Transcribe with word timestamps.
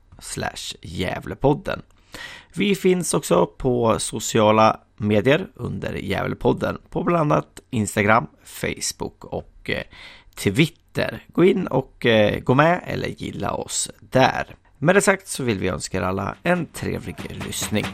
Gävlepodden. 0.83 1.83
Vi 2.55 2.75
finns 2.75 3.15
också 3.15 3.47
på 3.47 3.99
sociala 3.99 4.81
medier 4.97 5.47
under 5.55 5.93
Gävlepodden 5.93 6.79
på 6.91 7.03
bland 7.03 7.33
annat 7.33 7.61
Instagram, 7.71 8.27
Facebook 8.45 9.25
och 9.25 9.71
eh, 9.71 9.83
Twitter. 10.35 10.86
Twitter. 10.97 11.25
Gå 11.33 11.45
in 11.45 11.67
och 11.67 12.07
eh, 12.07 12.41
gå 12.41 12.55
med 12.55 12.81
eller 12.87 13.09
gilla 13.09 13.53
oss 13.53 13.91
där. 14.01 14.57
Med 14.79 14.95
det 14.95 15.01
sagt 15.01 15.29
så 15.29 15.43
vill 15.43 15.59
vi 15.59 15.69
önska 15.69 15.99
er 15.99 16.03
alla 16.03 16.37
en 16.43 16.67
trevlig 16.67 17.17
lyssning. 17.47 17.85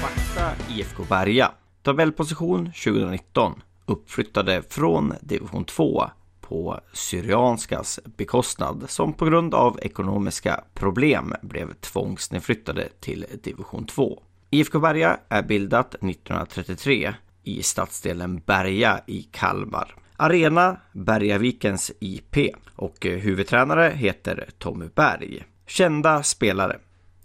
Fakta 0.00 0.52
IFK 0.70 1.04
Berga. 1.08 1.52
Tabellposition 1.82 2.66
2019. 2.66 3.62
Uppflyttade 3.86 4.62
från 4.68 5.14
division 5.20 5.64
2 5.64 6.10
på 6.50 6.80
Syrianskas 6.92 8.00
bekostnad 8.16 8.84
som 8.88 9.12
på 9.12 9.24
grund 9.24 9.54
av 9.54 9.78
ekonomiska 9.82 10.64
problem 10.74 11.34
blev 11.42 11.74
tvångsnedflyttade 11.74 12.88
till 13.00 13.26
division 13.42 13.86
2. 13.86 14.22
IFK 14.50 14.80
Berga 14.80 15.20
är 15.28 15.42
bildat 15.42 15.94
1933 15.94 17.14
i 17.42 17.62
stadsdelen 17.62 18.42
Berga 18.46 19.00
i 19.06 19.22
Kalmar. 19.22 19.94
Arena 20.16 20.76
Bergavikens 20.92 21.92
IP 22.00 22.36
och 22.76 22.96
huvudtränare 23.04 23.92
heter 23.94 24.48
Tommy 24.58 24.88
Berg. 24.94 25.44
Kända 25.66 26.22
spelare 26.22 26.78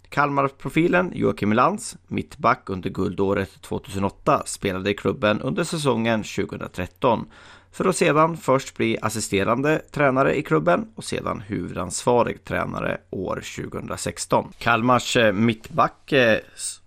Kalmarprofilen 0.08 1.12
Joakim 1.14 1.52
Lantz, 1.52 1.96
mittback 2.06 2.70
under 2.70 2.90
guldåret 2.90 3.62
2008, 3.62 4.42
spelade 4.46 4.90
i 4.90 4.94
klubben 4.94 5.40
under 5.40 5.64
säsongen 5.64 6.22
2013 6.22 7.26
för 7.76 7.84
att 7.84 7.96
sedan 7.96 8.36
först 8.36 8.76
bli 8.76 8.98
assisterande 9.02 9.82
tränare 9.90 10.38
i 10.38 10.42
klubben 10.42 10.88
och 10.94 11.04
sedan 11.04 11.40
huvudansvarig 11.40 12.44
tränare 12.44 12.98
år 13.10 13.42
2016. 13.56 14.52
Kalmars 14.58 15.16
eh, 15.16 15.32
mittback 15.32 16.12
eh, 16.12 16.38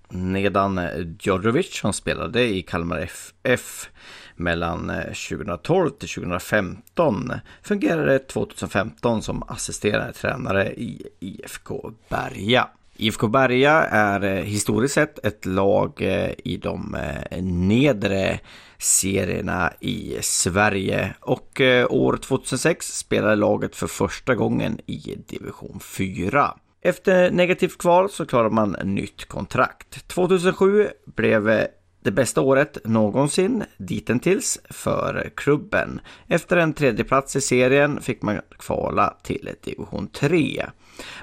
Nedan 0.09 0.81
Djordjovic 1.19 1.73
som 1.73 1.93
spelade 1.93 2.43
i 2.43 2.61
Kalmar 2.61 2.99
FF 2.99 3.89
mellan 4.35 4.89
eh, 4.89 5.03
2012 5.03 5.89
till 5.89 6.09
2015 6.09 7.31
fungerade 7.63 8.19
2015 8.19 9.21
som 9.21 9.43
assisterande 9.47 10.13
tränare 10.13 10.73
i 10.73 11.07
IFK 11.19 11.91
Berga. 12.09 12.67
IFK 12.95 13.27
Berga 13.27 13.73
är 13.81 14.43
historiskt 14.43 14.93
sett 14.93 15.25
ett 15.25 15.45
lag 15.45 16.01
i 16.37 16.57
de 16.57 16.97
nedre 17.41 18.39
serierna 18.79 19.73
i 19.79 20.17
Sverige 20.21 21.13
och 21.19 21.61
eh, 21.61 21.91
år 21.91 22.17
2006 22.17 22.97
spelade 22.97 23.35
laget 23.35 23.75
för 23.75 23.87
första 23.87 24.35
gången 24.35 24.79
i 24.85 25.17
division 25.27 25.79
4. 25.79 26.53
Efter 26.81 27.31
negativt 27.31 27.77
kval 27.77 28.09
så 28.09 28.25
klarade 28.25 28.55
man 28.55 28.75
nytt 28.83 29.25
kontrakt. 29.25 30.07
2007 30.07 30.87
blev 31.05 31.49
eh, 31.49 31.65
det 32.03 32.11
bästa 32.11 32.41
året 32.41 32.77
någonsin 32.85 33.63
dittills 33.77 34.59
för 34.69 35.31
klubben. 35.35 36.01
Efter 36.27 36.57
en 36.57 36.73
tredjeplats 36.73 37.35
i 37.35 37.41
serien 37.41 38.01
fick 38.01 38.21
man 38.21 38.41
kvala 38.57 39.17
till 39.23 39.49
division 39.63 40.07
3. 40.07 40.65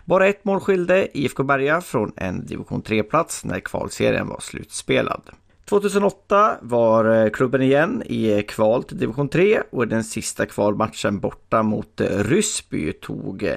Bara 0.04 0.26
ett 0.26 0.44
mål 0.44 0.60
skilde 0.60 1.18
IFK 1.18 1.42
Berga 1.42 1.80
från 1.80 2.12
en 2.16 2.46
division 2.46 2.82
3-plats 2.82 3.44
när 3.44 3.60
kvalserien 3.60 4.28
var 4.28 4.40
slutspelad. 4.40 5.22
2008 5.68 6.58
var 6.62 7.04
eh, 7.04 7.30
klubben 7.30 7.62
igen 7.62 8.02
i 8.06 8.32
eh, 8.32 8.42
kval 8.42 8.84
till 8.84 8.98
division 8.98 9.28
3 9.28 9.62
och 9.70 9.82
i 9.82 9.86
den 9.86 10.04
sista 10.04 10.46
kvalmatchen 10.46 11.20
borta 11.20 11.62
mot 11.62 12.00
eh, 12.00 12.24
Ryssby 12.24 12.92
tog 12.92 13.56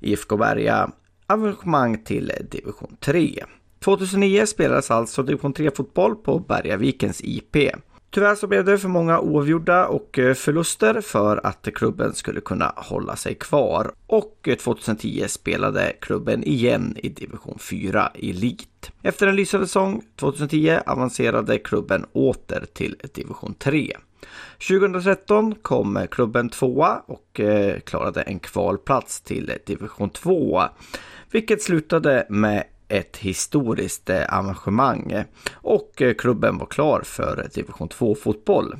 IFK 0.00 0.36
Berga 0.36 0.90
avancemang 1.26 2.04
till 2.04 2.32
division 2.50 2.96
3. 3.00 3.44
2009 3.84 4.46
spelades 4.46 4.90
alltså 4.90 5.22
division 5.22 5.54
3-fotboll 5.54 6.14
på 6.14 6.38
Bergavikens 6.38 7.20
IP. 7.24 7.56
Tyvärr 8.10 8.34
så 8.34 8.46
blev 8.46 8.64
det 8.64 8.78
för 8.78 8.88
många 8.88 9.20
oavgjorda 9.20 9.86
och 9.86 10.18
eh, 10.18 10.34
förluster 10.34 11.00
för 11.00 11.46
att 11.46 11.68
klubben 11.74 12.14
skulle 12.14 12.40
kunna 12.40 12.72
hålla 12.76 13.16
sig 13.16 13.34
kvar. 13.34 13.92
Och 14.06 14.48
eh, 14.48 14.56
2010 14.56 15.24
spelade 15.28 15.92
klubben 16.00 16.44
igen 16.44 16.96
i 16.96 17.08
division 17.08 17.58
4 17.58 18.10
Elit. 18.14 18.90
Efter 19.02 19.26
en 19.26 19.36
lysande 19.36 19.66
säsong 19.66 20.02
2010 20.16 20.78
avancerade 20.86 21.58
klubben 21.58 22.06
åter 22.12 22.64
till 22.72 22.96
division 23.14 23.54
3. 23.54 23.96
2013 24.68 25.54
kom 25.62 26.06
klubben 26.10 26.48
tvåa 26.48 27.02
och 27.06 27.40
eh, 27.40 27.80
klarade 27.80 28.22
en 28.22 28.38
kvalplats 28.38 29.20
till 29.20 29.52
division 29.66 30.10
2 30.10 30.62
vilket 31.30 31.62
slutade 31.62 32.26
med 32.28 32.64
ett 32.90 33.16
historiskt 33.16 34.10
eh, 34.10 34.34
arrangemang 34.34 35.10
eh, 35.10 35.24
och 35.52 36.02
eh, 36.02 36.14
klubben 36.14 36.58
var 36.58 36.66
klar 36.66 37.02
för 37.04 37.48
division 37.54 37.88
2 37.88 38.14
fotboll. 38.14 38.76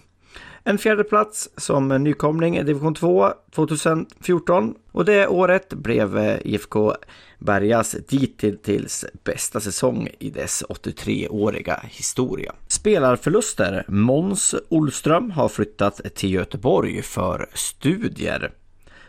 En 0.65 0.79
fjärde 0.79 1.05
plats 1.05 1.51
som 1.57 1.89
nykomling 1.89 2.57
i 2.57 2.63
division 2.63 2.95
2 2.95 3.33
2014 3.55 4.75
och 4.93 5.05
det 5.05 5.27
året 5.27 5.69
blev 5.75 6.39
IFK 6.45 6.95
Bergas 7.39 7.97
dittills 8.09 9.05
bästa 9.25 9.61
säsong 9.61 10.09
i 10.19 10.31
dess 10.31 10.65
83-åriga 10.69 11.81
historia. 11.85 12.53
Spelarförluster. 12.69 13.85
Måns 13.89 14.55
Olström 14.69 15.31
har 15.31 15.49
flyttat 15.49 16.01
till 16.15 16.33
Göteborg 16.33 17.03
för 17.03 17.49
studier. 17.55 18.53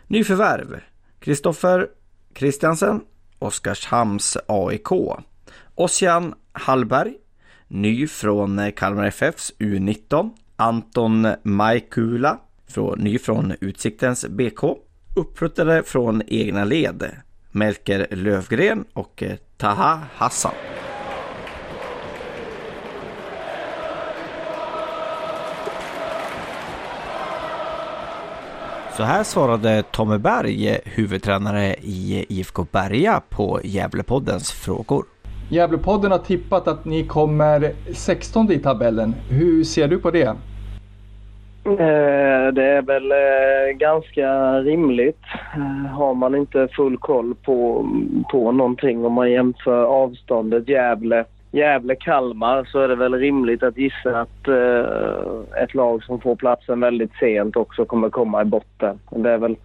Nyförvärv. 0.07 0.79
Kristoffer 1.19 1.87
Kristiansen 2.33 3.01
Oskarshamns 3.41 4.37
AIK. 4.47 4.91
Ossian 5.75 6.33
Hallberg, 6.51 7.13
ny 7.67 8.07
från 8.07 8.71
Kalmar 8.71 9.05
FFs 9.05 9.53
U19. 9.59 10.29
Anton 10.55 11.27
Majkula, 11.43 12.37
ny 12.97 13.19
från 13.19 13.53
Utsiktens 13.61 14.25
BK. 14.25 14.63
uppruttade 15.15 15.83
från 15.83 16.21
egna 16.27 16.65
led. 16.65 17.11
Melker 17.51 18.07
Lövgren 18.11 18.85
och 18.93 19.23
Taha 19.57 19.99
Hassan. 20.15 20.53
Så 28.97 29.03
här 29.03 29.23
svarade 29.23 29.83
Tommy 29.91 30.17
Berg, 30.17 30.79
huvudtränare 30.85 31.75
i 31.81 32.25
IFK 32.29 32.65
Berga 32.71 33.21
på 33.29 33.59
Gävlepoddens 33.63 34.51
frågor. 34.51 35.05
Gävlepodden 35.49 36.11
har 36.11 36.17
tippat 36.17 36.67
att 36.67 36.85
ni 36.85 37.03
kommer 37.03 37.71
16 37.93 38.51
i 38.51 38.59
tabellen. 38.59 39.15
Hur 39.29 39.63
ser 39.63 39.87
du 39.87 39.99
på 39.99 40.11
det? 40.11 40.35
Eh, 41.65 42.53
det 42.53 42.63
är 42.63 42.81
väl 42.81 43.11
eh, 43.11 43.77
ganska 43.77 44.59
rimligt. 44.59 45.23
Eh, 45.55 45.91
har 45.91 46.13
man 46.13 46.35
inte 46.35 46.67
full 46.75 46.97
koll 46.97 47.35
på, 47.35 47.89
på 48.31 48.51
någonting 48.51 49.05
om 49.05 49.13
man 49.13 49.31
jämför 49.31 49.83
avståndet 49.83 50.69
Gävle 50.69 51.25
Gävle-Kalmar 51.51 52.65
så 52.71 52.79
är 52.79 52.87
det 52.87 52.95
väl 52.95 53.13
rimligt 53.13 53.63
att 53.63 53.77
gissa 53.77 54.21
att 54.21 54.47
eh, 54.47 55.63
ett 55.63 55.73
lag 55.73 56.03
som 56.03 56.21
får 56.21 56.35
platsen 56.35 56.79
väldigt 56.79 57.13
sent 57.19 57.55
också 57.55 57.85
kommer 57.85 58.09
komma 58.09 58.41
i 58.41 58.45
botten. 58.45 58.99
Det 59.09 59.29
är 59.29 59.37
väl 59.37 59.55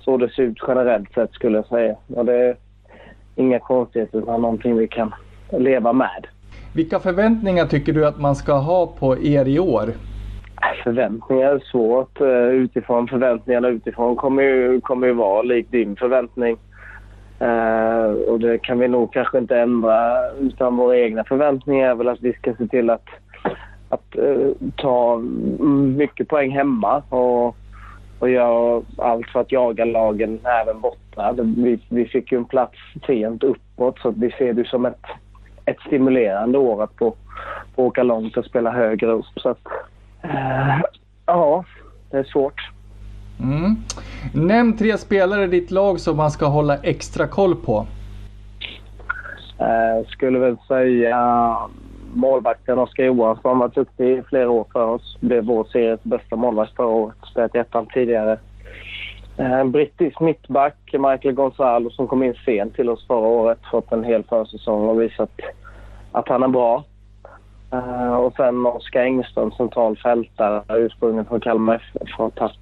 så 0.00 0.16
det 0.16 0.28
ser 0.28 0.42
ut 0.42 0.58
generellt 0.68 1.12
sett 1.14 1.32
skulle 1.32 1.58
jag 1.58 1.66
säga. 1.66 1.96
Och 2.14 2.24
det 2.24 2.34
är 2.34 2.56
inga 3.36 3.58
konstigheter 3.58 4.18
utan 4.18 4.42
någonting 4.42 4.76
vi 4.76 4.88
kan 4.88 5.14
leva 5.50 5.92
med. 5.92 6.26
Vilka 6.74 7.00
förväntningar 7.00 7.66
tycker 7.66 7.92
du 7.92 8.06
att 8.06 8.20
man 8.20 8.36
ska 8.36 8.52
ha 8.52 8.86
på 8.86 9.18
er 9.18 9.48
i 9.48 9.58
år? 9.58 9.92
Förväntningar 10.84 11.54
är 11.54 11.58
svårt. 11.58 12.20
Eh, 12.20 12.26
utifrån 12.36 13.08
förväntningarna 13.08 13.68
utifrån 13.68 14.16
kommer 14.16 14.42
ju, 14.42 14.80
kommer 14.80 15.06
ju 15.06 15.12
vara 15.12 15.42
lik 15.42 15.70
din 15.70 15.96
förväntning. 15.96 16.56
Uh, 17.42 18.12
och 18.28 18.40
det 18.40 18.58
kan 18.58 18.78
vi 18.78 18.88
nog 18.88 19.12
kanske 19.12 19.38
inte 19.38 19.58
ändra. 19.58 20.30
Utan 20.30 20.76
våra 20.76 20.98
egna 20.98 21.24
förväntningar 21.24 21.90
är 21.90 21.94
väl 21.94 22.08
att 22.08 22.20
vi 22.20 22.32
ska 22.32 22.54
se 22.54 22.66
till 22.66 22.90
att, 22.90 23.08
att 23.88 24.16
uh, 24.18 24.52
ta 24.76 25.18
mycket 25.96 26.28
poäng 26.28 26.50
hemma 26.50 27.02
och, 27.08 27.56
och 28.18 28.30
göra 28.30 28.82
allt 28.98 29.28
för 29.28 29.40
att 29.40 29.52
jaga 29.52 29.84
lagen 29.84 30.38
även 30.62 30.80
borta. 30.80 31.34
Vi, 31.56 31.80
vi 31.88 32.04
fick 32.04 32.32
ju 32.32 32.38
en 32.38 32.44
plats 32.44 32.78
sent 33.06 33.42
uppåt 33.42 33.98
så 33.98 34.10
vi 34.10 34.30
ser 34.30 34.52
det 34.52 34.66
som 34.66 34.86
ett, 34.86 35.06
ett 35.64 35.80
stimulerande 35.86 36.58
år 36.58 36.82
att 36.82 36.96
få, 36.98 37.14
få 37.76 37.84
åka 37.84 38.02
långt 38.02 38.36
och 38.36 38.44
spela 38.44 38.70
högre 38.70 39.10
upp. 39.10 39.26
Så 39.36 39.48
att, 39.48 39.66
uh, 40.24 40.80
ja, 41.26 41.64
det 42.10 42.18
är 42.18 42.24
svårt. 42.24 42.70
Mm. 43.42 43.76
Nämn 44.34 44.76
tre 44.76 44.98
spelare 44.98 45.44
i 45.44 45.46
ditt 45.46 45.70
lag 45.70 46.00
som 46.00 46.16
man 46.16 46.30
ska 46.30 46.46
hålla 46.46 46.76
extra 46.76 47.26
koll 47.26 47.56
på. 47.56 47.86
Jag 49.58 50.06
skulle 50.06 50.38
väl 50.38 50.56
säga 50.68 51.56
målvakten 52.14 52.78
Oskar 52.78 53.04
Johansson 53.04 53.58
varit 53.58 53.74
duktig 53.74 54.18
i 54.18 54.22
flera 54.22 54.50
år 54.50 54.66
för 54.72 54.86
oss. 54.86 55.16
Blev 55.20 55.44
vår 55.44 55.64
series 55.64 56.02
bästa 56.02 56.36
målvakt 56.36 56.76
förra 56.76 56.86
året. 56.86 57.16
Spelat 57.30 57.54
i 57.54 57.58
ettan 57.58 57.86
tidigare. 57.86 58.38
Eh, 59.36 59.52
en 59.52 59.70
brittisk 59.70 60.20
mittback, 60.20 60.76
Michael 60.92 61.34
Gonzalo, 61.34 61.90
som 61.90 62.06
kom 62.06 62.22
in 62.22 62.34
sent 62.44 62.74
till 62.74 62.88
oss 62.88 63.06
förra 63.06 63.28
året. 63.28 63.58
Fått 63.70 63.92
en 63.92 64.04
hel 64.04 64.22
försäsong 64.22 64.88
och 64.88 65.02
visat 65.02 65.30
att 66.12 66.28
han 66.28 66.42
är 66.42 66.48
bra. 66.48 66.84
Eh, 67.72 68.14
och 68.14 68.32
sen 68.36 68.66
Oskar 68.66 69.02
Engström, 69.02 69.50
central 69.50 69.96
fältare, 69.96 70.62
ursprungligen 70.68 71.24
från 71.24 71.40
Kalmar 71.40 71.74
FF. 71.74 72.10
Har 72.18 72.30
tagit 72.30 72.52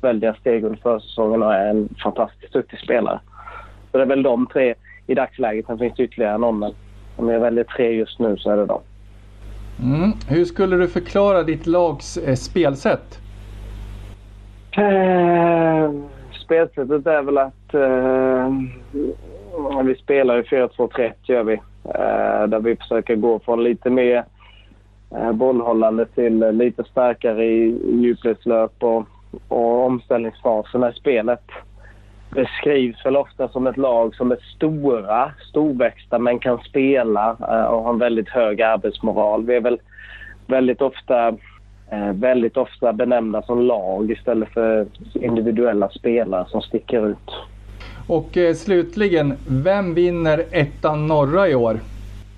väldiga 0.00 0.34
steg 0.34 0.64
under 0.64 0.78
försäsongen 0.78 1.42
och 1.42 1.54
är 1.54 1.70
en 1.70 1.88
fantastiskt 2.02 2.52
duktig 2.52 2.78
spelare. 2.78 3.20
Så 3.90 3.96
det 3.96 4.04
är 4.04 4.06
väl 4.06 4.22
de 4.22 4.46
tre 4.46 4.74
i 5.06 5.14
dagsläget. 5.14 5.66
Sen 5.66 5.78
finns 5.78 5.94
det 5.96 6.02
ytterligare 6.02 6.38
någon, 6.38 6.58
men 6.58 6.72
om 7.16 7.28
jag 7.28 7.40
väljer 7.40 7.64
tre 7.64 7.90
just 7.90 8.18
nu 8.18 8.36
så 8.36 8.50
är 8.50 8.56
det 8.56 8.66
de. 8.66 8.80
Mm. 9.82 10.12
Hur 10.28 10.44
skulle 10.44 10.76
du 10.76 10.88
förklara 10.88 11.42
ditt 11.42 11.66
lags 11.66 12.16
eh, 12.16 12.34
spelsätt? 12.34 13.18
Eh, 14.70 15.90
spelsättet 16.44 17.06
är 17.06 17.22
väl 17.22 17.38
att 17.38 17.74
eh, 17.74 18.52
vi 19.84 19.94
spelar 19.94 20.38
i 20.38 20.42
4-2-3 20.42 21.12
gör 21.22 21.42
vi. 21.42 21.54
Eh, 21.84 22.46
där 22.48 22.60
vi 22.60 22.76
försöker 22.76 23.16
gå 23.16 23.38
från 23.38 23.64
lite 23.64 23.90
mer 23.90 24.24
eh, 25.10 25.32
bollhållande 25.32 26.06
till 26.06 26.38
lite 26.38 26.84
starkare 26.84 27.44
i 27.44 27.78
djupledslöp 28.02 28.82
och 28.82 29.04
och 29.48 29.86
omställningsfaserna 29.86 30.90
i 30.90 30.92
spelet 30.92 31.42
beskrivs 32.30 33.06
väl 33.06 33.16
ofta 33.16 33.48
som 33.48 33.66
ett 33.66 33.76
lag 33.76 34.14
som 34.14 34.32
är 34.32 34.38
stora, 34.56 35.32
storväxta 35.48 36.18
men 36.18 36.38
kan 36.38 36.58
spela 36.58 37.36
eh, 37.40 37.64
och 37.64 37.82
har 37.82 37.92
en 37.92 37.98
väldigt 37.98 38.28
hög 38.28 38.62
arbetsmoral. 38.62 39.46
Vi 39.46 39.56
är 39.56 39.60
väl 39.60 39.80
väldigt 40.46 40.82
ofta, 40.82 41.28
eh, 41.90 42.12
väldigt 42.12 42.56
ofta 42.56 42.92
benämnda 42.92 43.42
som 43.42 43.62
lag 43.62 44.10
istället 44.10 44.48
för 44.48 44.86
individuella 45.14 45.88
spelare 45.88 46.46
som 46.48 46.62
sticker 46.62 47.08
ut. 47.08 47.30
Och 48.08 48.36
eh, 48.36 48.54
slutligen, 48.54 49.34
vem 49.48 49.94
vinner 49.94 50.44
ettan 50.50 51.06
norra 51.06 51.48
i 51.48 51.54
år? 51.54 51.80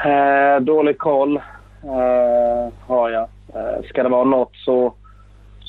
Eh, 0.05 0.61
dålig 0.61 0.99
koll 0.99 1.37
eh, 1.83 2.73
har 2.87 3.11
jag. 3.11 3.29
Eh, 3.55 3.85
ska 3.89 4.03
det 4.03 4.09
vara 4.09 4.25
något 4.25 4.57
så 4.57 4.95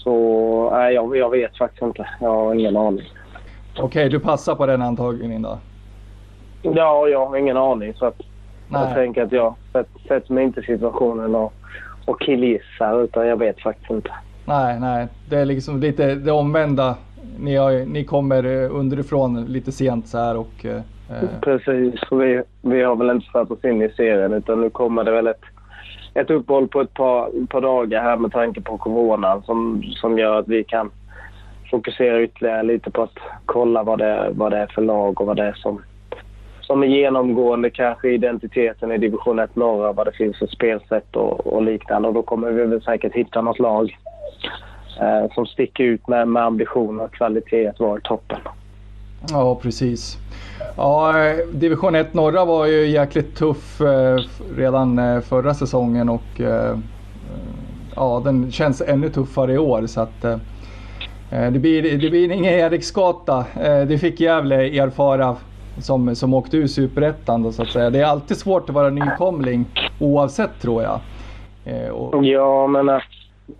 så 0.03 0.69
nej, 0.71 0.93
jag, 0.93 1.17
jag 1.17 1.29
vet 1.29 1.57
faktiskt 1.57 1.81
inte. 1.81 2.07
Jag 2.19 2.27
har 2.27 2.53
ingen 2.53 2.77
aning. 2.77 3.05
Okej, 3.73 3.83
okay, 3.83 4.09
du 4.09 4.19
passar 4.19 4.55
på 4.55 4.65
den 4.65 4.81
antagningen 4.81 5.41
då? 5.41 5.57
Ja, 6.61 7.07
jag 7.07 7.25
har 7.25 7.37
ingen 7.37 7.57
aning. 7.57 7.93
Så 7.93 8.05
att 8.05 8.21
jag 8.71 8.93
tänker 8.93 9.23
att 9.23 9.31
jag 9.31 9.55
sätter 10.07 10.33
mig 10.33 10.43
inte 10.43 10.59
i 10.59 10.63
situationen 10.63 11.35
och, 11.35 11.53
och 12.05 12.21
killgissar 12.21 13.03
utan 13.03 13.27
jag 13.27 13.37
vet 13.37 13.61
faktiskt 13.61 13.91
inte. 13.91 14.11
Nej, 14.45 14.79
nej. 14.79 15.07
Det 15.29 15.37
är 15.37 15.45
liksom 15.45 15.79
lite 15.79 16.15
det 16.15 16.31
omvända. 16.31 16.95
Ni, 17.39 17.55
har, 17.55 17.85
ni 17.85 18.03
kommer 18.03 18.43
eh, 18.43 18.75
underifrån 18.75 19.45
lite 19.45 19.71
sent 19.71 20.07
så 20.07 20.17
här 20.17 20.37
och... 20.37 20.65
Eh, 20.65 20.81
Precis. 21.41 22.01
Vi, 22.11 22.43
vi 22.61 22.83
har 22.83 22.95
väl 22.95 23.09
inte 23.09 23.31
satt 23.31 23.51
oss 23.51 23.65
in 23.65 23.81
i 23.81 23.89
serien 23.89 24.33
utan 24.33 24.61
nu 24.61 24.69
kommer 24.69 25.03
det 25.03 25.11
väl 25.11 25.27
ett 25.27 25.41
ett 26.13 26.29
uppehåll 26.29 26.67
på 26.67 26.81
ett 26.81 26.93
par, 26.93 27.45
par 27.47 27.61
dagar 27.61 28.01
här 28.01 28.17
med 28.17 28.31
tanke 28.31 28.61
på 28.61 28.77
Corona 28.77 29.41
som, 29.41 29.83
som 29.83 30.19
gör 30.19 30.39
att 30.39 30.47
vi 30.47 30.63
kan 30.63 30.91
fokusera 31.71 32.21
ytterligare 32.21 32.63
lite 32.63 32.91
på 32.91 33.03
att 33.03 33.17
kolla 33.45 33.83
vad 33.83 33.99
det, 33.99 34.29
vad 34.31 34.51
det 34.51 34.57
är 34.57 34.67
för 34.67 34.81
lag 34.81 35.21
och 35.21 35.27
vad 35.27 35.37
det 35.37 35.43
är 35.43 35.53
som, 35.53 35.81
som 36.61 36.83
är 36.83 36.87
genomgående 36.87 37.69
kanske 37.69 38.09
identiteten 38.09 38.91
i 38.91 38.97
division 38.97 39.39
1 39.39 39.55
norra, 39.55 39.91
vad 39.91 40.07
det 40.07 40.11
finns 40.11 40.39
för 40.39 40.47
spelsätt 40.47 41.15
och, 41.15 41.47
och 41.47 41.61
liknande. 41.61 42.07
Och 42.07 42.13
då 42.13 42.21
kommer 42.21 42.51
vi 42.51 42.65
väl 42.65 42.81
säkert 42.81 43.13
hitta 43.13 43.41
något 43.41 43.59
lag 43.59 43.97
eh, 44.99 45.33
som 45.33 45.45
sticker 45.45 45.83
ut 45.83 46.07
med, 46.07 46.27
med 46.27 46.43
ambition 46.43 46.99
och 46.99 47.13
kvalitet 47.13 47.67
att 47.67 47.79
vara 47.79 47.97
i 47.97 48.01
toppen. 48.01 48.39
Ja, 49.29 49.55
precis. 49.55 50.17
Ja, 50.77 51.23
eh, 51.27 51.37
division 51.51 51.95
1 51.95 52.13
norra 52.13 52.45
var 52.45 52.65
ju 52.65 52.87
jäkligt 52.87 53.35
tuff 53.35 53.81
eh, 53.81 54.19
redan 54.55 54.99
eh, 54.99 55.21
förra 55.21 55.53
säsongen 55.53 56.09
och 56.09 56.41
ja, 57.95 58.21
den 58.23 58.51
känns 58.51 58.81
ännu 58.81 59.09
tuffare 59.09 59.53
i 59.53 59.57
år. 59.57 59.87
Så 59.87 60.01
att, 60.01 60.21
det, 61.29 61.59
blir, 61.59 61.97
det 61.97 62.09
blir 62.09 62.31
ingen 62.31 62.53
Eriksgata. 62.53 63.45
Det 63.87 63.97
fick 63.97 64.19
Gävle 64.19 64.55
erfara 64.55 65.35
som, 65.77 66.15
som 66.15 66.33
åkte 66.33 66.57
ur 66.57 66.67
Superettan 66.67 67.53
så 67.53 67.61
att 67.61 67.69
säga. 67.69 67.89
Det 67.89 67.99
är 67.99 68.05
alltid 68.05 68.37
svårt 68.37 68.69
att 68.69 68.75
vara 68.75 68.89
nykomling 68.89 69.65
oavsett 69.99 70.61
tror 70.61 70.83
jag. 70.83 70.99
Och... 71.93 72.25
Ja, 72.25 72.67
men, 72.67 73.01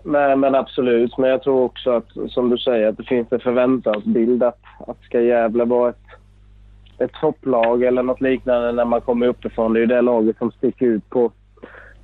men, 0.02 0.40
men, 0.40 0.54
absolut. 0.54 1.18
Men 1.18 1.30
jag 1.30 1.42
tror 1.42 1.62
också 1.62 1.90
att 1.90 2.08
som 2.28 2.50
du 2.50 2.58
säger 2.58 2.88
att 2.88 2.96
det 2.96 3.04
finns 3.04 3.32
en 3.32 3.40
förväntansbild 3.40 4.42
att, 4.42 4.60
att 4.86 5.02
ska 5.02 5.20
Gävle 5.20 5.64
vara 5.64 5.90
ett 5.90 5.96
ett 6.98 7.12
topplag 7.12 7.82
eller 7.82 8.02
något 8.02 8.20
liknande 8.20 8.72
när 8.72 8.84
man 8.84 9.00
kommer 9.00 9.26
uppifrån. 9.26 9.72
Det 9.72 9.78
är 9.78 9.80
ju 9.80 9.86
det 9.86 10.00
laget 10.00 10.38
som 10.38 10.50
sticker 10.50 10.86
ut 10.86 11.10
på 11.10 11.32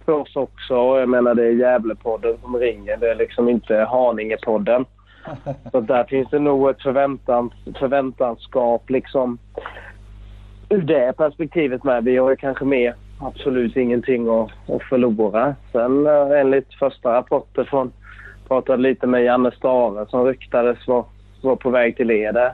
för 0.05 0.13
oss 0.13 0.37
också. 0.37 0.75
Jag 0.75 1.09
menar 1.09 1.35
det 1.35 1.47
är 1.47 1.53
Gävlepodden 1.53 2.37
som 2.43 2.57
ringer. 2.57 2.97
Det 2.97 3.11
är 3.11 3.15
liksom 3.15 3.49
inte 3.49 3.75
Haningepodden. 3.75 4.85
Så 5.73 5.81
där 5.81 6.05
finns 6.05 6.31
det 6.31 6.39
nog 6.39 6.71
ett 6.71 6.83
förväntans, 6.83 7.53
förväntanskap 7.79 8.91
liksom 8.91 9.39
ur 10.69 10.83
det 10.83 11.17
perspektivet 11.17 11.85
med. 11.85 12.05
Vi 12.05 12.17
har 12.17 12.31
ju 12.31 12.37
kanske 12.37 12.65
mer 12.65 12.95
absolut 13.21 13.77
ingenting 13.77 14.29
att, 14.29 14.51
att 14.71 14.83
förlora. 14.83 15.55
Sen 15.73 16.07
eh, 16.07 16.41
enligt 16.41 16.75
första 16.75 17.15
rapporter 17.15 17.65
från 17.65 17.93
pratade 18.49 18.83
lite 18.83 19.07
med 19.07 19.25
Janne 19.25 19.51
Stare 19.51 20.07
som 20.09 20.25
ryktades 20.25 20.87
var, 20.87 21.05
var 21.43 21.57
på 21.57 21.71
väg 21.71 21.97
till 21.97 22.11
Eder 22.11 22.53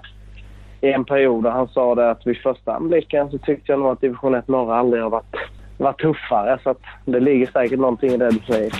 i 0.80 0.92
en 0.92 1.04
period 1.04 1.46
och 1.46 1.52
han 1.52 1.68
sa 1.68 1.94
det 1.94 2.10
att 2.10 2.26
vid 2.26 2.36
första 2.36 2.74
anblicken 2.74 3.30
så 3.30 3.38
tyckte 3.38 3.72
jag 3.72 3.78
nog 3.78 3.88
att 3.88 4.00
division 4.00 4.34
1 4.34 4.48
norra 4.48 4.76
aldrig 4.76 5.02
har 5.02 5.10
varit, 5.10 5.36
varit 5.78 6.00
tuffare. 6.00 6.58
Så 6.62 6.70
att 6.70 6.80
det 7.04 7.20
ligger 7.20 7.46
säkert 7.46 7.78
någonting 7.78 8.10
i 8.10 8.16
det 8.16 8.30
du 8.30 8.38
säger. 8.38 8.72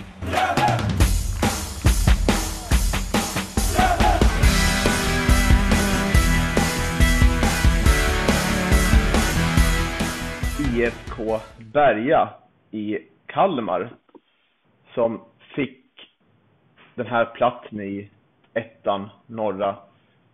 På 11.25 11.41
Berga 11.73 12.29
i 12.71 12.99
Kalmar 13.27 13.91
som 14.95 15.21
fick 15.55 15.81
den 16.95 17.07
här 17.07 17.25
platsen 17.25 17.81
i 17.81 18.11
ettan 18.55 19.09
norra 19.27 19.77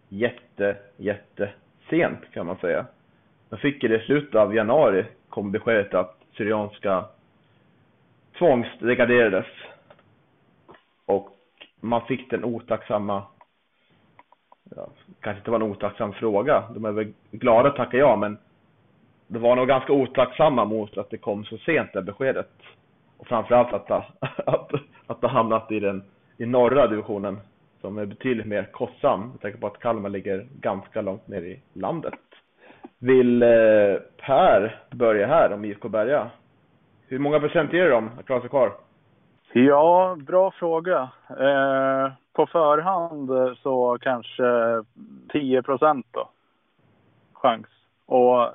jätte, 0.09 0.77
jätte 0.97 1.53
sent 1.91 2.19
kan 2.33 2.47
man 2.47 2.57
säga. 2.57 2.87
De 3.49 3.59
fick 3.59 3.81
det 3.81 4.03
i 4.03 4.07
slutet 4.07 4.35
av 4.35 4.55
januari 4.55 5.05
kom 5.29 5.53
beskedet 5.53 5.95
att 5.95 6.17
Syrianska 6.37 7.05
tvångsdegraderades. 8.39 9.47
Och 11.07 11.37
man 11.81 12.07
fick 12.07 12.31
den 12.31 12.45
otacksamma, 12.45 13.23
ja, 14.77 14.89
kanske 15.21 15.39
inte 15.39 15.51
var 15.51 15.61
en 15.61 15.71
otacksam 15.71 16.13
fråga, 16.13 16.65
de 16.75 16.85
är 16.85 16.93
väl 16.93 17.13
glada 17.31 17.69
att 17.69 17.77
tacka 17.77 17.97
ja, 17.97 18.17
men 18.17 18.39
det 19.31 19.39
var 19.39 19.57
nog 19.57 19.69
ganska 19.69 19.93
otacksamma 19.93 20.65
mot 20.65 20.99
att 20.99 21.11
det 21.11 21.19
kom 21.19 21.45
så 21.45 21.59
sent 21.59 21.93
det 21.93 22.03
beskedet. 22.03 22.51
Och 23.17 23.27
framförallt 23.27 23.73
att 23.73 23.87
det, 23.87 24.05
att, 24.47 24.73
att 25.07 25.21
det 25.21 25.29
hamnat 25.29 25.73
i 25.73 25.81
den 25.81 26.03
i 26.39 26.47
norra 26.47 26.87
divisionen 26.87 27.39
som 27.81 27.99
är 27.99 28.07
betydligt 28.07 28.47
mer 28.47 28.69
kostsam. 28.73 29.31
Jag 29.33 29.41
tänker 29.41 29.61
på 29.61 29.67
att 29.67 29.79
Kalmar 29.79 30.09
ligger 30.09 30.47
ganska 30.61 31.01
långt 31.01 31.29
ner 31.29 31.43
i 31.43 31.61
landet. 31.73 32.15
Vill 32.99 33.43
eh, 33.43 33.49
Per 34.17 34.81
börja 34.91 35.27
här 35.27 35.53
om 35.53 35.65
IFK 35.65 35.89
Berga? 35.89 36.31
Hur 37.09 37.19
många 37.19 37.41
procent 37.41 37.73
ger 37.73 37.85
du 37.85 37.91
dem 37.91 38.11
att 38.19 38.27
klara 38.27 38.41
sig 38.41 38.51
kvar? 38.51 38.73
Ja, 39.53 40.17
bra 40.27 40.51
fråga. 40.51 41.09
Eh, 41.29 42.13
på 42.33 42.47
förhand 42.47 43.31
eh, 43.31 43.55
så 43.55 43.99
kanske 44.01 44.45
10 45.33 45.63
procent 45.63 46.07
då. 46.11 46.29
Chans. 47.33 47.67
Och 48.07 48.49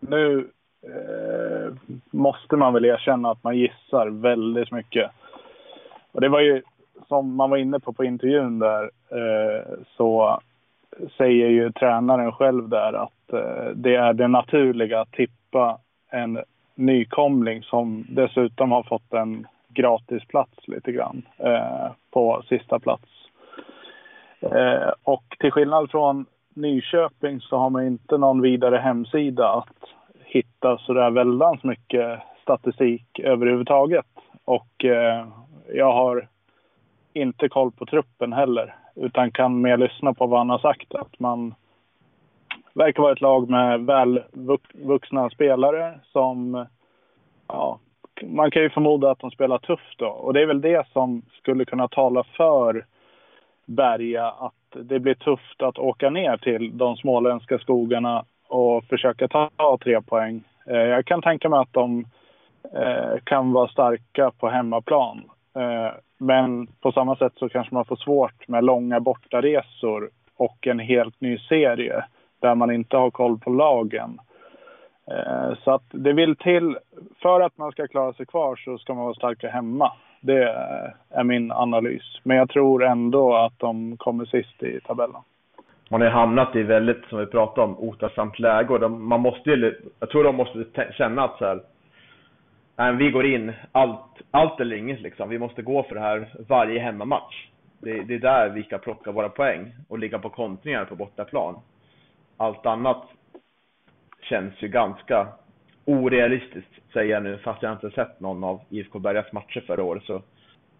nu 0.00 0.50
eh, 0.82 1.74
måste 2.10 2.56
man 2.56 2.72
väl 2.72 2.84
erkänna 2.84 3.30
att 3.30 3.44
man 3.44 3.58
gissar 3.58 4.06
väldigt 4.06 4.72
mycket. 4.72 5.10
Och 6.12 6.20
det 6.20 6.28
var 6.28 6.40
ju 6.40 6.62
som 7.08 7.34
man 7.34 7.50
var 7.50 7.56
inne 7.56 7.80
på 7.80 7.92
på 7.92 8.04
intervjun 8.04 8.58
där 8.58 8.90
eh, 9.10 9.78
så 9.96 10.40
säger 11.16 11.48
ju 11.48 11.72
tränaren 11.72 12.32
själv 12.32 12.68
där 12.68 12.92
att 12.92 13.32
eh, 13.32 13.70
det 13.74 13.94
är 13.94 14.12
det 14.12 14.28
naturliga 14.28 15.00
att 15.00 15.12
tippa 15.12 15.78
en 16.10 16.38
nykomling 16.74 17.62
som 17.62 18.06
dessutom 18.08 18.72
har 18.72 18.82
fått 18.82 19.12
en 19.12 19.46
gratisplats 19.68 20.68
lite 20.68 20.92
grann 20.92 21.22
eh, 21.38 21.90
på 22.10 22.42
sista 22.48 22.78
plats. 22.78 23.08
Eh, 24.40 24.92
och 25.02 25.24
till 25.38 25.50
skillnad 25.52 25.90
från 25.90 26.26
Nyköping 26.56 27.40
så 27.40 27.56
har 27.56 27.70
man 27.70 27.86
inte 27.86 28.18
någon 28.18 28.40
vidare 28.40 28.76
hemsida 28.76 29.48
att 29.48 29.84
hitta 30.24 30.78
så 30.78 30.92
där 30.92 31.10
väldans 31.10 31.64
mycket 31.64 32.20
statistik 32.42 33.18
överhuvudtaget. 33.18 34.06
Och 34.44 34.84
eh, 34.84 35.26
jag 35.74 35.92
har 35.92 36.28
inte 37.12 37.48
koll 37.48 37.72
på 37.72 37.86
truppen 37.86 38.32
heller 38.32 38.74
utan 38.94 39.30
kan 39.30 39.60
mer 39.60 39.76
lyssna 39.76 40.14
på 40.14 40.26
vad 40.26 40.38
han 40.38 40.50
har 40.50 40.58
sagt. 40.58 40.94
Att 40.94 41.18
man 41.18 41.54
verkar 42.74 43.02
vara 43.02 43.12
ett 43.12 43.20
lag 43.20 43.50
med 43.50 43.80
välvuxna 43.80 45.30
spelare 45.30 46.00
som 46.12 46.66
ja, 47.46 47.78
man 48.22 48.50
kan 48.50 48.62
ju 48.62 48.70
förmoda 48.70 49.10
att 49.10 49.18
de 49.18 49.30
spelar 49.30 49.58
tufft 49.58 49.98
då. 49.98 50.06
Och 50.06 50.32
det 50.32 50.42
är 50.42 50.46
väl 50.46 50.60
det 50.60 50.86
som 50.92 51.22
skulle 51.32 51.64
kunna 51.64 51.88
tala 51.88 52.24
för 52.24 52.86
Berga 53.66 54.26
att 54.26 54.65
det 54.82 55.00
blir 55.00 55.14
tufft 55.14 55.62
att 55.62 55.78
åka 55.78 56.10
ner 56.10 56.36
till 56.36 56.78
de 56.78 56.96
småländska 56.96 57.58
skogarna 57.58 58.24
och 58.48 58.84
försöka 58.84 59.28
ta 59.28 59.50
tre 59.84 60.02
poäng. 60.02 60.42
Eh, 60.66 60.76
jag 60.76 61.06
kan 61.06 61.22
tänka 61.22 61.48
mig 61.48 61.60
att 61.60 61.72
de 61.72 62.04
eh, 62.74 63.18
kan 63.24 63.52
vara 63.52 63.68
starka 63.68 64.30
på 64.38 64.48
hemmaplan. 64.48 65.22
Eh, 65.56 65.92
men 66.18 66.66
på 66.66 66.92
samma 66.92 67.16
sätt 67.16 67.32
så 67.36 67.48
kanske 67.48 67.74
man 67.74 67.84
får 67.84 67.96
svårt 67.96 68.48
med 68.48 68.64
långa 68.64 69.00
bortaresor 69.00 70.10
och 70.36 70.66
en 70.66 70.78
helt 70.78 71.20
ny 71.20 71.38
serie 71.38 72.04
där 72.40 72.54
man 72.54 72.70
inte 72.70 72.96
har 72.96 73.10
koll 73.10 73.38
på 73.38 73.50
lagen. 73.50 74.18
Eh, 75.10 75.54
så 75.64 75.70
att 75.70 75.84
det 75.90 76.12
vill 76.12 76.36
till, 76.36 76.78
för 77.22 77.40
att 77.40 77.58
man 77.58 77.72
ska 77.72 77.86
klara 77.86 78.12
sig 78.12 78.26
kvar 78.26 78.56
så 78.56 78.78
ska 78.78 78.94
man 78.94 79.04
vara 79.04 79.14
starka 79.14 79.48
hemma. 79.48 79.92
Det 80.26 80.42
är 81.10 81.24
min 81.24 81.52
analys. 81.52 82.20
Men 82.22 82.36
jag 82.36 82.48
tror 82.48 82.84
ändå 82.84 83.36
att 83.36 83.58
de 83.58 83.96
kommer 83.96 84.24
sist 84.24 84.62
i 84.62 84.80
tabellen. 84.80 85.22
Man 85.90 86.00
har 86.00 86.08
hamnat 86.08 86.56
i 86.56 86.62
väldigt, 86.62 87.04
som 87.08 87.18
vi 87.18 87.26
pratade 87.26 87.66
om, 87.66 87.78
otacksamt 87.78 88.38
läge 88.38 88.72
och 88.72 88.80
de, 88.80 89.08
man 89.08 89.20
måste 89.20 89.50
jag 90.00 90.10
tror 90.10 90.24
de 90.24 90.36
måste 90.36 90.64
känna 90.92 91.24
att 91.24 91.38
så 91.38 91.44
här, 91.44 91.60
nej, 92.76 92.94
vi 92.94 93.10
går 93.10 93.26
in 93.26 93.52
allt, 93.72 94.22
allt 94.30 94.60
eller 94.60 94.76
inget 94.76 95.00
liksom. 95.00 95.28
Vi 95.28 95.38
måste 95.38 95.62
gå 95.62 95.82
för 95.82 95.94
det 95.94 96.00
här 96.00 96.28
varje 96.48 96.80
hemmamatch. 96.80 97.48
Det, 97.78 98.02
det 98.02 98.14
är 98.14 98.18
där 98.18 98.48
vi 98.48 98.62
ska 98.62 98.78
plocka 98.78 99.12
våra 99.12 99.28
poäng 99.28 99.74
och 99.88 99.98
ligga 99.98 100.18
på 100.18 100.28
kontringar 100.28 100.84
på 100.84 100.96
bortaplan. 100.96 101.54
Allt 102.36 102.66
annat 102.66 103.02
känns 104.22 104.54
ju 104.58 104.68
ganska 104.68 105.26
orealistiskt, 105.86 106.92
säger 106.92 107.14
jag 107.14 107.22
nu, 107.22 107.38
fast 107.38 107.62
jag 107.62 107.72
inte 107.72 107.90
sett 107.90 108.20
någon 108.20 108.44
av 108.44 108.60
IFK 108.70 108.98
Bergas 108.98 109.32
matcher 109.32 109.60
förra 109.66 109.84
året. 109.84 110.02
Så 110.02 110.22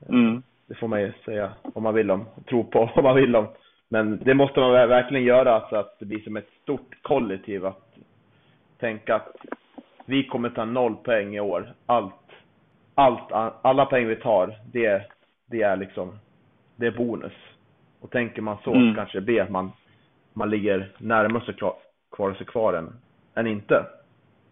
mm. 0.09 0.43
det 0.69 0.75
får 0.75 0.89
man 0.89 1.01
ju 1.01 1.13
säga 1.25 1.53
om 1.63 1.83
man 1.83 1.95
vill 1.95 2.11
om, 2.11 2.25
tro 2.49 2.65
på 2.65 2.79
om 2.95 3.05
man 3.05 3.17
vill 3.17 3.37
om. 3.37 3.47
Men 3.89 4.19
det 4.25 4.35
måste 4.35 4.61
man 4.61 4.73
verkligen 4.73 5.25
göra 5.25 5.69
så 5.69 5.77
att 5.77 5.99
det 5.99 6.05
blir 6.05 6.21
som 6.21 6.37
ett 6.37 6.51
stort 6.63 7.03
kollektiv 7.03 7.67
att 7.67 7.95
tänka 8.79 9.15
att 9.15 9.37
vi 10.07 10.25
kommer 10.25 10.51
ta 10.51 10.65
noll 10.65 10.97
poäng 10.97 11.35
i 11.35 11.41
år. 11.41 11.75
Allt, 11.87 12.15
allt, 12.95 13.33
alla 13.63 13.87
poäng 13.87 14.07
vi 14.07 14.17
tar, 14.17 14.59
det, 14.73 15.07
det 15.47 15.63
är 15.63 15.77
liksom, 15.77 16.19
det 16.77 16.87
är 16.87 16.91
bonus. 16.91 17.33
Och 18.01 18.11
tänker 18.11 18.43
man 18.43 18.57
så 18.65 18.75
mm. 18.75 18.91
så 18.91 18.97
kanske 18.97 19.19
det 19.19 19.25
blir 19.25 19.43
att 19.43 19.51
man, 19.51 19.73
man 20.33 20.51
ligger 20.51 20.93
närmare 20.99 21.53
kvar, 21.53 21.75
kvar 22.17 22.35
sig 22.35 22.47
kvar 22.47 22.75
än, 22.75 22.93
än 23.35 23.47
inte. 23.47 23.87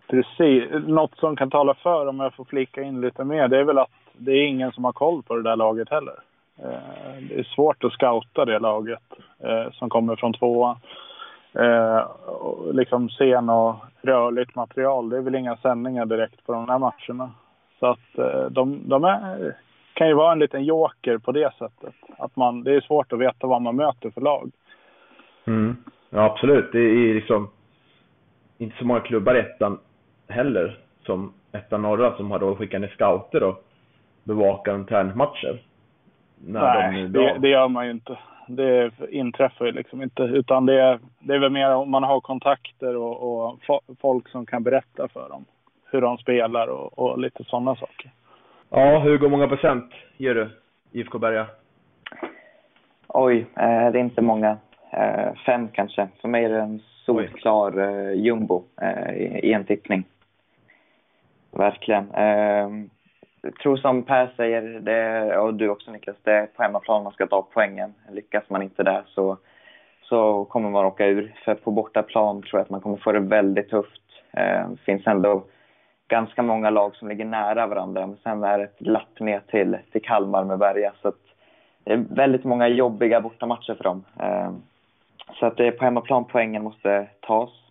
Precis. 0.06 0.64
Något 0.86 1.18
som 1.18 1.36
kan 1.36 1.50
tala 1.50 1.74
för, 1.74 2.06
om 2.06 2.20
jag 2.20 2.34
får 2.34 2.44
flika 2.44 2.82
in 2.82 3.00
lite 3.00 3.24
mer, 3.24 3.48
det 3.48 3.58
är 3.58 3.64
väl 3.64 3.78
att 3.78 3.90
det 4.12 4.32
är 4.32 4.46
ingen 4.46 4.72
som 4.72 4.84
har 4.84 4.92
koll 4.92 5.22
på 5.22 5.36
det 5.36 5.42
där 5.42 5.56
laget 5.56 5.90
heller. 5.90 6.14
Eh, 6.58 7.22
det 7.28 7.38
är 7.38 7.42
svårt 7.42 7.84
att 7.84 7.92
scouta 7.92 8.44
det 8.44 8.58
laget 8.58 9.02
eh, 9.38 9.70
som 9.72 9.90
kommer 9.90 10.16
från 10.16 10.32
tvåan. 10.32 10.76
Eh, 11.52 12.08
liksom 12.72 13.08
sen 13.08 13.48
och 13.48 13.76
rörligt 14.02 14.54
material. 14.54 15.08
Det 15.08 15.16
är 15.16 15.20
väl 15.20 15.34
inga 15.34 15.56
sändningar 15.56 16.06
direkt 16.06 16.46
på 16.46 16.52
de 16.52 16.68
här 16.68 16.78
matcherna. 16.78 17.30
Så 17.80 17.86
att 17.86 18.14
de, 18.50 18.88
de 18.88 19.04
är, 19.04 19.56
kan 19.94 20.08
ju 20.08 20.14
vara 20.14 20.32
en 20.32 20.38
liten 20.38 20.64
joker 20.64 21.18
på 21.18 21.32
det 21.32 21.52
sättet. 21.58 21.94
Att 22.18 22.36
man, 22.36 22.62
det 22.62 22.74
är 22.74 22.80
svårt 22.80 23.12
att 23.12 23.18
veta 23.18 23.46
vad 23.46 23.62
man 23.62 23.76
möter 23.76 24.10
för 24.10 24.20
lag. 24.20 24.50
Mm. 25.46 25.76
Ja, 26.10 26.24
absolut. 26.24 26.72
Det 26.72 26.78
är 26.78 27.14
liksom 27.14 27.50
inte 28.58 28.76
så 28.78 28.84
många 28.84 29.00
klubbar 29.00 29.34
i 29.34 29.38
ettan 29.38 29.78
heller 30.28 30.78
som 31.06 31.32
ettan 31.52 31.82
norra 31.82 32.16
som 32.16 32.30
har 32.30 32.38
då 32.38 32.56
skickat 32.56 32.80
ner 32.80 32.88
scouter 32.88 33.42
och 33.42 33.64
bevakar 34.24 34.74
internmatcher. 34.74 35.62
Nej, 36.46 37.02
de 37.02 37.08
det, 37.08 37.38
det, 37.38 37.48
gör 37.48 37.68
man 37.68 37.84
ju 37.84 37.90
inte 37.90 38.18
det 38.48 38.90
inträffar 39.10 39.64
ju 39.64 39.72
liksom 39.72 40.02
inte. 40.02 40.22
Utan 40.22 40.66
det 40.66 40.80
är, 40.80 40.98
det 41.18 41.34
är 41.34 41.38
väl 41.38 41.52
mer 41.52 41.74
om 41.74 41.90
man 41.90 42.02
har 42.02 42.20
kontakter 42.20 42.96
och, 42.96 43.48
och 43.48 43.60
folk 44.00 44.28
som 44.28 44.46
kan 44.46 44.62
berätta 44.62 45.08
för 45.08 45.28
dem 45.28 45.44
hur 45.90 46.00
de 46.00 46.18
spelar 46.18 46.66
och, 46.66 46.98
och 46.98 47.18
lite 47.18 47.44
sådana 47.44 47.76
saker. 47.76 48.10
Ja, 48.70 48.98
hur 48.98 49.28
många 49.28 49.48
procent 49.48 49.92
ger 50.16 50.34
du 50.34 50.50
IFK 50.92 51.18
Berga? 51.18 51.46
Oj, 53.08 53.46
eh, 53.56 53.90
det 53.92 53.98
är 53.98 54.04
inte 54.04 54.22
många. 54.22 54.56
Eh, 54.90 55.34
fem 55.46 55.68
kanske. 55.72 56.08
För 56.20 56.28
mig 56.28 56.44
är 56.44 56.48
det 56.48 56.60
en 56.60 56.80
solklar 57.04 57.78
eh, 57.78 58.12
jumbo 58.12 58.64
eh, 58.82 59.14
i, 59.14 59.40
i 59.42 59.52
en 59.52 59.64
tippning. 59.64 60.04
Verkligen. 61.56 62.10
Eh, 62.10 62.68
tror 63.62 63.76
som 63.76 64.02
Per 64.02 64.30
säger, 64.36 64.62
det, 64.62 65.38
och 65.38 65.54
du 65.54 65.68
också 65.68 65.90
Niklas, 65.90 66.16
det 66.22 66.32
är 66.32 66.46
på 66.46 66.62
hemmaplan 66.62 67.02
man 67.02 67.12
ska 67.12 67.26
ta 67.26 67.48
poängen. 67.54 67.94
Lyckas 68.10 68.44
man 68.50 68.62
inte 68.62 68.82
där 68.82 69.02
så, 69.06 69.36
så 70.02 70.44
kommer 70.44 70.70
man 70.70 70.84
åka 70.84 71.06
ur. 71.06 71.34
För 71.44 71.54
på 71.54 71.70
bortaplan 71.70 72.42
tror 72.42 72.58
jag 72.58 72.64
att 72.64 72.70
man 72.70 72.80
kommer 72.80 72.96
få 72.96 73.12
det 73.12 73.20
väldigt 73.20 73.70
tufft. 73.70 74.02
Eh, 74.32 74.68
det 74.68 74.80
finns 74.84 75.06
ändå 75.06 75.44
ganska 76.08 76.42
många 76.42 76.70
lag 76.70 76.96
som 76.96 77.08
ligger 77.08 77.24
nära 77.24 77.66
varandra. 77.66 78.06
Men 78.06 78.16
sen 78.22 78.44
är 78.44 78.58
det 78.58 78.64
ett 78.64 78.80
lapp 78.80 79.20
ner 79.20 79.40
till, 79.46 79.76
till 79.92 80.02
Kalmar 80.02 80.44
med 80.44 80.58
Berga. 80.58 80.92
Så 81.02 81.08
att 81.08 81.20
det 81.84 81.92
är 81.92 82.04
väldigt 82.10 82.44
många 82.44 82.68
jobbiga 82.68 83.20
bortamatcher 83.20 83.74
för 83.74 83.84
dem. 83.84 84.04
Eh, 84.20 84.50
så 85.32 85.46
att 85.46 85.56
det 85.56 85.66
är 85.66 85.70
på 85.70 85.84
hemmaplan 85.84 86.24
poängen 86.24 86.62
måste 86.62 87.06
tas. 87.20 87.63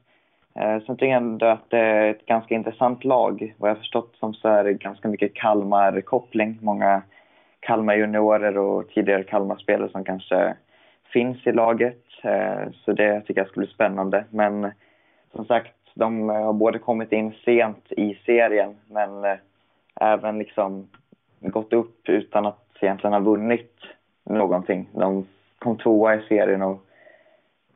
Eh, 0.56 0.82
Sen 0.86 0.96
tycker 0.96 1.06
jag 1.06 1.18
ändå 1.18 1.46
att 1.46 1.70
det 1.70 1.80
är 1.80 2.12
ett 2.12 2.26
ganska 2.26 2.56
intressant 2.56 3.04
lag. 3.04 3.56
Vad 3.58 3.70
jag 3.70 3.78
förstått 3.78 4.16
som 4.20 4.34
så 4.34 4.48
är 4.48 4.64
det 4.64 4.74
ganska 4.74 5.08
mycket 5.08 5.34
Kalmar-koppling. 5.34 6.58
Många 6.62 7.02
Kalmar 7.60 7.96
juniorer 7.96 8.58
och 8.58 8.90
tidigare 8.90 9.24
Kalmar-spelare 9.24 9.90
som 9.90 10.04
kanske 10.04 10.56
finns 11.14 11.48
i 11.48 11.52
laget. 11.52 12.04
Eh, 12.24 12.72
så 12.74 12.92
det 12.94 13.22
tycker 13.22 13.42
jag 13.42 13.48
skulle 13.48 13.66
bli 13.66 13.74
spännande. 13.74 14.26
Men 14.30 14.72
som 15.36 15.46
sagt, 15.46 15.74
De 15.96 16.30
har 16.30 16.54
både 16.54 16.80
kommit 16.80 17.12
in 17.12 17.34
sent 17.46 17.92
i 17.92 18.16
serien 18.26 18.76
men 18.88 19.26
eh, 19.26 19.38
även 19.96 20.40
liksom 20.40 20.88
gått 21.40 21.74
upp 21.74 22.10
utan 22.10 22.46
att 22.46 22.68
egentligen 22.82 23.14
ha 23.14 23.20
vunnit 23.20 23.76
någonting. 24.24 24.90
De 24.94 25.28
kom 25.60 25.78
tvåa 25.78 26.16
i 26.16 26.22
serien 26.22 26.62
och 26.62 26.86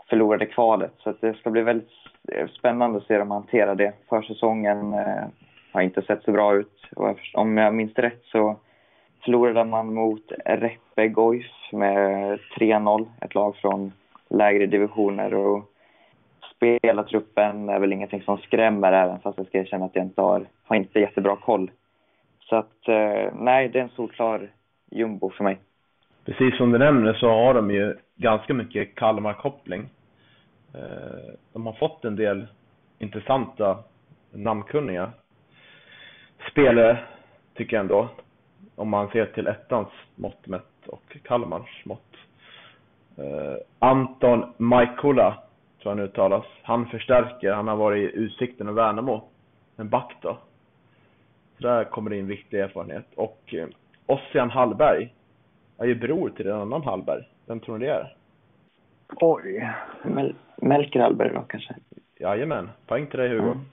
förlorade 0.10 0.46
kvalet. 0.46 0.94
Så 0.98 1.14
det 1.20 1.34
ska 1.34 1.50
bli 1.50 1.62
väldigt 1.62 1.90
spännande 2.58 2.98
att 2.98 3.08
se 3.08 3.18
dem 3.18 3.32
hantera 3.32 3.76
det. 3.76 3.94
Försäsongen 4.10 4.94
eh, 4.94 5.26
har 5.72 5.82
inte 5.82 6.02
sett 6.02 6.24
så 6.24 6.32
bra 6.32 6.56
ut. 6.56 6.86
Och 6.96 7.20
om 7.34 7.58
jag 7.58 7.74
minns 7.74 7.96
rätt 7.96 8.24
så 8.24 8.56
förlorade 9.26 9.64
man 9.64 9.94
mot 9.94 10.32
Reppe 10.46 11.08
Goif 11.08 11.52
med 11.72 12.40
3-0. 12.60 13.06
Ett 13.22 13.36
lag 13.36 13.56
från 13.56 13.92
lägre 14.30 14.66
divisioner. 14.66 15.34
Och 15.34 15.64
spelartruppen 16.56 17.70
är 17.70 17.80
väl 17.80 17.94
ingenting 17.94 18.22
som 18.22 18.38
skrämmer 18.38 18.92
även 18.92 19.20
fast 19.20 19.38
jag 19.38 19.48
ska 19.48 19.58
erkänna 19.58 19.86
att 19.86 19.96
jag 19.96 20.06
inte 20.06 20.22
har, 20.22 20.46
har 20.64 20.76
inte 20.76 21.00
jättebra 21.00 21.36
koll. 21.36 21.72
Så 22.40 22.56
att 22.56 22.88
eh, 22.88 23.34
nej, 23.34 23.70
det 23.70 23.80
är 23.80 23.84
en 23.84 23.90
solklar 23.90 24.50
jumbo 24.92 25.30
för 25.30 25.44
mig. 25.44 25.58
Precis 26.26 26.58
som 26.58 26.72
du 26.72 26.78
nämner 26.78 27.14
så 27.14 27.28
har 27.28 27.54
de 27.54 27.72
ju 27.72 27.96
ganska 28.16 28.54
mycket 28.54 28.96
Kalmar-koppling. 28.96 29.90
Eh, 30.74 31.34
de 31.54 31.66
har 31.66 31.74
fått 31.74 32.06
en 32.06 32.16
del 32.16 32.48
intressanta 33.00 33.84
namnkunniga 34.32 35.12
spelare, 36.52 37.00
tycker 37.54 37.76
jag 37.76 37.82
ändå. 37.82 38.10
Om 38.76 38.90
man 38.90 39.10
ser 39.10 39.26
till 39.26 39.48
ettans 39.48 39.88
mått 40.16 40.48
mätt 40.48 40.88
och 40.88 41.18
Kalmars 41.24 41.86
mått. 41.86 42.16
Eh, 43.18 43.56
Anton 43.80 44.54
Maikola, 44.58 45.44
tror 45.82 45.92
han 45.92 46.00
uttalas. 46.00 46.46
Han 46.62 46.86
förstärker, 46.86 47.52
han 47.52 47.68
har 47.68 47.76
varit 47.76 48.14
i 48.14 48.18
Utsikten 48.18 48.68
och 48.68 48.78
Värnamo. 48.78 49.30
En 49.76 49.90
back 49.90 50.16
då. 50.22 50.38
Så 51.58 51.64
där 51.64 51.84
kommer 51.84 52.10
det 52.10 52.18
in 52.18 52.28
viktig 52.28 52.60
erfarenhet. 52.60 53.06
Och 53.16 53.54
eh, 53.54 53.68
Ossian 54.06 54.50
Hallberg 54.50 55.14
är 55.78 55.86
ju 55.86 55.96
bror 55.96 56.30
till 56.30 56.48
en 56.48 56.62
annan 56.62 56.84
Hallberg. 56.84 57.24
Vem 57.46 57.60
tror 57.60 57.78
ni 57.78 57.86
det 57.86 57.92
är? 57.92 58.17
Oj. 59.10 59.70
Mel 60.04 60.36
Melker 60.62 61.00
Hallberg 61.00 61.34
då 61.34 61.42
kanske? 61.42 61.76
Jajamän. 62.20 62.70
Poäng 62.88 63.08
till 63.08 63.20
dig 63.20 63.30
Hugo. 63.30 63.52
Mm. 63.52 63.66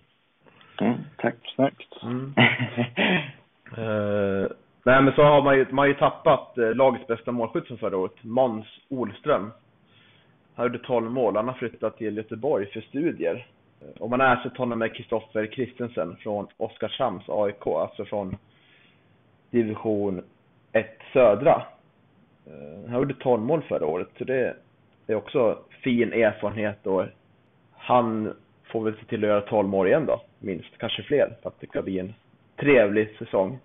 Mm, 0.80 0.98
tack. 1.16 1.34
Snyggt. 1.54 2.02
Mm. 2.02 2.34
uh, 3.78 4.48
nej 4.84 5.02
men 5.02 5.12
så 5.12 5.22
har 5.22 5.42
man 5.42 5.56
ju, 5.56 5.66
man 5.70 5.78
har 5.78 5.86
ju 5.86 5.94
tappat 5.94 6.54
uh, 6.58 6.74
lagets 6.74 7.06
bästa 7.06 7.32
målskytt 7.32 7.66
från 7.66 7.78
förra 7.78 7.96
året, 7.96 8.24
Måns 8.24 8.66
Olström. 8.88 9.52
Han 10.54 10.66
gjorde 10.66 10.78
12 10.78 11.10
mål, 11.10 11.36
han 11.36 11.48
har 11.48 11.54
flyttat 11.54 11.96
till 11.96 12.16
Göteborg 12.16 12.66
för 12.66 12.80
studier. 12.80 13.46
Uh, 13.82 14.02
och 14.02 14.10
man 14.10 14.20
har 14.20 14.36
ersatt 14.36 14.56
honom 14.56 14.78
med 14.78 14.94
Kristoffer 14.94 15.46
Kristensen 15.46 16.16
från 16.16 16.46
Oskarshamns 16.56 17.24
AIK, 17.28 17.66
alltså 17.66 18.04
från 18.04 18.36
division 19.50 20.22
1 20.72 20.98
södra. 21.12 21.62
Han 22.88 22.94
gjorde 22.94 23.14
12 23.14 23.42
mål 23.42 23.62
förra 23.62 23.86
året, 23.86 24.08
så 24.18 24.24
det 24.24 24.56
är 25.12 25.16
också 25.16 25.58
fin 25.82 26.12
erfarenhet 26.12 26.86
och 26.86 27.04
han 27.72 28.34
får 28.64 28.84
väl 28.84 28.96
se 28.96 29.04
till 29.04 29.24
att 29.24 29.28
göra 29.28 29.40
12 29.40 29.68
mål 29.68 29.86
igen 29.86 30.06
då, 30.06 30.22
minst, 30.38 30.78
kanske 30.78 31.02
fler, 31.02 31.36
för 31.42 31.48
att 31.48 31.60
det 31.60 31.66
ska 31.66 31.82
bli 31.82 31.98
en 31.98 32.14
trevlig 32.56 33.16
säsong. 33.18 33.58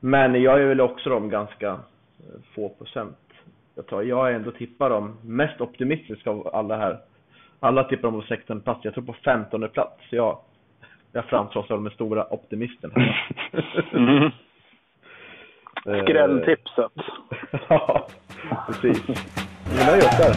Men 0.00 0.42
jag 0.42 0.60
är 0.60 0.66
väl 0.66 0.80
också 0.80 1.10
de 1.10 1.28
ganska 1.28 1.68
eh, 1.68 2.40
få 2.54 2.68
procent. 2.68 3.16
Jag, 3.74 3.86
tar, 3.86 4.02
jag 4.02 4.30
är 4.30 4.34
ändå 4.34 4.50
tippar 4.50 4.90
dem 4.90 5.16
mest 5.22 5.60
optimistiska 5.60 6.30
av 6.30 6.54
alla 6.54 6.76
här. 6.76 6.98
Alla 7.60 7.84
tippar 7.84 8.02
dem 8.02 8.20
på 8.20 8.26
16 8.26 8.60
plats, 8.60 8.80
jag 8.84 8.94
tror 8.94 9.04
på 9.04 9.12
15 9.24 9.68
plats. 9.68 10.08
Så 10.10 10.16
jag, 10.16 10.38
jag 11.12 11.24
framtrossar 11.24 11.74
dem 11.74 11.84
med 11.84 11.92
stora 11.92 12.32
optimisten 12.32 12.92
här. 12.96 13.36
mm. 13.92 14.30
Skrälltipset. 15.82 16.92
ja, 17.68 18.06
precis. 18.66 19.44
Men 19.68 19.86
jag 19.86 19.96
gör 19.96 20.18
det. 20.18 20.36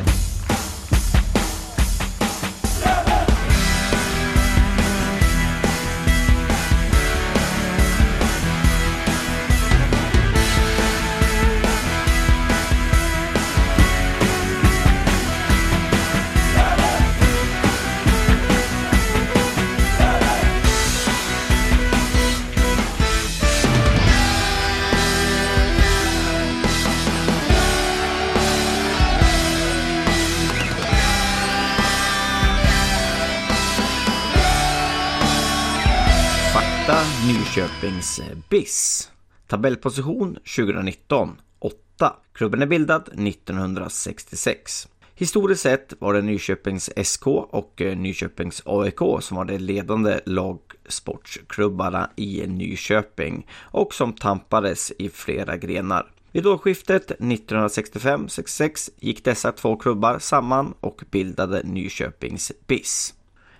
BIS. 38.49 39.11
Tabellposition 39.47 40.37
2019 40.55 41.37
8. 41.59 42.15
Klubben 42.33 42.61
är 42.61 42.65
bildad 42.65 43.01
1966. 43.01 44.87
Historiskt 45.15 45.61
sett 45.61 45.93
var 45.99 46.13
det 46.13 46.21
Nyköpings 46.21 46.89
SK 47.03 47.27
och 47.27 47.81
eh, 47.81 47.97
Nyköpings 47.97 48.61
AIK 48.65 48.99
som 49.19 49.37
var 49.37 49.45
de 49.45 49.57
ledande 49.57 50.19
lagsportsklubbarna 50.25 52.09
i 52.15 52.47
Nyköping 52.47 53.47
och 53.53 53.93
som 53.93 54.13
tampades 54.13 54.91
i 54.99 55.09
flera 55.09 55.57
grenar. 55.57 56.11
Vid 56.31 56.47
årsskiftet 56.47 57.11
1965-66 57.19 58.89
gick 58.99 59.25
dessa 59.25 59.51
två 59.51 59.75
klubbar 59.75 60.19
samman 60.19 60.73
och 60.79 61.03
bildade 61.11 61.63
Nyköpings 61.63 62.51
BIS. 62.67 63.13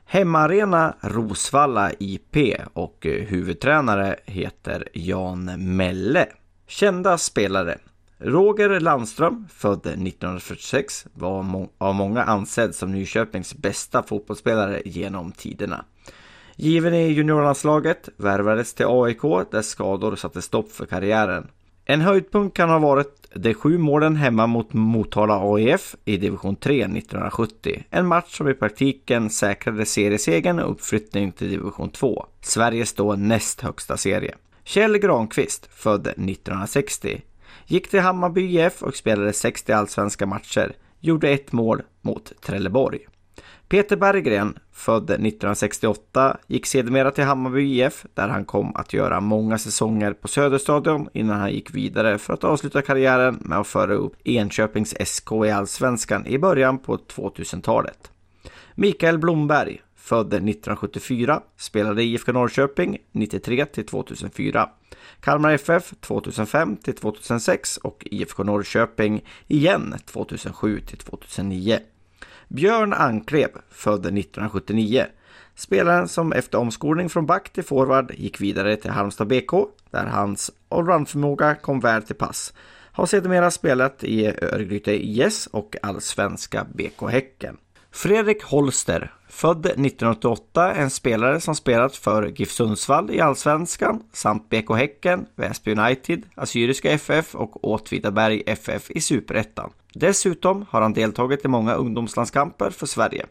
Hemmaarena 0.10 0.96
Rosvalla 1.02 1.92
IP 2.00 2.38
och 2.74 3.06
eh, 3.06 3.26
huvudtränare 3.26 4.16
heter 4.26 4.88
Jan 4.94 5.76
Melle. 5.76 6.28
Kända 6.68 7.18
spelare 7.18 7.78
Roger 8.18 8.80
Landström, 8.80 9.48
född 9.54 9.80
1946, 9.80 11.06
var 11.14 11.44
må 11.44 11.70
av 11.78 11.96
många 11.96 12.24
ansedd 12.24 12.76
som 12.76 12.92
Nyköpings 12.92 13.56
bästa 13.56 14.04
fotbollsspelare 14.04 14.82
genom 14.86 15.32
tiderna. 15.32 15.86
Given 16.56 16.94
i 16.94 17.08
juniorlandslaget 17.08 18.10
värvades 18.18 18.74
till 18.74 18.86
AIK 18.90 19.52
där 19.52 19.62
skador 19.62 20.16
satte 20.16 20.42
stopp 20.42 20.72
för 20.72 20.86
karriären. 20.86 21.48
En 21.86 22.02
höjdpunkt 22.02 22.58
kan 22.58 22.70
ha 22.70 22.80
varit 22.80 23.27
de 23.34 23.54
sju 23.54 23.78
målen 23.78 24.16
hemma 24.16 24.48
mot 24.48 24.74
Motala 24.74 25.40
AIF 25.54 25.96
i 26.06 26.18
division 26.18 26.56
3 26.56 26.84
1970. 26.84 27.84
En 27.90 28.08
match 28.08 28.38
som 28.38 28.50
i 28.50 28.54
praktiken 28.54 29.30
säkrade 29.30 29.86
seriesegern 29.86 30.60
och 30.60 30.72
uppflyttning 30.72 31.32
till 31.32 31.50
division 31.50 31.90
2, 31.90 32.26
Sveriges 32.42 32.94
då 32.94 33.16
näst 33.16 33.62
högsta 33.62 33.98
serie. 33.98 34.36
Kjell 34.64 34.98
Granqvist, 34.98 35.70
född 35.74 36.08
1960, 36.08 37.22
gick 37.66 37.90
till 37.90 38.00
Hammarby 38.00 38.60
IF 38.60 38.84
och 38.84 38.96
spelade 38.96 39.34
60 39.34 39.72
allsvenska 39.72 40.26
matcher, 40.26 40.76
gjorde 41.00 41.30
ett 41.30 41.52
mål 41.52 41.82
mot 42.02 42.42
Trelleborg. 42.42 43.00
Peter 43.70 43.96
Berggren, 43.96 44.60
född 44.78 45.04
1968, 45.04 46.38
gick 46.48 46.66
sedermera 46.66 47.12
till 47.12 47.24
Hammarby 47.24 47.82
IF 47.82 48.06
där 48.14 48.28
han 48.28 48.46
kom 48.46 48.76
att 48.76 48.94
göra 48.94 49.20
många 49.20 49.58
säsonger 49.58 50.14
på 50.14 50.28
Söderstadion 50.28 51.10
innan 51.14 51.40
han 51.40 51.52
gick 51.52 51.76
vidare 51.76 52.18
för 52.18 52.34
att 52.34 52.44
avsluta 52.44 52.82
karriären 52.82 53.38
med 53.42 53.58
att 53.58 53.68
föra 53.68 53.94
upp 53.94 54.14
Enköpings 54.24 54.96
SK 55.06 55.32
i 55.46 55.52
Allsvenskan 55.52 56.28
i 56.28 56.38
början 56.38 56.78
på 56.78 56.98
2000-talet. 56.98 58.12
Mikael 58.76 59.18
Blomberg, 59.18 59.82
född 59.96 60.28
1974, 60.28 61.42
spelade 61.58 62.04
i 62.04 62.14
IFK 62.14 62.32
Norrköping 62.32 62.98
93 63.12 63.66
till 63.66 63.86
2004. 63.86 64.70
Kalmar 65.20 65.52
FF 65.52 65.94
2005 66.00 66.78
till 66.78 66.96
2006 66.96 67.78
och 67.78 68.08
IFK 68.12 68.44
Norrköping 68.44 69.24
igen 69.48 69.96
2007 70.06 70.80
till 70.80 70.98
2009. 70.98 71.80
Björn 72.48 72.94
Anklev, 72.94 73.50
född 73.70 74.00
1979. 74.00 75.06
Spelaren 75.56 76.08
som 76.08 76.34
efter 76.34 76.58
omskolning 76.58 77.10
från 77.10 77.26
back 77.26 77.50
till 77.50 77.64
forward 77.64 78.12
gick 78.16 78.42
vidare 78.42 78.76
till 78.76 78.92
Halmstad 78.92 79.28
BK, 79.28 79.52
där 79.92 80.06
hans 80.06 80.52
allroundförmåga 80.70 81.56
kom 81.56 81.80
väl 81.80 82.04
till 82.04 82.16
pass. 82.16 82.54
Har 82.92 83.06
sedermera 83.06 83.52
spelat 83.52 84.04
i 84.04 84.28
Örgryte 84.28 85.06
IS 85.06 85.48
och 85.48 85.76
allsvenska 85.82 86.66
BK 86.74 87.10
Häcken. 87.10 87.58
Fredrik 87.92 88.44
Holster, 88.44 89.14
Född 89.30 89.66
1988, 89.66 90.74
en 90.76 90.90
spelare 90.90 91.40
som 91.40 91.56
spelat 91.56 91.96
för 91.96 92.28
GIF 92.36 92.52
Sundsvall 92.52 93.12
i 93.12 93.22
Allsvenskan 93.22 94.04
samt 94.14 94.50
BK 94.50 94.76
Häcken, 94.76 95.26
Väsby 95.36 95.72
United, 95.72 96.24
Assyriska 96.36 96.92
FF 96.92 97.36
och 97.36 97.70
Åtvidaberg 97.70 98.44
FF 98.46 98.92
i 98.92 99.02
Superettan. 99.02 99.70
Dessutom 99.94 100.66
har 100.70 100.82
han 100.82 100.94
deltagit 100.94 101.46
i 101.46 101.48
många 101.48 101.74
ungdomslandskamper 101.74 102.70
för 102.70 102.86
Sverige. 102.86 103.26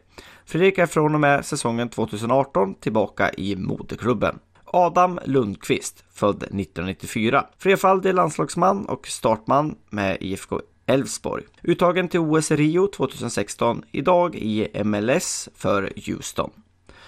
Fredrik 0.45 0.77
är 0.77 0.85
från 0.85 1.13
och 1.13 1.21
med 1.21 1.45
säsongen 1.45 1.89
2018 1.89 2.75
tillbaka 2.75 3.31
i 3.33 3.55
moderklubben. 3.55 4.39
Adam 4.65 5.19
Lundqvist, 5.25 6.03
född 6.13 6.43
1994. 6.43 7.45
Flerfaldig 7.57 8.13
landslagsman 8.13 8.85
och 8.85 9.07
startman 9.07 9.75
med 9.89 10.17
IFK 10.19 10.59
Elfsborg. 10.87 11.43
Uttagen 11.63 12.07
till 12.07 12.19
OS 12.19 12.51
Rio 12.51 12.87
2016, 12.87 13.83
idag 13.91 14.35
i 14.35 14.83
MLS 14.83 15.49
för 15.55 15.93
Houston. 16.05 16.51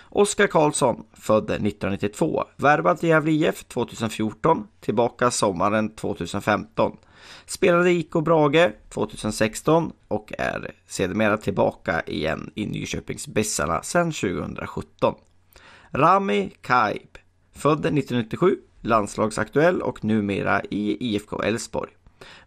Oskar 0.10 0.48
Karlsson, 0.48 1.04
född 1.13 1.44
1992, 1.44 2.44
värvad 2.56 3.00
till 3.00 3.10
Gävle 3.10 3.32
IF 3.32 3.63
2014, 3.63 4.68
tillbaka 4.80 5.32
sommaren 5.32 5.96
2015. 5.96 6.98
Spelade 7.46 7.92
IK 7.92 8.12
Brage 8.12 8.72
2016 8.89 9.92
och 10.08 10.34
är 10.38 10.72
sedermera 10.88 11.38
tillbaka 11.38 12.02
igen 12.02 12.52
i 12.56 12.65
Nyköpings 12.65 13.28
Bessarna 13.28 13.84
sedan 13.84 14.12
2017. 14.12 15.15
Rami 15.92 16.52
Kaib, 16.62 17.18
född 17.56 17.80
1997, 17.80 18.58
landslagsaktuell 18.82 19.82
och 19.82 20.04
numera 20.04 20.62
i 20.70 21.13
IFK 21.15 21.42
Elfsborg. 21.42 21.92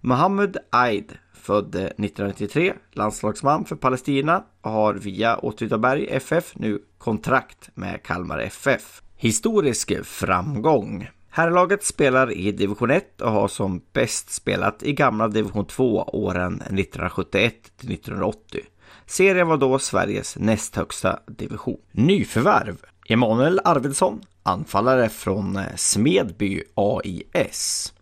Mohammed 0.01 0.57
Aid, 0.71 1.19
född 1.43 1.75
1993, 1.75 2.75
landslagsman 2.93 3.65
för 3.65 3.77
Palestina 3.77 4.45
och 4.61 4.71
har 4.71 4.95
via 4.95 5.37
Åtvidaberg 5.37 6.07
FF 6.11 6.53
nu 6.57 6.83
kontrakt 6.99 7.71
med 7.75 8.03
Kalmar 8.03 8.39
FF. 8.39 9.03
Historisk 9.17 10.05
framgång. 10.05 11.09
Herrlaget 11.31 11.85
spelar 11.85 12.33
i 12.33 12.53
division 12.53 12.91
1 12.91 13.21
och 13.21 13.31
har 13.31 13.49
som 13.49 13.83
bäst 13.93 14.31
spelat 14.31 14.83
i 14.83 14.93
gamla 14.93 15.29
division 15.29 15.67
2 15.67 16.03
åren 16.03 16.55
1971 16.55 17.55
till 17.77 17.93
1980. 17.93 18.61
Serien 19.07 19.49
var 19.49 19.57
då 19.57 19.79
Sveriges 19.79 20.37
näst 20.37 20.77
högsta 20.77 21.19
division. 21.27 21.81
Nyförvärv. 21.93 22.77
Emanuel 23.09 23.61
Arvidsson, 23.65 24.21
anfallare 24.43 25.09
från 25.09 25.59
Smedby 25.77 26.63
AIS. 26.75 27.93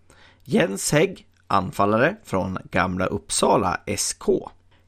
Jens 0.44 0.92
Hägg, 0.92 1.26
anfallare 1.50 2.16
från 2.24 2.58
Gamla 2.70 3.06
Uppsala 3.06 3.80
SK. 3.96 4.24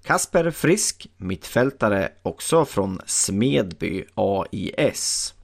Kasper 0.03 0.51
Frisk, 0.51 1.07
mittfältare 1.16 2.12
också 2.22 2.64
från 2.64 3.01
Smedby 3.07 4.05
AIS. 4.14 5.35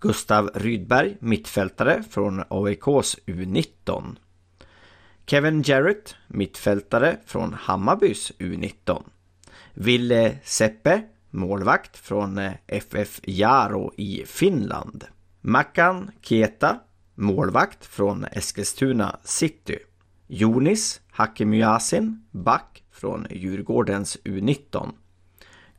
Gustav 0.00 0.50
Rydberg, 0.54 1.16
mittfältare 1.20 2.02
från 2.10 2.44
AIKs 2.48 3.16
U19. 3.26 4.16
Kevin 5.26 5.62
Jarrett, 5.62 6.14
mittfältare 6.26 7.16
från 7.26 7.54
Hammarbys 7.54 8.32
U19. 8.38 9.02
Ville 9.74 10.38
Seppe, 10.44 11.02
målvakt 11.30 11.96
från 11.96 12.40
FF 12.66 13.20
Jaro 13.24 13.92
i 13.96 14.24
Finland. 14.26 15.04
Mackan 15.40 16.10
Kieta, 16.20 16.80
målvakt 17.14 17.86
från 17.86 18.24
Eskilstuna 18.24 19.18
City. 19.24 19.78
Jonis 20.28 21.00
Hakimyasin, 21.10 22.24
back 22.30 22.84
från 22.90 23.26
Djurgårdens 23.30 24.18
U19. 24.24 24.92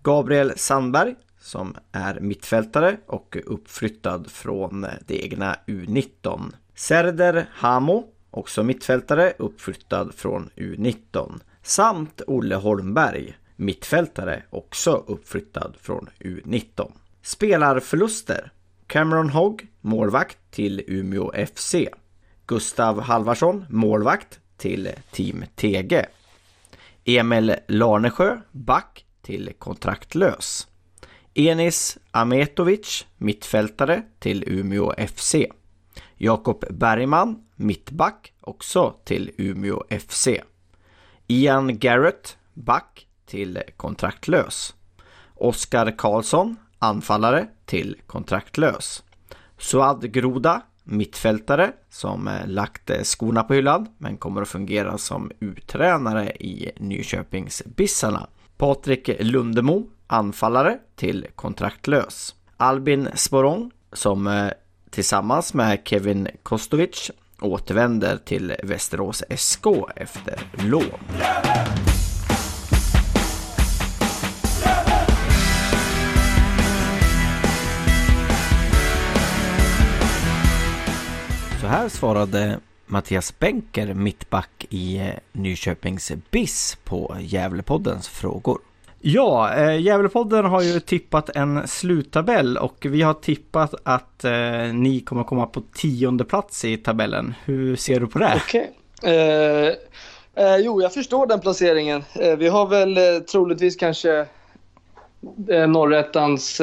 Gabriel 0.04 0.54
Sandberg, 0.56 1.16
som 1.40 1.76
är 1.92 2.20
mittfältare 2.20 2.98
och 3.06 3.38
uppflyttad 3.46 4.32
från 4.32 4.86
det 5.08 5.26
egna 5.26 5.56
U19. 5.68 6.54
Serder 6.76 7.50
Hamo, 7.52 8.04
också 8.30 8.64
mittfältare, 8.64 9.34
uppflyttad 9.38 10.14
från 10.14 10.50
U19. 10.56 11.40
Samt 11.62 12.22
Olle 12.28 12.56
Holmberg, 12.56 13.38
mittfältare, 13.56 14.44
också 14.50 15.04
uppflyttad 15.08 15.76
från 15.82 16.10
U19. 16.20 16.92
Spelarförluster. 17.22 18.52
Cameron 18.88 19.30
Hogg, 19.30 19.68
målvakt 19.82 20.38
till 20.52 20.84
Umeå 20.88 21.32
FC. 21.56 21.76
Gustav 22.48 23.02
Halvarsson, 23.02 23.66
målvakt 23.70 24.40
till 24.58 24.90
Team 25.12 25.46
Tege. 25.56 26.06
Emil 27.06 27.56
Larnesjö, 27.68 28.38
back 28.52 29.06
till 29.22 29.54
kontraktlös. 29.60 30.68
Enis 31.34 31.98
Ametovic, 32.12 33.06
mittfältare 33.18 34.04
till 34.20 34.44
Umeå 34.48 34.94
FC. 35.08 35.36
Jakob 36.16 36.66
Bergman, 36.70 37.44
mittback, 37.56 38.34
också 38.42 38.96
till 39.04 39.32
Umeå 39.38 39.84
FC. 40.08 40.28
Ian 41.28 41.80
Garrett, 41.80 42.38
back 42.54 43.08
till 43.26 43.62
kontraktlös. 43.78 44.76
Oskar 45.36 45.98
Karlsson, 45.98 46.56
anfallare 46.80 47.48
till 47.66 47.98
kontraktlös. 48.06 49.04
Suad 49.58 50.12
Groda, 50.12 50.62
mittfältare 50.88 51.72
som 51.90 52.28
eh, 52.28 52.48
lagt 52.48 52.90
eh, 52.90 53.02
skorna 53.04 53.44
på 53.44 53.54
hyllan 53.54 53.88
men 53.98 54.18
kommer 54.18 54.42
att 54.42 54.48
fungera 54.48 54.98
som 54.98 55.32
uttränare 55.40 56.32
i 56.32 56.72
Nyköpingsbissarna. 56.78 58.28
Patrik 58.58 59.10
Lundemo, 59.20 59.90
anfallare 60.08 60.78
till 60.96 61.28
kontraktlös. 61.36 62.36
Albin 62.58 63.10
Sporong 63.14 63.72
som 63.94 64.28
eh, 64.28 64.52
tillsammans 64.90 65.54
med 65.54 65.80
Kevin 65.86 66.28
Kostovic 66.44 67.12
återvänder 67.42 68.18
till 68.18 68.56
Västerås 68.64 69.24
SK 69.38 69.66
efter 69.96 70.40
lån. 70.52 71.00
Så 81.68 81.72
här 81.72 81.90
svarade 81.90 82.60
Mattias 82.86 83.40
Benker, 83.40 83.94
mittback 83.94 84.66
i 84.70 85.12
Nyköpings 85.32 86.12
BIS 86.32 86.78
på 86.84 87.18
Gävlepoddens 87.20 88.08
frågor. 88.08 88.60
Ja, 89.02 89.54
eh, 89.54 89.82
Gävlepodden 89.82 90.46
har 90.46 90.62
ju 90.62 90.80
tippat 90.80 91.30
en 91.36 91.68
sluttabell 91.68 92.58
och 92.58 92.86
vi 92.90 93.02
har 93.02 93.14
tippat 93.14 93.74
att 93.84 94.24
eh, 94.24 94.32
ni 94.74 95.04
kommer 95.06 95.24
komma 95.24 95.46
på 95.46 95.62
tionde 95.74 96.26
plats 96.26 96.66
i 96.66 96.78
tabellen. 96.78 97.34
Hur 97.46 97.76
ser 97.76 98.00
du 98.00 98.08
på 98.08 98.20
det? 98.20 98.42
Okej. 98.46 98.72
Okay. 99.02 99.14
Eh, 99.14 99.74
eh, 100.36 100.58
jo, 100.58 100.82
jag 100.82 100.94
förstår 100.94 101.28
den 101.28 101.40
placeringen. 101.40 102.04
Eh, 102.16 102.36
vi 102.36 102.48
har 102.48 102.68
väl 102.68 102.98
eh, 102.98 103.20
troligtvis 103.32 103.76
kanske 103.76 104.26
eh, 105.50 105.68
Norrättans 105.68 106.62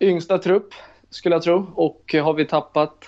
yngsta 0.00 0.38
trupp, 0.38 0.74
skulle 1.10 1.34
jag 1.34 1.42
tro. 1.42 1.72
Och 1.74 2.14
har 2.22 2.34
vi 2.34 2.44
tappat 2.44 3.06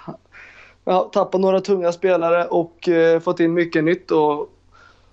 ja, 0.85 1.11
tappat 1.13 1.41
några 1.41 1.61
tunga 1.61 1.93
spelare 1.93 2.45
och 2.45 2.89
eh, 2.89 3.21
fått 3.21 3.41
in 3.41 3.55
mycket 3.55 3.85
nytt 3.85 4.11
och, 4.11 4.49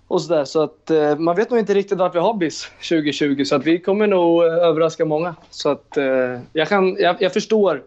och 0.08 0.22
sådär. 0.22 0.46
Så 0.46 0.64
att 0.64 0.90
eh, 0.90 1.16
man 1.18 1.36
vet 1.36 1.50
nog 1.50 1.60
inte 1.60 1.74
riktigt 1.74 1.98
vart 1.98 2.16
vi 2.16 2.20
har 2.20 2.34
BIS 2.34 2.72
2020 2.90 3.44
så 3.44 3.56
att 3.56 3.66
vi 3.66 3.80
kommer 3.80 4.08
nog 4.08 4.44
eh, 4.44 4.54
överraska 4.54 5.06
många. 5.06 5.36
Så 5.50 5.70
att 5.70 5.98
eh, 5.98 6.40
jag, 6.54 6.68
kan, 6.68 6.96
jag, 7.00 7.16
jag 7.20 7.34
förstår 7.34 7.84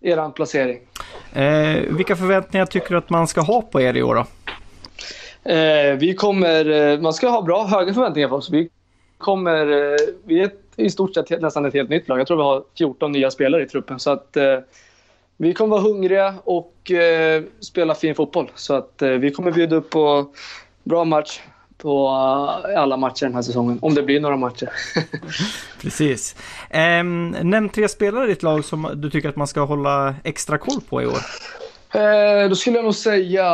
er 0.00 0.30
placering. 0.30 0.80
Eh, 1.32 1.82
vilka 1.96 2.16
förväntningar 2.16 2.66
tycker 2.66 2.90
du 2.90 2.96
att 2.96 3.10
man 3.10 3.26
ska 3.26 3.40
ha 3.40 3.62
på 3.62 3.80
er 3.80 3.96
i 3.96 4.02
år 4.02 4.14
då? 4.14 4.26
Vi 5.98 6.14
kommer, 6.14 6.98
man 7.00 7.12
ska 7.12 7.28
ha 7.28 7.42
bra, 7.42 7.64
höga 7.64 7.94
förväntningar 7.94 8.28
på 8.28 8.34
oss. 8.34 8.50
Vi 8.50 8.68
kommer, 9.18 9.66
vi 10.24 10.40
är 10.40 10.44
ett, 10.44 10.60
i 10.76 10.90
stort 10.90 11.14
sett 11.14 11.42
nästan 11.42 11.64
ett 11.64 11.74
helt 11.74 11.90
nytt 11.90 12.08
lag. 12.08 12.20
Jag 12.20 12.26
tror 12.26 12.36
vi 12.36 12.42
har 12.42 12.64
14 12.78 13.12
nya 13.12 13.30
spelare 13.30 13.62
i 13.62 13.66
truppen. 13.66 13.98
Så 13.98 14.10
att 14.10 14.36
vi 15.42 15.54
kommer 15.54 15.70
vara 15.70 15.82
hungriga 15.82 16.34
och 16.44 16.90
eh, 16.90 17.42
spela 17.60 17.94
fin 17.94 18.14
fotboll. 18.14 18.50
Så 18.54 18.74
att 18.74 19.02
eh, 19.02 19.08
vi 19.08 19.30
kommer 19.30 19.52
bjuda 19.52 19.76
upp 19.76 19.90
på 19.90 20.26
bra 20.84 21.04
match 21.04 21.40
på 21.78 22.08
uh, 22.08 22.80
alla 22.80 22.96
matcher 22.96 23.24
den 23.24 23.34
här 23.34 23.42
säsongen. 23.42 23.78
Om 23.82 23.94
det 23.94 24.02
blir 24.02 24.20
några 24.20 24.36
matcher. 24.36 24.70
Precis. 25.82 26.36
Eh, 26.70 27.04
nämn 27.42 27.68
tre 27.68 27.88
spelare 27.88 28.24
i 28.24 28.28
ditt 28.28 28.42
lag 28.42 28.64
som 28.64 28.90
du 28.94 29.10
tycker 29.10 29.28
att 29.28 29.36
man 29.36 29.46
ska 29.46 29.60
hålla 29.60 30.14
extra 30.24 30.58
koll 30.58 30.80
på 30.88 31.02
i 31.02 31.06
år. 31.06 31.18
Eh, 31.94 32.48
då 32.48 32.54
skulle 32.54 32.76
jag 32.76 32.84
nog 32.84 32.94
säga 32.94 33.46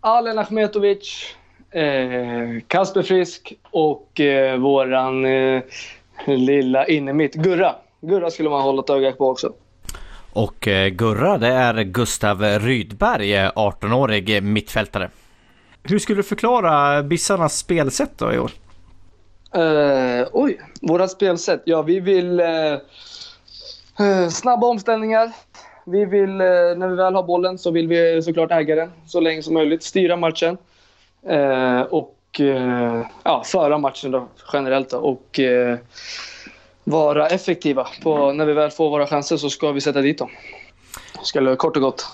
Alen 0.00 0.38
Ahmetovic, 0.38 1.34
eh, 1.70 1.82
Kasper 2.66 3.02
Frisk 3.02 3.52
och 3.70 4.20
våran 4.58 5.22
lilla 6.26 6.86
innermitt 6.86 7.34
Gurra. 7.34 7.74
Gurra 8.00 8.30
skulle 8.30 8.50
man 8.50 8.62
hålla 8.62 8.82
ett 8.82 8.90
öga 8.90 9.12
på 9.12 9.28
också. 9.28 9.52
Och 10.38 10.68
eh, 10.68 10.88
Gurra, 10.88 11.38
det 11.38 11.48
är 11.48 11.82
Gustav 11.82 12.42
Rydberg, 12.42 13.34
eh, 13.36 13.52
18-årig 13.52 14.42
mittfältare. 14.42 15.10
Hur 15.82 15.98
skulle 15.98 16.18
du 16.18 16.22
förklara 16.22 17.02
Bissarnas 17.02 17.58
spelsätt 17.58 18.18
då 18.18 18.32
i 18.32 18.38
år? 18.38 18.50
Uh, 19.56 20.26
oj, 20.32 20.60
våra 20.80 21.08
spelsätt. 21.08 21.62
Ja, 21.64 21.82
vi 21.82 22.00
vill 22.00 22.40
uh, 22.40 24.28
snabba 24.28 24.66
omställningar. 24.66 25.32
Vi 25.86 26.04
vill, 26.04 26.36
när 26.36 26.88
vi 26.88 26.96
väl 26.96 27.14
har 27.14 27.22
bollen 27.22 27.58
så 27.58 27.70
vill 27.70 27.88
vi 27.88 28.22
såklart 28.22 28.50
äga 28.50 28.74
den 28.74 28.92
så 29.06 29.20
länge 29.20 29.42
som 29.42 29.54
möjligt. 29.54 29.82
Styra 29.82 30.16
matchen. 30.16 30.58
och 31.90 32.40
ja, 33.22 33.42
föra 33.44 33.78
matchen 33.78 34.10
då, 34.10 34.28
generellt. 34.52 34.90
Då. 34.90 34.98
Och 34.98 35.40
vara 36.90 37.26
effektiva. 37.26 37.88
På, 38.02 38.32
när 38.32 38.46
vi 38.46 38.52
väl 38.52 38.70
får 38.70 38.90
våra 38.90 39.06
chanser 39.06 39.36
så 39.36 39.50
ska 39.50 39.72
vi 39.72 39.80
sätta 39.80 40.00
dit 40.00 40.18
dem. 40.18 40.30
Ska, 41.22 41.56
kort 41.56 41.76
och 41.76 41.82
gott. 41.82 42.06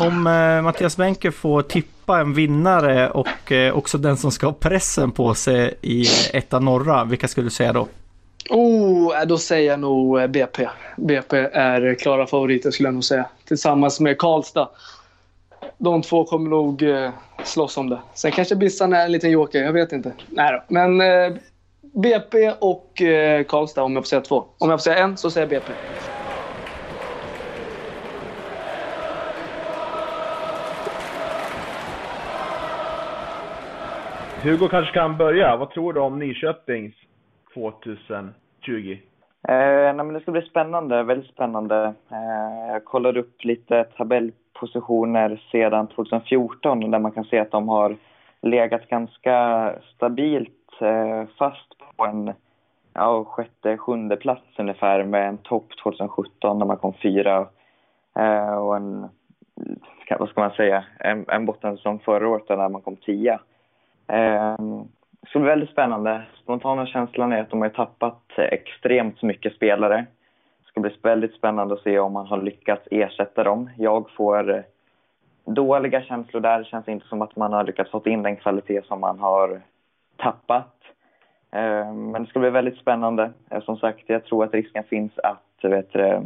Om 0.00 0.26
eh, 0.26 0.62
Mattias 0.62 0.96
Benke 0.96 1.32
får 1.32 1.62
tippa 1.62 2.20
en 2.20 2.34
vinnare 2.34 3.10
och 3.10 3.52
eh, 3.52 3.76
också 3.76 3.98
den 3.98 4.16
som 4.16 4.32
ska 4.32 4.46
ha 4.46 4.52
pressen 4.52 5.12
på 5.12 5.34
sig 5.34 5.78
i 5.82 6.06
etta 6.32 6.60
norra, 6.60 7.04
vilka 7.04 7.28
skulle 7.28 7.46
du 7.46 7.50
säga 7.50 7.72
då? 7.72 7.88
Oh, 8.50 9.26
då 9.26 9.38
säger 9.38 9.70
jag 9.70 9.80
nog 9.80 10.30
BP. 10.30 10.68
BP 10.96 11.36
är 11.52 11.94
klara 11.94 12.26
favoriter 12.26 12.70
skulle 12.70 12.86
jag 12.86 12.94
nog 12.94 13.04
säga. 13.04 13.26
Tillsammans 13.44 14.00
med 14.00 14.18
Karlstad. 14.18 14.68
De 15.78 16.02
två 16.02 16.24
kommer 16.24 16.50
nog 16.50 16.82
eh, 16.82 17.10
slåss 17.44 17.76
om 17.76 17.90
det. 17.90 17.98
Sen 18.14 18.32
kanske 18.32 18.56
Bissan 18.56 18.92
är 18.92 19.04
en 19.04 19.12
liten 19.12 19.30
joker, 19.30 19.62
jag 19.62 19.72
vet 19.72 19.92
inte. 19.92 20.12
Nej 20.28 20.52
då. 20.52 20.74
Men 20.74 21.00
eh, 21.00 21.36
BP 22.02 22.50
och 22.60 23.02
eh, 23.02 23.44
Karlstad 23.44 23.82
om 23.82 23.94
jag 23.94 24.04
får 24.04 24.08
säga 24.08 24.20
två. 24.20 24.44
Om 24.58 24.70
jag 24.70 24.78
får 24.78 24.82
säga 24.82 25.04
en 25.04 25.16
så 25.16 25.30
säger 25.30 25.46
jag 25.46 25.62
BP. 25.62 25.72
Hugo 34.42 34.68
kanske 34.68 34.92
kan 34.92 35.16
börja. 35.16 35.56
Vad 35.56 35.70
tror 35.70 35.92
du 35.92 36.00
om 36.00 36.18
Nyköpings 36.18 36.94
2020? 37.54 38.32
Eh, 38.68 38.98
nej, 39.48 39.94
men 39.94 40.12
det 40.12 40.20
ska 40.20 40.32
bli 40.32 40.42
spännande, 40.42 41.02
väldigt 41.02 41.30
spännande. 41.30 41.94
Eh, 42.10 42.72
jag 42.72 42.84
kollade 42.84 43.20
upp 43.20 43.44
lite 43.44 43.84
tabellpositioner 43.84 45.42
sedan 45.52 45.86
2014 45.86 46.90
där 46.90 46.98
man 46.98 47.12
kan 47.12 47.24
se 47.24 47.38
att 47.38 47.50
de 47.50 47.68
har 47.68 47.96
legat 48.42 48.88
ganska 48.88 49.72
stabilt 49.94 50.80
eh, 50.80 51.24
fast 51.38 51.75
på 51.96 52.04
en 52.04 52.32
ja, 52.94 53.24
sjätte, 53.24 53.76
sjunde 53.76 54.16
plats 54.16 54.58
ungefär 54.58 55.04
med 55.04 55.28
en 55.28 55.38
topp 55.38 55.66
2017 55.82 56.58
när 56.58 56.66
man 56.66 56.76
kom 56.76 56.94
fyra 57.02 57.48
eh, 58.18 58.54
och 58.54 58.76
en, 58.76 59.08
vad 60.18 60.28
ska 60.28 60.40
man 60.40 60.50
säga, 60.50 60.84
en, 60.98 61.24
en 61.28 61.46
bottensäsong 61.46 61.98
förra 61.98 62.28
året 62.28 62.48
när 62.48 62.68
man 62.68 62.82
kom 62.82 62.96
tia. 62.96 63.40
Eh, 64.06 64.56
det 65.20 65.30
ska 65.30 65.38
bli 65.38 65.48
väldigt 65.48 65.70
spännande. 65.70 66.22
Spontana 66.42 66.86
känslan 66.86 67.32
är 67.32 67.40
att 67.40 67.50
de 67.50 67.62
har 67.62 67.68
tappat 67.68 68.22
extremt 68.38 69.22
mycket 69.22 69.54
spelare. 69.54 70.06
Det 70.62 70.68
ska 70.68 70.80
bli 70.80 70.96
väldigt 71.02 71.34
spännande 71.34 71.74
att 71.74 71.82
se 71.82 71.98
om 71.98 72.12
man 72.12 72.26
har 72.26 72.42
lyckats 72.42 72.88
ersätta 72.90 73.44
dem. 73.44 73.70
Jag 73.76 74.10
får 74.10 74.64
dåliga 75.44 76.02
känslor 76.02 76.40
där. 76.40 76.58
Det 76.58 76.64
känns 76.64 76.88
inte 76.88 77.06
som 77.06 77.22
att 77.22 77.36
man 77.36 77.52
har 77.52 77.64
lyckats 77.64 77.90
få 77.90 78.02
in 78.04 78.22
den 78.22 78.36
kvalitet 78.36 78.82
som 78.82 79.00
man 79.00 79.18
har 79.18 79.60
tappat. 80.16 80.75
Eh, 81.52 81.94
men 81.94 82.22
det 82.22 82.28
ska 82.28 82.38
bli 82.38 82.50
väldigt 82.50 82.78
spännande. 82.78 83.32
Eh, 83.50 83.62
som 83.62 83.76
sagt, 83.76 84.04
jag 84.06 84.24
tror 84.24 84.44
att 84.44 84.54
risken 84.54 84.84
finns 84.84 85.18
att 85.18 85.42
vet 85.62 85.92
du, 85.92 86.22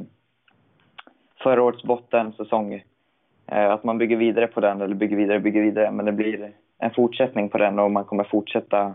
förra 1.43 1.63
årets 1.63 1.83
bottensäsong, 1.83 2.83
eh, 3.47 3.71
att 3.71 3.85
man 3.85 3.99
bygger 3.99 4.17
vidare 4.17 4.47
på 4.47 4.61
den, 4.61 4.81
eller 4.81 4.95
bygger 4.95 5.17
vidare, 5.17 5.41
bygger 5.41 5.63
vidare, 5.63 5.91
men 5.91 6.07
det 6.07 6.13
blir 6.13 6.53
en 6.79 6.91
fortsättning 6.91 7.49
på 7.49 7.59
den 7.59 7.79
och 7.79 7.91
man 7.91 8.05
kommer 8.05 8.25
fortsätta 8.25 8.95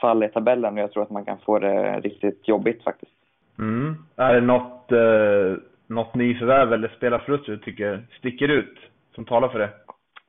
falla 0.00 0.26
i 0.26 0.28
tabellen 0.28 0.74
och 0.74 0.80
jag 0.80 0.92
tror 0.92 1.02
att 1.02 1.10
man 1.10 1.24
kan 1.24 1.38
få 1.38 1.58
det 1.58 2.00
riktigt 2.00 2.48
jobbigt 2.48 2.82
faktiskt. 2.82 3.12
Mm. 3.58 3.96
Är 4.16 4.34
det 4.34 4.40
något, 4.40 4.92
eh, 4.92 5.62
något 5.86 6.14
nyförvärv 6.14 6.72
eller 6.72 6.88
spelarförlust 6.88 7.46
du 7.46 7.58
tycker 7.58 8.06
sticker 8.18 8.48
ut 8.48 8.78
som 9.14 9.24
talar 9.24 9.48
för 9.48 9.58
det? 9.58 9.70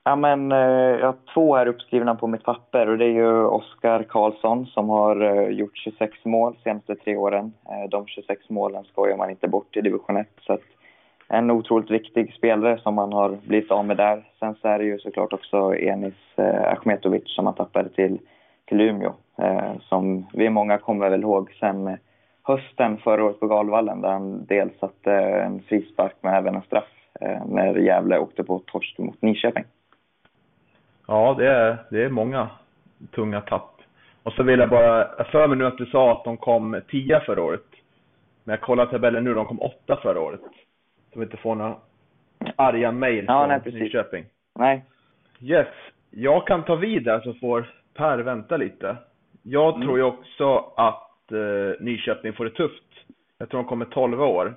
Ja, 0.09 0.15
men, 0.15 0.51
eh, 0.51 0.57
jag 0.99 1.05
har 1.05 1.15
två 1.33 1.55
här 1.55 1.67
uppskrivna 1.67 2.15
på 2.15 2.27
mitt 2.27 2.43
papper 2.43 2.89
och 2.89 2.97
det 2.97 3.05
är 3.05 3.13
ju 3.13 3.43
Oskar 3.43 4.03
Karlsson 4.03 4.65
som 4.65 4.89
har 4.89 5.21
eh, 5.21 5.49
gjort 5.49 5.77
26 5.77 6.25
mål 6.25 6.53
de 6.53 6.61
senaste 6.69 6.95
tre 6.95 7.15
åren. 7.15 7.53
Eh, 7.69 7.89
de 7.89 8.07
26 8.07 8.49
målen 8.49 8.83
skojar 8.83 9.17
man 9.17 9.29
inte 9.29 9.47
bort 9.47 9.77
i 9.77 9.81
division 9.81 10.17
1. 10.17 10.27
Så 10.41 10.53
att 10.53 10.61
en 11.27 11.51
otroligt 11.51 11.91
viktig 11.91 12.33
spelare 12.33 12.77
som 12.77 12.95
man 12.95 13.13
har 13.13 13.37
blivit 13.47 13.71
av 13.71 13.85
med 13.85 13.97
där. 13.97 14.23
Sen 14.39 14.55
så 14.61 14.67
är 14.67 14.79
det 14.79 14.85
ju 14.85 14.99
såklart 14.99 15.33
också 15.33 15.75
Enis 15.75 16.39
Achmetovic 16.65 17.23
som 17.25 17.45
man 17.45 17.55
tappade 17.55 17.89
till, 17.89 18.19
till 18.65 18.81
Umeå. 18.81 19.13
Som 19.81 20.25
vi 20.33 20.49
många 20.49 20.77
kommer 20.77 21.09
väl 21.09 21.21
ihåg 21.21 21.51
sen 21.59 21.97
hösten 22.43 22.97
förra 22.97 23.23
året 23.23 23.39
på 23.39 23.47
Galvallen 23.47 24.01
där 24.01 24.09
han 24.09 24.45
dels 24.45 24.79
satte 24.79 25.13
en 25.13 25.61
frispark 25.61 26.15
men 26.21 26.33
även 26.33 26.55
en 26.55 26.61
straff 26.61 26.93
när 27.45 27.75
Gävle 27.75 28.19
åkte 28.19 28.43
på 28.43 28.59
torsk 28.59 28.97
mot 28.97 29.21
Nyköping. 29.21 29.63
Ja, 31.09 31.35
det 31.37 31.47
är, 31.47 31.77
det 31.89 32.03
är 32.03 32.09
många 32.09 32.49
tunga 33.11 33.41
tapp. 33.41 33.81
Och 34.23 34.33
så 34.33 34.43
vill 34.43 34.59
jag 34.59 34.69
bara, 34.69 35.07
jag 35.17 35.27
för 35.27 35.47
mig 35.47 35.57
nu 35.57 35.65
att 35.65 35.77
du 35.77 35.85
sa 35.85 36.11
att 36.11 36.23
de 36.23 36.37
kom 36.37 36.81
10 36.89 37.19
förra 37.19 37.43
året. 37.43 37.65
Men 38.43 38.53
jag 38.53 38.61
kollar 38.61 38.85
tabellen 38.85 39.23
nu, 39.23 39.33
de 39.33 39.45
kom 39.45 39.61
8 39.61 39.99
förra 40.01 40.21
året. 40.21 40.41
Så 41.13 41.19
vi 41.19 41.25
inte 41.25 41.37
får 41.37 41.55
några 41.55 41.75
arga 42.55 42.91
mejl 42.91 43.25
ja, 43.27 43.41
från 43.41 43.49
nej, 43.49 43.59
precis. 43.59 43.79
Nyköping. 43.79 44.25
Nej. 44.55 44.85
Yes, 45.41 45.67
jag 46.09 46.47
kan 46.47 46.63
ta 46.63 46.75
vid 46.75 47.03
där 47.03 47.19
så 47.19 47.33
får 47.33 47.69
Per 47.93 48.17
vänta 48.17 48.57
lite. 48.57 48.97
Jag 49.43 49.75
mm. 49.75 49.87
tror 49.87 49.97
ju 49.97 50.03
också 50.03 50.73
att 50.77 51.31
eh, 51.31 51.79
Nyköping 51.79 52.33
får 52.33 52.45
det 52.45 52.51
tufft. 52.51 52.93
Jag 53.37 53.49
tror 53.49 53.61
de 53.61 53.69
kommer 53.69 53.85
12 53.85 54.21
år. 54.21 54.55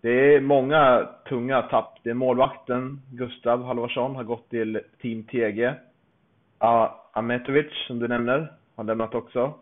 Det 0.00 0.34
är 0.34 0.40
många 0.40 1.08
tunga 1.28 1.62
tapp. 1.62 1.98
Det 2.02 2.10
är 2.10 2.14
målvakten 2.14 3.02
Gustav 3.12 3.64
Halvarsson 3.64 4.16
har 4.16 4.24
gått 4.24 4.50
till 4.50 4.80
Team 5.02 5.22
TG. 5.22 5.74
Ametovic, 7.12 7.86
som 7.86 7.98
du 7.98 8.08
nämner, 8.08 8.52
har 8.76 8.84
lämnat 8.84 9.14
också. 9.14 9.54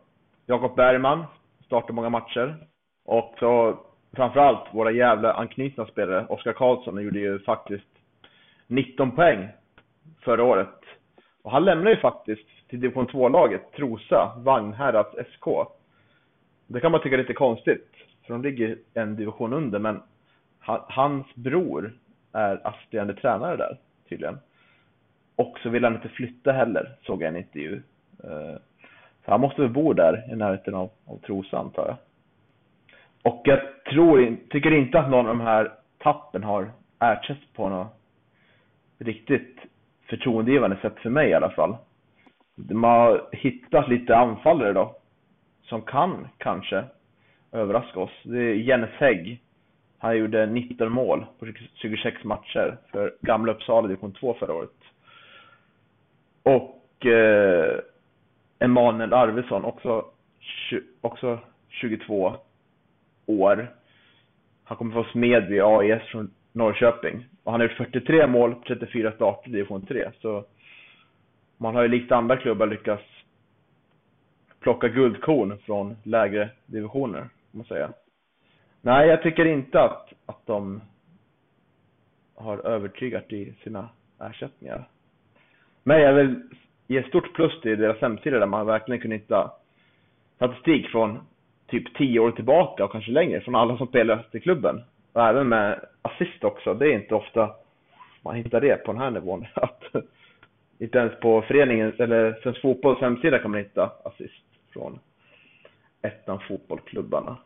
Jakob 0.46 0.76
Bergman 0.76 1.24
startar 1.66 1.94
många 1.94 2.10
matcher. 2.10 2.56
Och 3.04 3.34
så 3.38 3.78
framförallt 4.12 4.74
våra 4.74 4.90
jävla 4.90 5.32
anknutna 5.32 5.86
spelare. 5.86 6.26
Oskar 6.28 6.52
Karlsson 6.52 7.02
gjorde 7.02 7.18
ju 7.18 7.38
faktiskt 7.38 7.88
19 8.66 9.10
poäng 9.10 9.48
förra 10.20 10.44
året. 10.44 10.80
Och 11.42 11.50
han 11.50 11.64
lämnar 11.64 11.90
ju 11.90 11.96
faktiskt 11.96 12.68
till 12.68 12.80
division 12.80 13.06
2-laget, 13.06 13.72
Trosa, 13.72 14.32
Vagnhärads 14.38 15.16
SK. 15.34 15.44
Det 16.66 16.80
kan 16.80 16.92
man 16.92 17.02
tycka 17.02 17.14
är 17.14 17.18
lite 17.18 17.34
konstigt, 17.34 17.90
för 18.26 18.32
de 18.34 18.42
ligger 18.42 18.78
en 18.94 19.16
division 19.16 19.52
under, 19.52 19.78
men 19.78 20.02
hans 20.88 21.34
bror 21.34 21.92
är 22.32 22.66
assisterande 22.66 23.14
tränare 23.14 23.56
där 23.56 23.78
tydligen. 24.08 24.38
Och 25.36 25.58
så 25.62 25.68
vill 25.68 25.84
han 25.84 25.94
inte 25.94 26.08
flytta 26.08 26.52
heller, 26.52 26.96
såg 27.02 27.22
jag 27.22 27.26
i 27.26 27.28
en 27.28 27.42
intervju. 27.42 27.82
Eh, 28.24 28.56
så 29.24 29.30
han 29.30 29.40
måste 29.40 29.62
väl 29.62 29.70
bo 29.70 29.92
där 29.92 30.32
i 30.32 30.36
närheten 30.36 30.74
av, 30.74 30.90
av 31.06 31.18
Trosa 31.18 31.58
antar 31.58 31.86
jag. 31.86 31.96
Och 33.32 33.42
jag 33.44 33.60
tror, 33.90 34.36
tycker 34.50 34.70
inte 34.70 34.98
att 34.98 35.10
någon 35.10 35.26
av 35.26 35.36
de 35.36 35.40
här 35.40 35.72
tappen 35.98 36.44
har 36.44 36.70
ersatts 36.98 37.46
på 37.54 37.68
något 37.68 37.96
riktigt 38.98 39.58
förtroendegivande 40.08 40.76
sätt 40.82 40.98
för 40.98 41.10
mig 41.10 41.30
i 41.30 41.34
alla 41.34 41.50
fall. 41.50 41.76
De 42.54 42.84
har 42.84 43.28
hittat 43.32 43.88
lite 43.88 44.16
anfallare 44.16 44.72
då, 44.72 44.96
som 45.62 45.82
kan 45.82 46.28
kanske 46.38 46.84
överraska 47.52 48.00
oss. 48.00 48.22
Det 48.22 48.38
är 48.38 48.54
Jens 48.54 48.90
Hägg 48.90 49.40
han 50.04 50.18
gjorde 50.18 50.46
19 50.46 50.92
mål 50.92 51.26
på 51.38 51.46
26 51.74 52.24
matcher 52.24 52.76
för 52.92 53.14
Gamla 53.20 53.52
Uppsala 53.52 53.88
division 53.88 54.12
2 54.12 54.34
förra 54.34 54.54
året. 54.54 54.83
Och 56.44 57.06
eh, 57.06 57.80
Emanuel 58.58 59.12
Arvidsson, 59.12 59.64
också, 59.64 60.04
också 61.00 61.38
22 61.68 62.36
år. 63.26 63.68
Han 64.64 64.76
kommer 64.76 64.92
från 64.92 65.04
Smedby 65.04 65.60
AIS 65.60 66.02
från 66.02 66.30
Norrköping. 66.52 67.26
Och 67.44 67.52
han 67.52 67.60
har 67.60 67.68
gjort 67.68 67.76
43 67.76 68.26
mål 68.26 68.54
på 68.54 68.60
34 68.66 69.12
starter 69.12 69.48
i 69.48 69.52
division 69.52 69.86
3. 69.86 70.10
Så 70.20 70.44
man 71.56 71.74
har 71.74 71.82
ju 71.82 71.88
likt 71.88 72.12
andra 72.12 72.36
klubbar 72.36 72.66
lyckats 72.66 73.04
plocka 74.60 74.88
guldkorn 74.88 75.58
från 75.58 75.96
lägre 76.02 76.50
divisioner, 76.66 77.20
om 77.20 77.28
man 77.58 77.64
säger. 77.64 77.88
Nej, 78.80 79.08
jag 79.08 79.22
tycker 79.22 79.44
inte 79.44 79.80
att, 79.80 80.12
att 80.26 80.46
de 80.46 80.80
har 82.34 82.66
övertygat 82.66 83.32
i 83.32 83.54
sina 83.62 83.88
ersättningar. 84.20 84.88
Men 85.84 86.00
jag 86.00 86.14
vill 86.14 86.42
ge 86.86 87.02
stort 87.02 87.34
plus 87.34 87.60
till 87.60 87.78
deras 87.78 88.00
hemsida 88.00 88.38
där 88.38 88.46
man 88.46 88.66
verkligen 88.66 89.00
kunde 89.00 89.16
hitta 89.16 89.50
statistik 90.36 90.88
från 90.88 91.18
typ 91.66 91.94
tio 91.94 92.20
år 92.20 92.30
tillbaka 92.30 92.84
och 92.84 92.92
kanske 92.92 93.10
längre 93.10 93.40
från 93.40 93.54
alla 93.54 93.76
som 93.76 93.86
spelar 93.86 94.26
i 94.32 94.40
klubben. 94.40 94.82
Och 95.12 95.22
även 95.22 95.48
med 95.48 95.80
assist 96.02 96.44
också. 96.44 96.74
Det 96.74 96.86
är 96.86 96.94
inte 96.94 97.14
ofta 97.14 97.50
man 98.22 98.34
hittar 98.34 98.60
det 98.60 98.84
på 98.84 98.92
den 98.92 99.00
här 99.00 99.10
nivån. 99.10 99.46
Att 99.54 99.82
inte 100.78 100.98
ens 100.98 101.20
på 101.20 101.42
föreningen 101.42 101.92
eller 101.98 102.38
Svensk 102.42 102.60
Fotbolls 102.60 103.00
hemsida 103.00 103.38
kan 103.38 103.50
man 103.50 103.60
hitta 103.60 103.92
assist 104.04 104.44
från 104.72 104.98
ettan 106.02 106.40
fotbollklubbarna. 106.48 107.36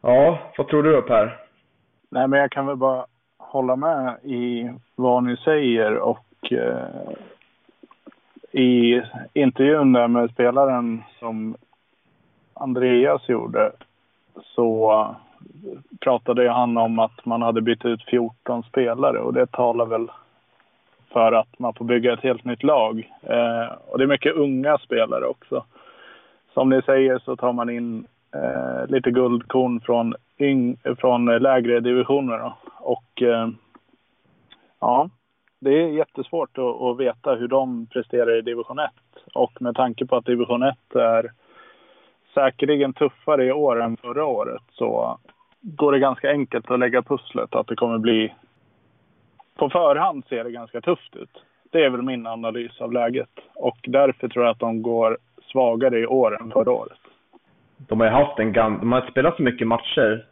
Ja, 0.00 0.38
vad 0.58 0.68
tror 0.68 0.82
du 0.82 0.92
då 0.92 1.02
Per? 1.02 1.40
Nej, 2.10 2.28
men 2.28 2.40
jag 2.40 2.50
kan 2.50 2.66
väl 2.66 2.76
bara 2.76 3.06
hålla 3.38 3.76
med 3.76 4.18
i 4.22 4.70
vad 4.96 5.24
ni 5.24 5.36
säger 5.36 5.96
och 5.96 6.52
eh, 6.52 7.10
i 8.52 9.02
intervjun 9.32 9.92
där 9.92 10.08
med 10.08 10.30
spelaren 10.30 11.02
som 11.18 11.56
Andreas 12.54 13.28
gjorde 13.28 13.72
så 14.42 15.06
pratade 16.00 16.50
han 16.50 16.76
om 16.76 16.98
att 16.98 17.24
man 17.24 17.42
hade 17.42 17.60
bytt 17.60 17.84
ut 17.84 18.04
14 18.04 18.62
spelare 18.62 19.18
och 19.18 19.32
det 19.32 19.46
talar 19.46 19.86
väl 19.86 20.08
för 21.12 21.32
att 21.32 21.58
man 21.58 21.74
får 21.74 21.84
bygga 21.84 22.12
ett 22.12 22.22
helt 22.22 22.44
nytt 22.44 22.62
lag. 22.62 23.10
Eh, 23.22 23.72
och 23.86 23.98
det 23.98 24.04
är 24.04 24.08
mycket 24.08 24.36
unga 24.36 24.78
spelare 24.78 25.24
också. 25.24 25.64
Som 26.54 26.68
ni 26.68 26.82
säger 26.82 27.18
så 27.18 27.36
tar 27.36 27.52
man 27.52 27.70
in 27.70 28.06
eh, 28.34 28.86
lite 28.88 29.10
guldkorn 29.10 29.80
från, 29.80 30.14
yng, 30.38 30.76
från 30.98 31.24
lägre 31.24 31.80
divisioner. 31.80 32.38
Då. 32.38 32.56
Och 32.78 33.22
eh, 33.22 33.48
ja, 34.80 35.08
det 35.60 35.82
är 35.82 35.88
jättesvårt 35.88 36.58
att, 36.58 36.82
att, 36.82 36.98
veta 36.98 37.34
hur 37.34 37.48
de 37.48 37.86
presterar 37.86 38.38
i 38.38 38.42
division 38.42 38.78
1. 38.78 38.90
Och 39.34 39.62
med 39.62 39.74
tanke 39.74 40.06
på 40.06 40.16
att 40.16 40.24
division 40.24 40.62
1 40.62 40.76
är 40.94 41.30
säkerligen 42.34 42.92
tuffare 42.92 43.44
i 43.44 43.52
år 43.52 43.82
än 43.82 43.96
förra 43.96 44.24
året 44.24 44.62
så 44.72 45.18
går 45.60 45.92
det 45.92 45.98
ganska 45.98 46.30
enkelt 46.30 46.70
att 46.70 46.78
lägga 46.78 47.02
pusslet 47.02 47.54
att 47.54 47.66
det 47.66 47.76
kommer 47.76 47.98
bli... 47.98 48.34
På 49.56 49.70
förhand 49.70 50.24
ser 50.28 50.44
det 50.44 50.50
ganska 50.50 50.80
tufft 50.80 51.16
ut. 51.16 51.42
Det 51.70 51.84
är 51.84 51.90
väl 51.90 52.02
min 52.02 52.26
analys 52.26 52.80
av 52.80 52.92
läget. 52.92 53.30
Och 53.54 53.78
därför 53.82 54.28
tror 54.28 54.44
jag 54.44 54.52
att 54.52 54.58
de 54.58 54.82
går 54.82 55.18
svagare 55.52 55.98
i 55.98 56.06
år 56.06 56.40
än 56.40 56.50
förra 56.50 56.72
året. 56.72 56.98
De 57.76 58.00
har 58.00 58.06
ju 58.06 58.12
haft 58.12 58.38
en 58.38 58.52
gam... 58.52 58.78
De 58.78 58.92
har 58.92 59.10
spelat 59.10 59.36
så 59.36 59.42
mycket 59.42 59.66
matcher 59.66 60.26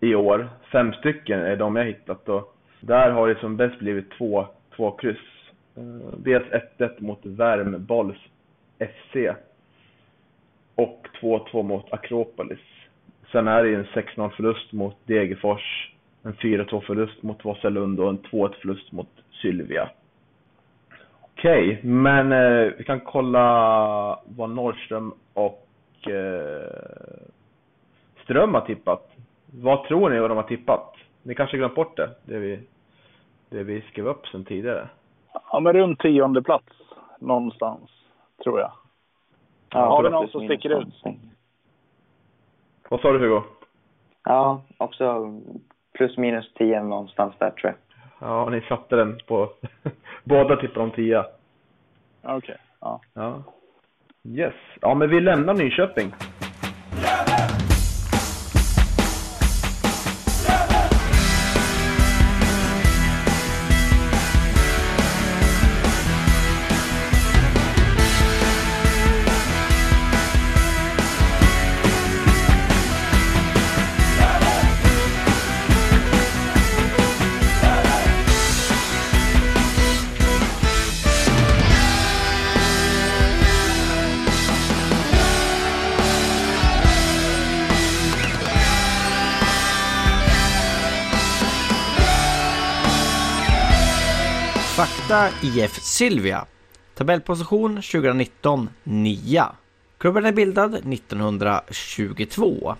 i 0.00 0.14
år. 0.14 0.48
Fem 0.72 0.92
stycken 0.92 1.40
är 1.40 1.56
de 1.56 1.76
jag 1.76 1.84
hittat 1.84 2.28
och 2.28 2.56
där 2.80 3.10
har 3.10 3.28
det 3.28 3.40
som 3.40 3.56
bäst 3.56 3.78
blivit 3.78 4.10
två, 4.10 4.46
två 4.80 4.90
kryss. 4.90 5.18
Eh, 5.76 6.18
dels 6.18 6.46
1-1 6.78 6.90
mot 6.98 7.18
Värmbolls 7.22 8.18
FC 8.78 9.16
och 10.74 11.06
2-2 11.20 11.62
mot 11.62 11.92
Akropolis. 11.92 12.58
Sen 13.32 13.48
är 13.48 13.62
det 13.62 13.68
ju 13.68 13.74
en 13.74 13.84
6-0 13.84 14.30
förlust 14.30 14.72
mot 14.72 14.96
Degerfors, 15.06 15.92
en 16.22 16.34
4-2 16.34 16.80
förlust 16.80 17.22
mot 17.22 17.44
Vasalund 17.44 18.00
och 18.00 18.08
en 18.08 18.18
2-1 18.18 18.52
förlust 18.60 18.92
mot 18.92 19.08
Sylvia. 19.42 19.90
Okej, 21.20 21.68
okay, 21.68 21.90
men 21.90 22.32
eh, 22.32 22.72
vi 22.78 22.84
kan 22.84 23.00
kolla 23.00 24.20
vad 24.36 24.50
Norrström 24.50 25.14
och 25.34 25.68
eh, 26.08 27.20
Ström 28.24 28.54
har 28.54 28.60
tippat. 28.60 29.10
Vad 29.46 29.84
tror 29.84 30.10
ni 30.10 30.18
vad 30.18 30.30
de 30.30 30.36
har 30.36 30.42
tippat? 30.42 30.94
Ni 31.22 31.34
kanske 31.34 31.56
glömt 31.56 31.74
bort 31.74 31.96
det, 31.96 32.10
det 32.24 32.38
vi, 32.38 32.60
det 33.50 33.62
vi 33.62 33.80
skrev 33.80 34.06
upp 34.08 34.26
sen 34.26 34.44
tidigare. 34.44 34.88
Ja, 35.52 35.60
men 35.60 35.72
runt 35.72 35.98
tionde 35.98 36.42
plats 36.42 36.72
någonstans, 37.18 37.90
tror 38.44 38.60
jag. 38.60 38.72
Ja, 39.70 39.86
har 39.86 40.02
vi 40.02 40.10
någon 40.10 40.28
som 40.28 40.44
sticker 40.44 40.80
ut? 40.80 41.04
Vad 42.88 43.00
sa 43.00 43.12
du 43.12 43.18
Hugo? 43.18 43.42
Ja, 44.24 44.62
också 44.78 45.34
plus 45.92 46.16
minus 46.16 46.54
10 46.54 46.82
någonstans 46.82 47.34
där 47.38 47.50
tror 47.50 47.74
jag. 47.74 47.74
Ja, 48.28 48.50
ni 48.50 48.60
satte 48.60 48.96
den 48.96 49.18
på... 49.26 49.52
Båda 50.24 50.56
tippade 50.56 50.80
om 50.80 50.90
10. 50.90 51.18
Okej, 52.22 52.36
okay, 52.36 52.56
ja. 52.80 53.00
ja. 53.14 53.42
Yes. 54.24 54.54
Ja, 54.80 54.94
men 54.94 55.10
vi 55.10 55.20
lämnar 55.20 55.54
Nyköping. 55.54 56.12
IF 95.28 95.82
Silvia. 95.82 96.46
Tabellposition 96.94 97.74
2019 97.74 98.68
9. 98.82 99.44
Klubben 99.98 100.24
är 100.24 100.32
bildad 100.32 100.74
1922. 100.74 102.76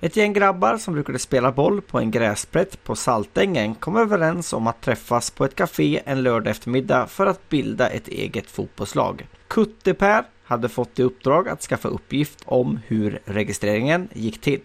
Ett 0.00 0.16
gäng 0.16 0.32
grabbar 0.32 0.76
som 0.76 0.94
brukade 0.94 1.18
spela 1.18 1.52
boll 1.52 1.80
på 1.80 1.98
en 1.98 2.10
gräsplätt 2.10 2.84
på 2.84 2.96
Saltängen 2.96 3.74
kom 3.74 3.96
överens 3.96 4.52
om 4.52 4.66
att 4.66 4.80
träffas 4.80 5.30
på 5.30 5.44
ett 5.44 5.54
café 5.54 6.02
en 6.04 6.22
lördag 6.22 6.50
eftermiddag 6.50 7.06
för 7.06 7.26
att 7.26 7.48
bilda 7.48 7.88
ett 7.88 8.08
eget 8.08 8.50
fotbollslag. 8.50 9.26
Kutte-Per 9.48 10.24
hade 10.44 10.68
fått 10.68 10.98
i 10.98 11.02
uppdrag 11.02 11.48
att 11.48 11.62
skaffa 11.62 11.88
uppgift 11.88 12.38
om 12.44 12.78
hur 12.86 13.20
registreringen 13.24 14.08
gick 14.12 14.40
till. 14.40 14.60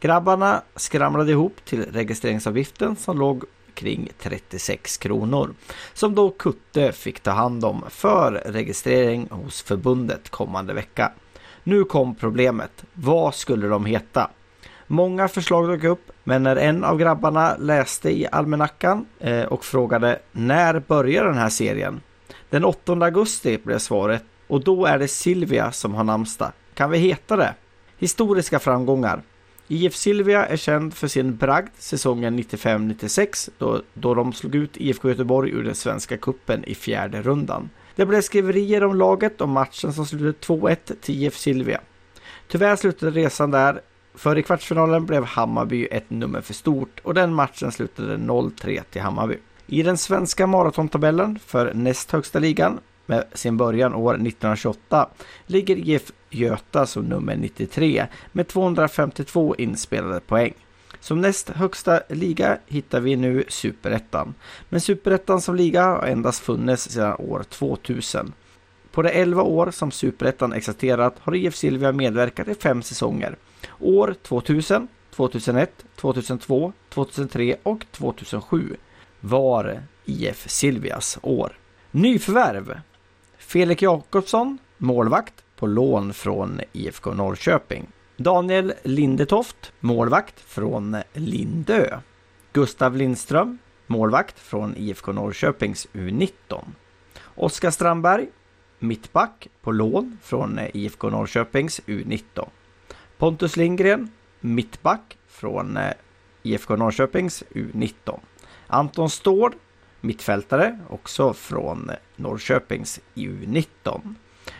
Grabbarna 0.00 0.62
skramlade 0.76 1.32
ihop 1.32 1.64
till 1.64 1.86
registreringsavgiften 1.92 2.96
som 2.96 3.18
låg 3.18 3.44
kring 3.74 4.08
36 4.18 4.96
kronor. 4.96 5.54
Som 5.92 6.14
då 6.14 6.30
Kutte 6.30 6.92
fick 6.92 7.20
ta 7.20 7.30
hand 7.30 7.64
om 7.64 7.84
för 7.90 8.32
registrering 8.32 9.28
hos 9.30 9.62
förbundet 9.62 10.30
kommande 10.30 10.74
vecka. 10.74 11.12
Nu 11.62 11.84
kom 11.84 12.14
problemet. 12.14 12.84
Vad 12.92 13.34
skulle 13.34 13.68
de 13.68 13.86
heta? 13.86 14.30
Många 14.86 15.28
förslag 15.28 15.68
dök 15.68 15.84
upp, 15.84 16.10
men 16.24 16.42
när 16.42 16.56
en 16.56 16.84
av 16.84 16.98
grabbarna 16.98 17.56
läste 17.56 18.10
i 18.10 18.26
almanackan 18.32 19.06
eh, 19.20 19.44
och 19.44 19.64
frågade 19.64 20.18
när 20.32 20.78
börjar 20.80 21.24
den 21.24 21.34
här 21.34 21.48
serien? 21.48 22.00
Den 22.50 22.64
8 22.64 22.92
augusti 22.92 23.58
blev 23.64 23.78
svaret 23.78 24.24
och 24.46 24.64
då 24.64 24.86
är 24.86 24.98
det 24.98 25.08
Silvia 25.08 25.72
som 25.72 25.94
har 25.94 26.04
namnsdag. 26.04 26.52
Kan 26.74 26.90
vi 26.90 26.98
heta 26.98 27.36
det? 27.36 27.54
Historiska 27.98 28.58
framgångar. 28.58 29.22
IF 29.68 29.94
Silvia 29.94 30.46
är 30.46 30.56
känd 30.56 30.94
för 30.94 31.08
sin 31.08 31.36
bragd 31.36 31.68
säsongen 31.78 32.38
95-96 32.38 33.50
då, 33.58 33.82
då 33.94 34.14
de 34.14 34.32
slog 34.32 34.54
ut 34.54 34.76
IFK 34.76 35.08
Göteborg 35.08 35.50
ur 35.50 35.64
den 35.64 35.74
svenska 35.74 36.16
kuppen 36.16 36.64
i 36.64 36.74
fjärde 36.74 37.22
rundan. 37.22 37.70
Det 37.96 38.06
blev 38.06 38.20
skriverier 38.20 38.84
om 38.84 38.96
laget 38.96 39.40
och 39.40 39.48
matchen 39.48 39.92
som 39.92 40.06
slutade 40.06 40.32
2-1 40.32 40.76
till 41.00 41.22
IF 41.22 41.36
Silvia. 41.36 41.80
Tyvärr 42.48 42.76
slutade 42.76 43.12
resan 43.12 43.50
där, 43.50 43.80
för 44.14 44.38
i 44.38 44.42
kvartsfinalen 44.42 45.06
blev 45.06 45.24
Hammarby 45.24 45.86
ett 45.90 46.10
nummer 46.10 46.40
för 46.40 46.54
stort 46.54 47.00
och 47.02 47.14
den 47.14 47.34
matchen 47.34 47.72
slutade 47.72 48.16
0-3 48.16 48.82
till 48.90 49.02
Hammarby. 49.02 49.36
I 49.66 49.82
den 49.82 49.98
svenska 49.98 50.46
maratontabellen 50.46 51.38
för 51.46 51.74
näst 51.74 52.10
högsta 52.10 52.38
ligan 52.38 52.80
med 53.06 53.24
sin 53.32 53.56
början 53.56 53.94
år 53.94 54.14
1928 54.14 55.08
ligger 55.46 55.76
IF 55.76 56.12
Göta 56.30 56.86
som 56.86 57.04
nummer 57.04 57.36
93 57.36 58.06
med 58.32 58.48
252 58.48 59.56
inspelade 59.56 60.20
poäng. 60.20 60.54
Som 61.00 61.20
näst 61.20 61.50
högsta 61.50 62.00
liga 62.08 62.58
hittar 62.66 63.00
vi 63.00 63.16
nu 63.16 63.44
Superettan. 63.48 64.34
Men 64.68 64.80
Superettan 64.80 65.40
som 65.40 65.56
liga 65.56 65.82
har 65.84 66.06
endast 66.06 66.40
funnits 66.40 66.90
sedan 66.90 67.16
år 67.18 67.42
2000. 67.42 68.32
På 68.92 69.02
de 69.02 69.08
11 69.08 69.42
år 69.42 69.70
som 69.70 69.90
Superettan 69.90 70.52
existerat 70.52 71.14
har 71.20 71.34
IF 71.34 71.56
Silvia 71.56 71.92
medverkat 71.92 72.48
i 72.48 72.54
fem 72.54 72.82
säsonger. 72.82 73.36
År 73.80 74.14
2000, 74.22 74.88
2001, 75.16 75.84
2002, 75.96 76.72
2003 76.88 77.56
och 77.62 77.86
2007 77.92 78.76
var 79.20 79.82
IF 80.04 80.50
Silvias 80.50 81.18
år. 81.22 81.58
Nyförvärv 81.90 82.80
Felix 83.54 83.82
Jakobsson, 83.82 84.58
målvakt, 84.78 85.44
på 85.56 85.66
lån 85.66 86.14
från 86.14 86.60
IFK 86.72 87.12
Norrköping. 87.12 87.86
Daniel 88.16 88.72
Lindetoft, 88.82 89.72
målvakt 89.80 90.40
från 90.40 90.96
Lindö. 91.12 92.00
Gustav 92.52 92.96
Lindström, 92.96 93.58
målvakt 93.86 94.38
från 94.38 94.76
IFK 94.76 95.12
Norrköpings 95.12 95.88
U19. 95.92 96.64
Oskar 97.34 97.70
Strandberg, 97.70 98.28
mittback 98.78 99.48
på 99.62 99.72
lån 99.72 100.18
från 100.22 100.60
IFK 100.72 101.10
Norrköpings 101.10 101.80
U19. 101.86 102.48
Pontus 103.18 103.56
Lindgren, 103.56 104.10
mittback 104.40 105.18
från 105.28 105.78
IFK 106.42 106.76
Norrköpings 106.76 107.44
U19. 107.50 108.20
Anton 108.66 109.10
Stård, 109.10 109.54
mittfältare, 110.04 110.78
också 110.88 111.32
från 111.32 111.90
Norrköpings 112.16 113.00
U19. 113.14 114.14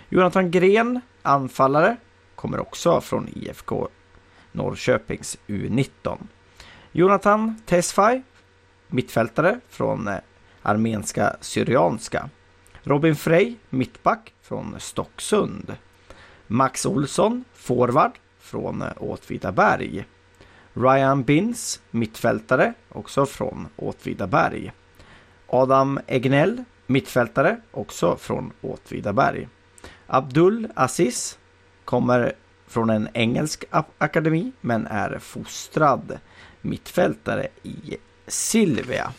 Jonathan 0.09 0.51
Gren, 0.51 1.01
anfallare, 1.23 1.97
kommer 2.35 2.61
också 2.61 3.01
från 3.01 3.29
IFK 3.35 3.89
Norrköpings 4.53 5.39
U19. 5.47 6.19
Jonathan 6.93 7.61
Tesfay, 7.67 8.23
mittfältare 8.89 9.61
från 9.69 10.09
eh, 10.09 10.19
armenska 10.63 11.37
Syrianska. 11.41 12.31
Robin 12.83 13.17
Frey, 13.17 13.55
mittback 13.71 14.35
från 14.43 14.77
Stocksund. 14.79 15.77
Max 16.47 16.87
Olsson, 16.87 17.45
forward 17.55 18.13
från 18.39 18.83
eh, 18.83 18.89
Åtvidaberg. 18.97 20.05
Ryan 20.73 21.23
Bins, 21.23 21.83
mittfältare, 21.91 22.75
också 22.89 23.27
från 23.27 23.69
Åtvidaberg. 23.77 24.73
Adam 25.47 26.01
Egnell, 26.07 26.65
mittfältare, 26.87 27.61
också 27.71 28.17
från 28.17 28.53
Åtvidaberg. 28.61 29.49
Abdul 30.07 30.69
Aziz 30.75 31.39
kommer 31.85 32.33
från 32.67 32.91
en 32.91 33.09
engelsk 33.15 33.65
akademi 33.99 34.53
men 34.61 34.87
är 34.87 35.19
fostrad 35.19 36.19
mittfältare 36.61 37.49
i 37.63 37.97
Silvia. 38.27 39.13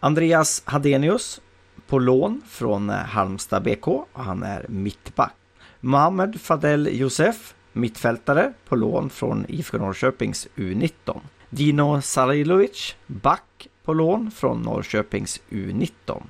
Andreas 0.00 0.62
Hadenius 0.64 1.40
på 1.86 1.98
lån 1.98 2.42
från 2.48 2.90
eh, 2.90 2.96
Halmstad 2.96 3.62
BK 3.62 3.88
och 3.88 4.08
han 4.12 4.42
är 4.42 4.66
mittback. 4.68 5.34
Mohamed 5.80 6.40
Fadel 6.40 6.88
Josef, 6.92 7.54
mittfältare 7.72 8.52
på 8.68 8.76
lån 8.76 9.10
från 9.10 9.46
IFK 9.48 9.78
Norrköpings 9.78 10.48
U19. 10.56 11.20
Dino 11.50 12.00
Sarilovic, 12.02 12.96
back 13.06 13.68
på 13.84 13.92
lån 13.92 14.30
från 14.30 14.62
Norrköpings 14.62 15.40
U19. 15.50 16.22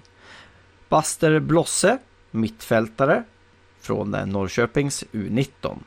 Buster 0.88 1.40
Blosse, 1.40 1.98
mittfältare 2.30 3.24
från 3.80 4.10
Norrköpings 4.10 5.04
U19. 5.12 5.78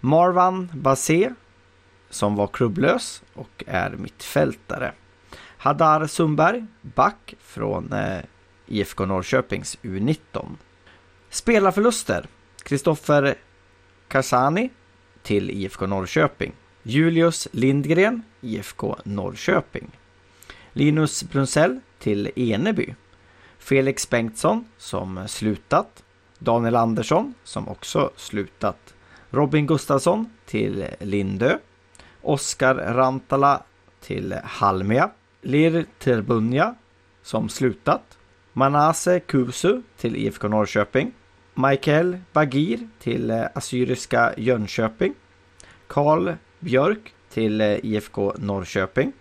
Marwan 0.00 0.70
Basé, 0.74 1.32
som 2.10 2.36
var 2.36 2.46
klubblös 2.46 3.22
och 3.34 3.64
är 3.66 3.90
mittfältare. 3.90 4.92
Hadar 5.58 6.06
Sundberg, 6.06 6.66
back 6.82 7.34
från 7.40 7.92
eh, 7.92 8.20
IFK 8.66 9.06
Norrköpings 9.06 9.78
U19. 9.82 10.56
Spelarförluster. 11.30 12.26
Kristoffer 12.62 13.34
Kasani 14.08 14.70
till 15.22 15.50
IFK 15.50 15.86
Norrköping. 15.86 16.52
Julius 16.82 17.48
Lindgren, 17.52 18.22
IFK 18.40 18.96
Norrköping. 19.04 19.90
Linus 20.76 21.24
Brunsell 21.24 21.80
till 21.98 22.30
Eneby. 22.36 22.94
Felix 23.58 24.10
Bengtsson 24.10 24.64
som 24.78 25.28
slutat. 25.28 26.04
Daniel 26.38 26.76
Andersson 26.76 27.34
som 27.44 27.68
också 27.68 28.10
slutat. 28.16 28.94
Robin 29.30 29.66
Gustafsson 29.66 30.30
till 30.46 30.86
Lindö. 31.00 31.58
Oskar 32.22 32.74
Rantala 32.74 33.62
till 34.00 34.34
Halmia. 34.44 35.10
Lir 35.42 35.86
Terbunja 35.98 36.74
som 37.22 37.48
slutat. 37.48 38.18
Manase 38.52 39.20
Kusu 39.20 39.82
till 39.96 40.16
IFK 40.16 40.48
Norrköping. 40.48 41.12
Michael 41.54 42.18
Bagir 42.32 42.88
till 42.98 43.30
Assyriska 43.30 44.34
Jönköping. 44.36 45.14
Karl 45.86 46.32
Björk 46.58 47.14
till 47.30 47.60
IFK 47.60 48.32
Norrköping. 48.38 49.12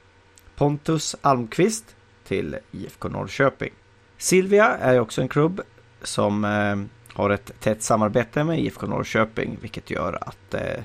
Pontus 0.55 1.15
Almqvist 1.21 1.95
till 2.27 2.57
IFK 2.71 3.09
Norrköping. 3.09 3.73
Silvia 4.17 4.65
är 4.65 4.99
också 4.99 5.21
en 5.21 5.27
klubb 5.27 5.61
som 6.01 6.45
eh, 6.45 6.75
har 7.13 7.29
ett 7.29 7.51
tätt 7.59 7.83
samarbete 7.83 8.43
med 8.43 8.59
IFK 8.59 8.87
Norrköping 8.87 9.57
vilket 9.61 9.89
gör 9.89 10.17
att 10.21 10.53
eh, 10.53 10.83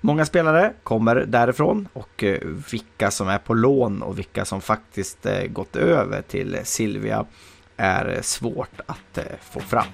många 0.00 0.24
spelare 0.24 0.72
kommer 0.82 1.16
därifrån 1.16 1.88
och 1.92 2.24
eh, 2.24 2.40
vilka 2.72 3.10
som 3.10 3.28
är 3.28 3.38
på 3.38 3.54
lån 3.54 4.02
och 4.02 4.18
vilka 4.18 4.44
som 4.44 4.60
faktiskt 4.60 5.26
gått 5.48 5.76
över 5.76 6.22
till 6.22 6.58
Silvia 6.64 7.26
är 7.76 8.18
svårt 8.22 8.80
att 8.86 9.18
få 9.40 9.60
fram. 9.60 9.86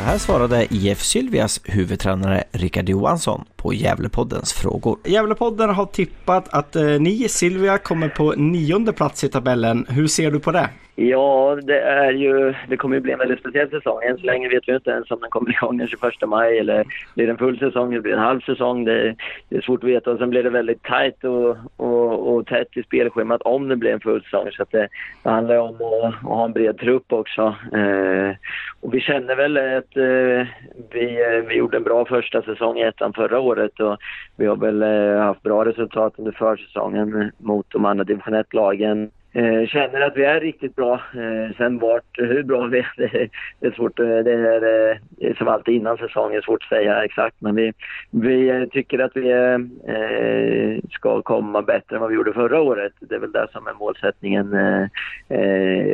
Så 0.00 0.04
här 0.04 0.18
svarade 0.18 0.66
IF 0.70 1.02
Sylvias 1.02 1.60
huvudtränare 1.64 2.44
Rickard 2.52 2.88
Johansson 2.88 3.44
på 3.56 3.74
Gävlepoddens 3.74 4.52
frågor. 4.52 4.98
Gävlepodden 5.04 5.70
har 5.70 5.86
tippat 5.86 6.48
att 6.48 6.76
eh, 6.76 6.84
ni, 6.84 7.28
Silvia, 7.28 7.78
kommer 7.78 8.08
på 8.08 8.32
nionde 8.32 8.92
plats 8.92 9.24
i 9.24 9.28
tabellen. 9.28 9.86
Hur 9.88 10.06
ser 10.06 10.30
du 10.30 10.40
på 10.40 10.52
det? 10.52 10.70
Ja, 11.02 11.58
det 11.62 11.80
är 11.80 12.12
ju, 12.12 12.54
det 12.68 12.76
kommer 12.76 12.96
ju 12.96 13.00
bli 13.00 13.12
en 13.12 13.18
väldigt 13.18 13.40
speciell 13.40 13.70
säsong. 13.70 14.02
Än 14.02 14.18
så 14.18 14.26
länge 14.26 14.48
vet 14.48 14.68
vi 14.68 14.74
inte 14.74 14.90
ens 14.90 15.10
om 15.10 15.20
den 15.20 15.30
kommer 15.30 15.50
igång 15.50 15.78
den 15.78 15.88
21 15.88 16.12
maj 16.26 16.58
eller 16.58 16.84
blir 17.14 17.26
det 17.26 17.32
en 17.32 17.38
full 17.38 17.58
säsong 17.58 17.92
eller 17.92 18.02
blir 18.02 18.12
det 18.12 18.18
en 18.18 18.24
halv 18.24 18.40
säsong. 18.40 18.84
Det, 18.84 19.14
det 19.48 19.56
är 19.56 19.60
svårt 19.60 19.84
att 19.84 19.90
veta 19.90 20.10
och 20.10 20.18
sen 20.18 20.30
blir 20.30 20.42
det 20.42 20.50
väldigt 20.50 20.82
tajt 20.82 21.24
och, 21.24 21.56
och, 21.76 22.34
och 22.34 22.46
tätt 22.46 22.76
i 22.76 22.82
spelschemat 22.82 23.42
om 23.42 23.68
det 23.68 23.76
blir 23.76 23.92
en 23.92 24.00
full 24.00 24.22
säsong. 24.22 24.48
Så 24.52 24.62
att 24.62 24.70
det, 24.70 24.88
det 25.22 25.30
handlar 25.30 25.56
om 25.56 25.74
att, 25.74 26.04
att, 26.04 26.14
ha 26.14 26.44
en 26.44 26.52
bred 26.52 26.78
trupp 26.78 27.12
också. 27.12 27.54
Eh, 27.72 28.36
och 28.80 28.94
vi 28.94 29.00
känner 29.00 29.36
väl 29.36 29.56
att 29.56 29.96
eh, 29.96 30.46
vi, 30.90 31.22
eh, 31.22 31.48
vi 31.48 31.54
gjorde 31.54 31.76
en 31.76 31.82
bra 31.82 32.04
första 32.04 32.42
säsong 32.42 32.78
i 32.78 32.82
ettan 32.82 33.12
förra 33.12 33.40
året 33.40 33.80
och 33.80 33.96
vi 34.36 34.46
har 34.46 34.56
väl 34.56 34.82
eh, 34.82 35.22
haft 35.22 35.42
bra 35.42 35.64
resultat 35.64 36.14
under 36.16 36.32
försäsongen 36.32 37.32
mot 37.38 37.66
de 37.68 37.84
andra 37.84 38.04
division 38.04 38.34
1-lagen. 38.34 39.10
Eh, 39.32 39.66
känner 39.66 40.00
att 40.00 40.16
vi 40.16 40.24
är 40.24 40.40
riktigt 40.40 40.76
bra. 40.76 40.94
Eh, 40.94 41.56
sen 41.56 41.78
vart, 41.78 42.18
eh, 42.18 42.26
hur 42.26 42.42
bra 42.42 42.66
vi 42.66 42.78
är, 42.78 42.92
det, 42.96 43.28
det 43.60 43.66
är 43.66 43.70
svårt. 43.70 43.98
Eh, 43.98 44.06
det 44.06 44.32
är, 44.32 44.90
eh, 45.20 45.36
som 45.36 45.48
alltid 45.48 45.74
innan 45.74 45.96
säsongen, 45.96 46.42
svårt 46.42 46.62
att 46.62 46.68
säga 46.68 47.04
exakt. 47.04 47.36
Men 47.38 47.54
vi, 47.54 47.72
vi 48.10 48.68
tycker 48.72 48.98
att 48.98 49.16
vi 49.16 49.30
eh, 49.30 50.90
ska 50.90 51.22
komma 51.22 51.62
bättre 51.62 51.96
än 51.96 52.00
vad 52.00 52.10
vi 52.10 52.16
gjorde 52.16 52.32
förra 52.32 52.60
året. 52.60 52.92
Det 53.00 53.14
är 53.14 53.18
väl 53.18 53.32
det 53.32 53.46
som 53.52 53.66
är 53.66 53.74
målsättningen 53.74 54.54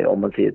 om 0.07 0.20
man 0.20 0.32
ser, 0.32 0.53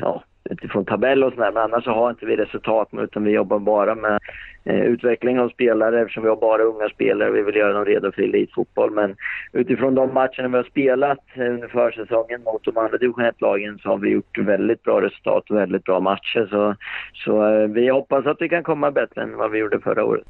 ja, 0.00 0.24
utifrån 0.50 0.84
tabell 0.84 1.24
och 1.24 1.32
sådär. 1.32 1.52
Men 1.52 1.62
annars 1.62 1.84
så 1.84 1.90
har 1.90 2.10
inte 2.10 2.26
vi 2.26 2.36
resultat 2.36 2.88
utan 2.92 3.24
vi 3.24 3.30
jobbar 3.30 3.58
bara 3.58 3.94
med 3.94 4.20
eh, 4.64 4.80
utveckling 4.80 5.40
av 5.40 5.48
spelare 5.48 6.00
eftersom 6.00 6.22
vi 6.22 6.28
har 6.28 6.36
bara 6.36 6.62
unga 6.62 6.88
spelare. 6.88 7.30
Vi 7.30 7.42
vill 7.42 7.56
göra 7.56 7.72
dem 7.72 7.84
redo 7.84 8.12
för 8.12 8.22
elitfotboll. 8.22 8.90
Men 8.90 9.16
utifrån 9.52 9.94
de 9.94 10.14
matcherna 10.14 10.48
vi 10.48 10.56
har 10.56 10.64
spelat 10.70 11.18
eh, 11.34 11.40
under 11.40 11.68
försäsongen 11.68 12.42
mot 12.42 12.64
de 12.64 12.76
andra 12.76 12.98
division 12.98 13.24
1-lagen 13.24 13.78
så 13.78 13.88
har 13.88 13.98
vi 13.98 14.10
gjort 14.10 14.38
väldigt 14.38 14.82
bra 14.82 15.00
resultat 15.00 15.50
och 15.50 15.56
väldigt 15.56 15.84
bra 15.84 16.00
matcher. 16.00 16.46
Så, 16.50 16.74
så 17.24 17.46
eh, 17.46 17.68
vi 17.68 17.88
hoppas 17.88 18.26
att 18.26 18.36
vi 18.40 18.48
kan 18.48 18.62
komma 18.62 18.90
bättre 18.90 19.22
än 19.22 19.36
vad 19.36 19.50
vi 19.50 19.58
gjorde 19.58 19.80
förra 19.80 20.04
året. 20.04 20.24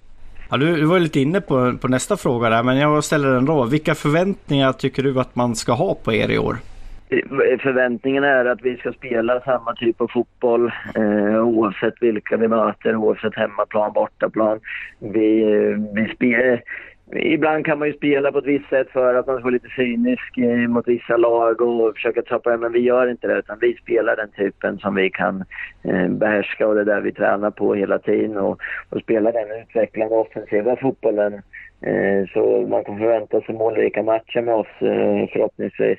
Ja, 0.51 0.57
du, 0.57 0.77
du 0.77 0.85
var 0.85 1.01
lite 1.01 1.21
inne 1.21 1.41
på, 1.41 1.73
på 1.81 1.89
nästa 1.89 2.17
fråga 2.17 2.51
där, 2.51 2.63
men 2.63 2.77
jag 2.77 3.05
ställer 3.05 3.29
den 3.29 3.45
då. 3.45 3.65
Vilka 3.65 3.95
förväntningar 3.95 4.73
tycker 4.73 5.03
du 5.03 5.21
att 5.21 5.37
man 5.37 5.55
ska 5.55 5.73
ha 5.73 5.95
på 5.95 6.13
er 6.13 6.31
i 6.31 6.39
år? 6.39 6.57
Förväntningen 7.59 8.25
är 8.25 8.45
att 8.45 8.63
vi 8.63 8.77
ska 8.77 8.93
spela 8.93 9.41
samma 9.41 9.75
typ 9.75 10.01
av 10.01 10.09
fotboll 10.09 10.73
eh, 10.95 11.45
oavsett 11.45 11.95
vilka 12.01 12.37
vi 12.37 12.49
möter, 12.49 12.97
oavsett 12.97 13.35
hemmaplan, 13.35 13.93
bortaplan. 13.93 14.61
Vi, 14.99 15.43
eh, 15.43 15.79
vi 15.95 16.15
spelar, 16.15 16.63
ibland 17.13 17.67
kan 17.67 17.79
man 17.79 17.89
ju 17.89 17.95
spela 17.95 18.33
på 18.33 18.39
ett 18.39 18.47
visst 18.47 18.69
sätt 18.69 18.91
för 18.91 19.15
att 19.15 19.27
man 19.27 19.37
ska 19.37 19.45
vara 19.45 19.53
lite 19.53 19.69
cynisk 19.77 20.39
eh, 20.39 20.69
mot 20.69 20.89
vissa 20.89 21.17
lag 21.17 21.61
och 21.61 21.95
försöka 21.95 22.23
trappa 22.23 22.51
det, 22.51 22.59
men 22.59 22.73
vi 22.73 22.81
gör 22.81 23.11
inte 23.11 23.27
det 23.27 23.39
utan 23.39 23.59
vi 23.61 23.75
spelar 23.75 24.17
den 24.17 24.31
typen 24.31 24.79
som 24.79 24.95
vi 24.95 25.11
kan 25.11 25.45
eh, 25.83 26.09
behärska 26.09 26.69
och 26.69 26.75
det 26.75 26.81
är 26.81 26.85
där 26.85 27.01
vi 27.01 27.13
tränar 27.13 27.51
på 27.51 27.75
hela 27.75 27.99
tiden 27.99 28.37
och, 28.37 28.61
och 28.91 29.01
spelar 29.01 29.33
den 29.33 29.63
utvecklande 29.63 30.15
offensiva 30.15 30.77
fotbollen. 30.77 31.33
Eh, 31.81 32.29
så 32.33 32.67
man 32.71 32.85
kan 32.85 32.99
förvänta 32.99 33.41
sig 33.41 33.55
målrika 33.55 34.03
matcher 34.03 34.41
med 34.41 34.55
oss 34.55 34.67
eh, 34.81 35.29
förhoppningsvis 35.33 35.99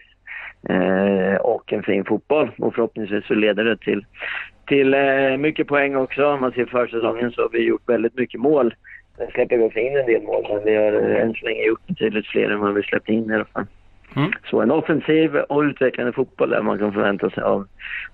eh, 0.70 1.36
och 1.36 1.74
en 1.74 1.84
fin 1.84 2.06
fotboll. 2.06 2.52
Och 2.58 2.76
förhoppningsvis 2.76 3.26
så 3.26 3.34
leder 3.34 3.64
det 3.64 3.78
till, 3.78 4.06
till 4.68 4.94
eh, 4.94 5.38
mycket 5.38 5.68
poäng 5.68 5.96
också. 5.96 6.26
Om 6.26 6.42
man 6.42 6.52
ser 6.52 6.66
försäsongen 6.66 7.32
så 7.32 7.42
har 7.42 7.50
vi 7.50 7.60
gjort 7.60 7.90
väldigt 7.90 8.18
mycket 8.18 8.40
mål. 8.40 8.74
Sen 9.18 9.28
släpper 9.34 9.58
vi 9.58 9.64
också 9.64 9.80
in 9.80 9.98
en 9.98 10.06
del 10.06 10.24
mål, 10.24 10.46
men 10.50 10.64
vi 10.66 10.76
har 10.76 10.94
eh, 10.94 11.22
än 11.22 11.34
så 11.34 11.46
länge 11.46 11.64
gjort 11.64 11.88
betydligt 11.88 12.28
fler 12.28 12.50
än 12.50 12.60
vad 12.60 12.74
vi 12.74 12.84
släppt 12.84 13.10
in 13.10 13.32
i 13.32 13.34
alla 13.34 13.46
fall. 13.46 13.66
Mm. 14.16 14.32
Så 14.50 14.62
en 14.62 14.72
offensiv 14.72 15.36
och 15.36 15.62
utvecklande 15.62 16.14
fotboll 16.14 16.50
där 16.50 16.62
man 16.62 16.80
kan 16.80 16.94
förvänta 16.94 17.30
sig 17.30 17.44
av, 17.44 17.68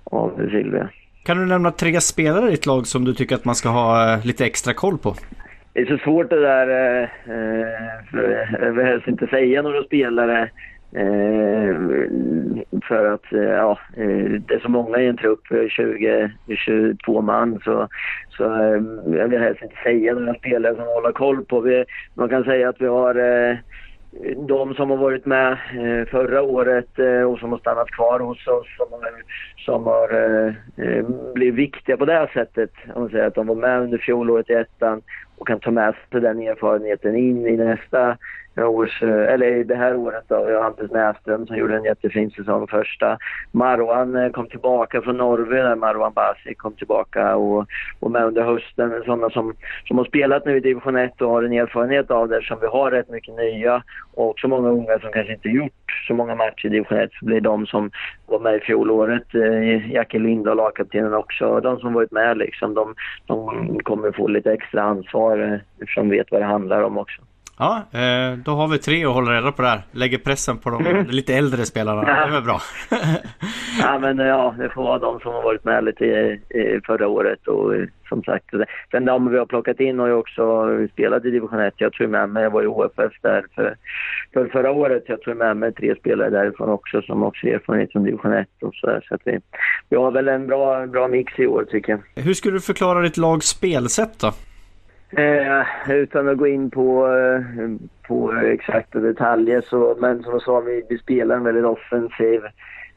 av 0.04 0.50
Silvia. 0.52 0.90
Kan 1.24 1.38
du 1.38 1.46
nämna 1.46 1.72
tre 1.72 2.02
spelare 2.02 2.48
i 2.48 2.52
ditt 2.52 2.66
lag 2.66 2.88
som 2.88 3.06
du 3.06 3.14
tycker 3.14 3.36
att 3.36 3.46
man 3.46 3.56
ska 3.56 3.70
ha 3.70 4.14
eh, 4.14 4.26
lite 4.26 4.46
extra 4.46 4.74
koll 4.74 4.98
på? 4.98 5.16
Det 5.74 5.82
är 5.82 5.86
så 5.86 5.98
svårt 5.98 6.30
det 6.30 6.42
där. 6.42 7.02
Eh, 7.02 7.10
för 8.12 8.48
jag 8.62 8.86
helst 8.86 9.08
inte 9.08 9.28
säga 9.28 9.62
några 9.62 9.84
spelare. 9.84 10.50
Eh, 10.94 11.76
för 12.88 13.14
att 13.14 13.34
eh, 13.34 13.40
ja, 13.42 13.80
eh, 13.98 14.32
det 14.48 14.54
är 14.54 14.60
så 14.60 14.70
många 14.70 14.98
i 14.98 15.08
en 15.08 15.18
trupp, 15.18 15.52
eh, 15.52 15.58
20-22 15.58 17.22
man, 17.22 17.60
så, 17.64 17.88
så 18.30 18.44
eh, 18.44 18.82
jag 19.20 19.28
vill 19.28 19.40
helst 19.40 19.64
inte 19.64 19.76
säga 19.84 20.14
några 20.14 20.34
spelare 20.34 20.76
som 20.76 20.86
håller 20.86 21.12
koll 21.12 21.46
på. 21.46 21.60
Vi, 21.60 21.86
man 22.14 22.30
kan 22.30 22.44
säga 22.44 22.70
att 22.70 22.82
vi 22.82 22.88
har 22.88 23.16
eh, 23.16 23.58
de 24.48 24.74
som 24.74 24.90
har 24.90 24.98
varit 24.98 25.26
med 25.26 25.52
eh, 25.52 26.08
förra 26.08 26.42
året 26.42 27.00
eh, 27.00 27.22
och 27.22 27.40
som 27.40 27.52
har 27.52 27.60
stannat 27.60 27.92
kvar 27.92 28.20
hos 28.20 28.48
oss, 28.48 28.68
som 28.78 28.88
har, 28.92 29.12
som 29.58 29.86
har 29.86 30.14
eh, 30.78 31.06
blivit 31.34 31.56
viktiga 31.56 31.98
på 31.98 32.06
det 32.06 32.30
sättet. 32.34 32.72
Om 32.96 33.02
man 33.02 33.10
säger 33.10 33.28
att 33.28 33.36
de 33.36 33.48
var 33.48 33.56
med 33.56 33.82
under 33.82 33.98
fjolåret 33.98 34.50
i 34.50 34.54
ettan 34.54 35.02
och 35.42 35.48
kan 35.48 35.60
ta 35.60 35.72
med 35.72 35.96
sig 36.12 36.22
den 36.22 36.40
erfarenheten 36.40 37.16
in 37.16 37.48
i 37.48 37.58
nästa 37.58 38.18
års, 38.58 39.04
eh, 39.04 39.34
eller 39.34 39.64
det 39.64 39.76
här 39.76 39.96
året 39.96 40.24
då. 40.28 40.46
Vi 40.46 40.54
har 40.54 40.64
Hampus 40.64 40.92
Näsström 40.92 41.48
som 41.48 41.56
gjorde 41.56 41.76
en 41.76 41.84
jättefin 41.84 42.32
säsong 42.32 42.68
första. 42.68 43.18
Marwan 43.52 44.16
eh, 44.16 44.32
kom 44.32 44.48
tillbaka 44.48 45.02
från 45.02 45.18
Norge 45.18 45.64
där 45.64 45.76
Marwan 45.76 46.14
Basi 46.14 46.54
kom 46.56 46.74
tillbaka 46.74 47.36
och, 47.36 47.66
och 48.00 48.12
med 48.12 48.24
under 48.26 48.44
hösten. 48.44 49.02
Sådana 49.06 49.30
som, 49.30 49.54
som 49.88 49.98
har 49.98 50.06
spelat 50.06 50.46
nu 50.46 50.58
i 50.58 50.60
division 50.60 50.96
1 50.96 51.22
och 51.22 51.30
har 51.30 51.44
en 51.44 51.54
erfarenhet 51.54 52.12
av 52.12 52.30
det 52.30 52.44
som 52.44 52.58
vi 52.62 52.68
har 52.68 52.92
rätt 52.92 53.10
mycket 53.10 53.36
nya 53.36 53.84
och 54.14 54.30
också 54.30 54.48
många 54.48 54.70
unga 54.70 55.00
som 55.00 55.12
kanske 55.12 55.34
inte 55.34 55.50
gjort 55.50 56.06
så 56.08 56.14
många 56.14 56.36
matcher 56.36 56.66
i 56.66 56.70
division 56.70 56.98
1 56.98 57.10
så 57.20 57.26
blir 57.26 57.42
de 57.42 57.66
som 57.66 57.92
var 58.26 58.40
med 58.40 58.56
i 58.56 58.60
fjolåret, 58.60 59.36
eh, 59.36 60.22
Lindahl, 60.22 60.58
lagkaptenen 60.58 61.14
också, 61.14 61.60
de 61.60 61.80
som 61.80 61.94
varit 61.94 62.12
med 62.12 62.38
liksom, 62.38 62.74
de, 62.74 62.96
de 63.26 63.80
kommer 63.84 64.12
få 64.12 64.28
lite 64.28 64.54
extra 64.54 64.82
ansvar 64.82 65.31
eh, 65.38 65.60
eftersom 65.80 66.10
de 66.10 66.18
vet 66.18 66.32
vad 66.32 66.42
det 66.42 66.46
handlar 66.46 66.82
om 66.84 66.98
också. 66.98 67.22
Ja, 67.58 67.84
eh, 67.92 68.38
då 68.38 68.52
har 68.52 68.68
vi 68.68 68.78
tre 68.78 69.06
att 69.06 69.14
hålla 69.14 69.32
reda 69.32 69.52
på 69.52 69.62
där. 69.62 69.82
Lägger 69.92 70.18
pressen 70.18 70.58
på 70.58 70.70
de 70.70 70.86
mm. 70.86 71.08
lite 71.08 71.34
äldre 71.34 71.66
spelarna. 71.66 72.02
Det 72.02 72.12
är 72.12 72.32
väl 72.32 72.44
bra. 72.44 72.62
ja, 73.82 74.00
men 74.00 74.18
ja, 74.18 74.56
det 74.58 74.70
får 74.70 74.84
vara 74.84 75.00
de 75.00 75.20
som 75.20 75.34
har 75.34 75.44
varit 75.44 75.64
med 75.64 75.84
lite 75.84 76.40
förra 76.86 77.08
året 77.08 77.48
och 77.48 77.74
som 78.10 78.24
sagt. 78.24 78.46
Sen 78.92 79.06
de 79.06 79.32
vi 79.32 79.38
har 79.38 79.46
plockat 79.46 79.80
in 79.80 80.00
har 80.00 80.08
ju 80.08 80.14
också 80.14 80.68
spelat 80.94 81.26
i 81.26 81.32
division 81.32 81.60
1. 81.60 81.74
Jag 81.78 81.94
tror 81.94 82.08
med 82.08 82.30
mig, 82.30 82.44
jag 82.44 82.52
var 82.52 82.64
i 82.64 82.68
OFF 82.68 83.14
där 83.22 83.46
för, 83.56 83.76
för 84.34 84.48
förra 84.48 84.72
året. 84.72 85.04
Jag 85.08 85.22
tror 85.22 85.34
med 85.34 85.58
mig 85.58 85.74
tre 85.74 85.96
spelare 85.96 86.30
därifrån 86.30 86.70
också 86.70 87.02
som 87.02 87.24
också 87.24 87.48
har 87.48 87.54
erfarenhet 87.54 87.92
från 87.92 88.04
division 88.04 88.34
1 88.34 88.48
och 88.62 88.76
så 88.76 88.88
där. 88.88 89.06
Så 89.08 89.16
att 89.16 89.22
vi, 89.26 89.40
vi 89.90 89.98
har 89.98 90.12
väl 90.12 90.28
en 90.28 90.48
bra, 90.48 90.88
bra 90.88 91.08
mix 91.08 91.40
i 91.40 91.48
år 91.48 91.66
tycker 91.72 91.92
jag. 91.92 92.24
Hur 92.24 92.34
skulle 92.34 92.54
du 92.54 92.62
förklara 92.62 93.02
ditt 93.02 93.18
lags 93.18 93.48
spelsätt 93.48 94.20
då? 94.20 94.32
Eh, 95.18 95.92
utan 95.92 96.30
att 96.30 96.38
gå 96.38 96.48
in 96.48 96.72
på, 96.72 97.08
eh, 97.08 97.70
på 98.08 98.34
exakta 98.34 99.00
detaljer 99.00 99.62
så, 99.62 99.98
men 100.00 100.24
som 100.24 100.32
jag 100.32 100.42
sa, 100.42 100.60
vi, 100.60 100.84
vi 100.90 100.98
spelar 100.98 101.36
en 101.36 101.44
väldigt 101.44 101.66
offensiv 101.66 102.42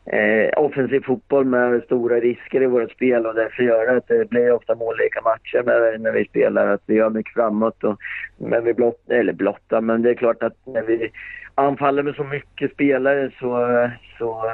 eh, 0.07 0.51
offensiv 0.57 1.01
fotboll 1.01 1.45
med 1.45 1.83
stora 1.83 2.21
risker 2.21 2.63
i 2.63 2.67
vårt 2.67 2.91
spel 2.91 3.27
och 3.27 3.35
därför 3.35 3.63
gör 3.63 3.87
det 3.87 3.97
att 3.97 4.09
det 4.09 4.31
blir 4.31 4.53
ofta 4.53 4.75
mållika 4.75 5.21
matcher 5.21 5.63
när, 5.67 5.99
när 5.99 6.13
vi 6.13 6.25
spelar, 6.25 6.67
att 6.67 6.83
vi 6.87 6.95
gör 6.95 7.11
mycket 7.11 7.35
framåt. 7.35 7.85
Och, 7.85 7.99
men 8.39 8.65
vi 8.65 8.75
blott, 8.75 9.11
eller 9.11 9.33
blotta, 9.33 9.81
men 9.81 10.03
det 10.03 10.11
är 10.11 10.15
klart 10.15 10.43
att 10.43 10.57
när 10.67 10.83
vi 10.83 11.11
anfaller 11.55 12.03
med 12.03 12.15
så 12.15 12.25
mycket 12.25 12.73
spelare 12.73 13.31
så, 13.41 13.51
så 14.19 14.47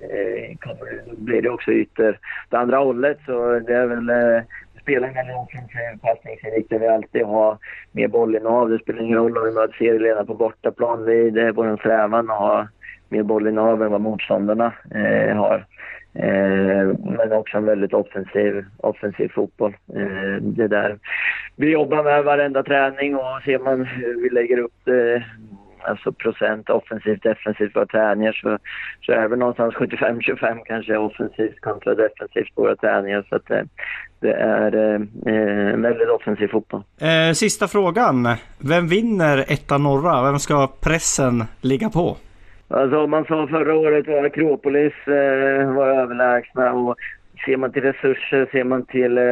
eh, 0.00 0.56
kommer, 0.58 1.14
blir 1.16 1.42
det 1.42 1.50
också 1.50 1.72
ytter... 1.72 2.18
Det 2.50 2.58
andra 2.58 2.76
hållet 2.76 3.18
så 3.26 3.58
det 3.58 3.74
är 3.74 3.86
väl 3.86 4.10
eh, 4.10 4.42
Spelarna 4.82 5.12
ingen 5.12 5.26
roll 5.26 5.44
offensiv 5.44 6.00
passningsinriktning. 6.02 6.80
Vi 6.80 6.86
alltid 6.86 7.24
ha 7.24 7.58
mer 7.92 8.08
bollinnehav. 8.08 8.70
Det 8.70 8.78
spelar 8.78 9.02
ingen 9.02 9.18
roll 9.18 9.38
om 9.38 9.44
vi 9.44 9.50
möter 9.50 9.76
serieledare 9.78 10.24
på 10.24 10.34
bortaplan. 10.34 11.04
Det 11.04 11.40
är 11.40 11.52
vår 11.52 11.76
strävan 11.76 12.30
att 12.30 12.38
ha 12.38 12.68
mer 13.08 13.22
bollinnehav 13.22 13.82
än 13.82 13.92
vad 13.92 14.00
motståndarna 14.00 14.72
eh, 14.94 15.36
har. 15.36 15.66
Eh, 16.14 16.86
men 17.16 17.32
också 17.32 17.56
en 17.56 17.64
väldigt 17.64 17.94
offensiv, 17.94 18.64
offensiv 18.76 19.28
fotboll. 19.28 19.76
Eh, 19.94 20.42
det 20.42 20.68
där 20.68 20.98
vi 21.56 21.70
jobbar 21.70 22.02
med 22.02 22.24
varenda 22.24 22.62
träning 22.62 23.16
och 23.16 23.42
ser 23.44 23.58
man 23.58 23.84
hur 23.84 24.22
vi 24.22 24.28
lägger 24.28 24.58
upp 24.58 24.74
det 24.84 25.24
alltså 25.84 26.12
procent 26.12 26.70
offensivt 26.70 27.22
defensivt 27.22 27.76
våra 27.76 27.86
träningar 27.86 28.32
så, 28.32 28.58
så 29.00 29.12
är 29.12 29.28
det 29.28 29.36
någonstans 29.36 29.74
75-25 29.74 30.58
kanske 30.64 30.96
offensivt 30.96 31.60
kontra 31.60 31.94
defensivt 31.94 32.54
på 32.54 32.62
våra 32.62 32.76
träningar. 32.76 33.26
Så 33.28 33.36
att 33.36 33.50
eh, 33.50 33.62
det, 34.22 34.32
är 34.32 34.74
eh, 34.74 35.76
väldigt 35.76 36.08
offensiv 36.08 36.48
fotboll. 36.48 36.82
Eh, 37.00 37.32
sista 37.32 37.68
frågan. 37.68 38.28
Vem 38.58 38.88
vinner 38.88 39.38
etta 39.48 39.78
norra? 39.78 40.22
Vem 40.22 40.38
ska 40.38 40.68
pressen 40.80 41.44
ligga 41.60 41.90
på? 41.90 42.16
Alltså 42.68 43.06
man 43.06 43.24
sa 43.24 43.46
förra 43.46 43.74
året 43.74 44.08
var 44.08 44.24
Akropolis 44.24 44.92
eh, 45.06 45.72
var 45.72 45.88
överlägsna 45.88 46.72
och 46.72 46.96
ser 47.46 47.56
man 47.56 47.72
till 47.72 47.82
resurser, 47.82 48.48
ser 48.52 48.64
man 48.64 48.84
till, 48.84 49.18
eh, 49.18 49.24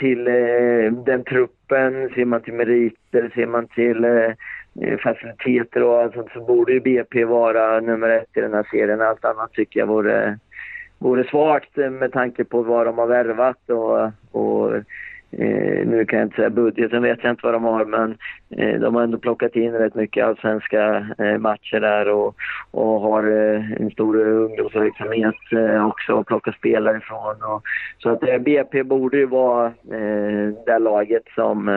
till 0.00 0.28
eh, 0.28 0.92
den 1.06 1.24
truppen, 1.24 2.08
ser 2.14 2.24
man 2.24 2.42
till 2.42 2.54
meriter, 2.54 3.30
ser 3.34 3.46
man 3.46 3.66
till 3.66 4.04
Eh, 4.82 4.98
faciliteter 4.98 5.82
och 5.82 6.00
allt 6.00 6.14
sånt 6.14 6.30
så 6.32 6.40
borde 6.40 6.72
ju 6.72 6.80
BP 6.80 7.24
vara 7.24 7.80
nummer 7.80 8.08
ett 8.08 8.36
i 8.36 8.40
den 8.40 8.54
här 8.54 8.66
serien. 8.70 9.00
Allt 9.00 9.24
annat 9.24 9.52
tycker 9.52 9.80
jag 9.80 9.86
vore, 9.86 10.38
vore 10.98 11.24
svagt 11.24 11.78
eh, 11.78 11.90
med 11.90 12.12
tanke 12.12 12.44
på 12.44 12.62
vad 12.62 12.86
de 12.86 12.98
har 12.98 13.06
värvat 13.06 13.70
och, 13.70 14.10
och 14.42 14.76
eh, 15.30 15.86
nu 15.86 16.04
kan 16.08 16.18
jag 16.18 16.26
inte 16.26 16.36
säga 16.36 16.50
budgeten, 16.50 17.02
vet 17.02 17.18
jag 17.22 17.32
inte 17.32 17.46
vad 17.46 17.54
de 17.54 17.64
har, 17.64 17.84
men 17.84 18.16
eh, 18.56 18.80
de 18.80 18.94
har 18.94 19.02
ändå 19.02 19.18
plockat 19.18 19.56
in 19.56 19.72
rätt 19.72 19.94
mycket 19.94 20.24
allsvenska 20.24 21.06
eh, 21.18 21.38
matcher 21.38 21.80
där 21.80 22.08
och, 22.08 22.36
och 22.70 23.00
har 23.00 23.22
eh, 23.22 23.72
en 23.72 23.90
stor 23.90 24.16
ungdomsverksamhet 24.16 25.52
eh, 25.52 25.86
också 25.86 26.12
och 26.12 26.26
plocka 26.26 26.52
spelare 26.52 26.96
ifrån. 26.96 27.36
Och, 27.42 27.62
så 27.98 28.10
att 28.10 28.22
eh, 28.22 28.38
BP 28.38 28.82
borde 28.82 29.16
ju 29.16 29.26
vara 29.26 29.66
eh, 29.66 30.52
det 30.66 30.78
laget 30.78 31.24
som 31.34 31.70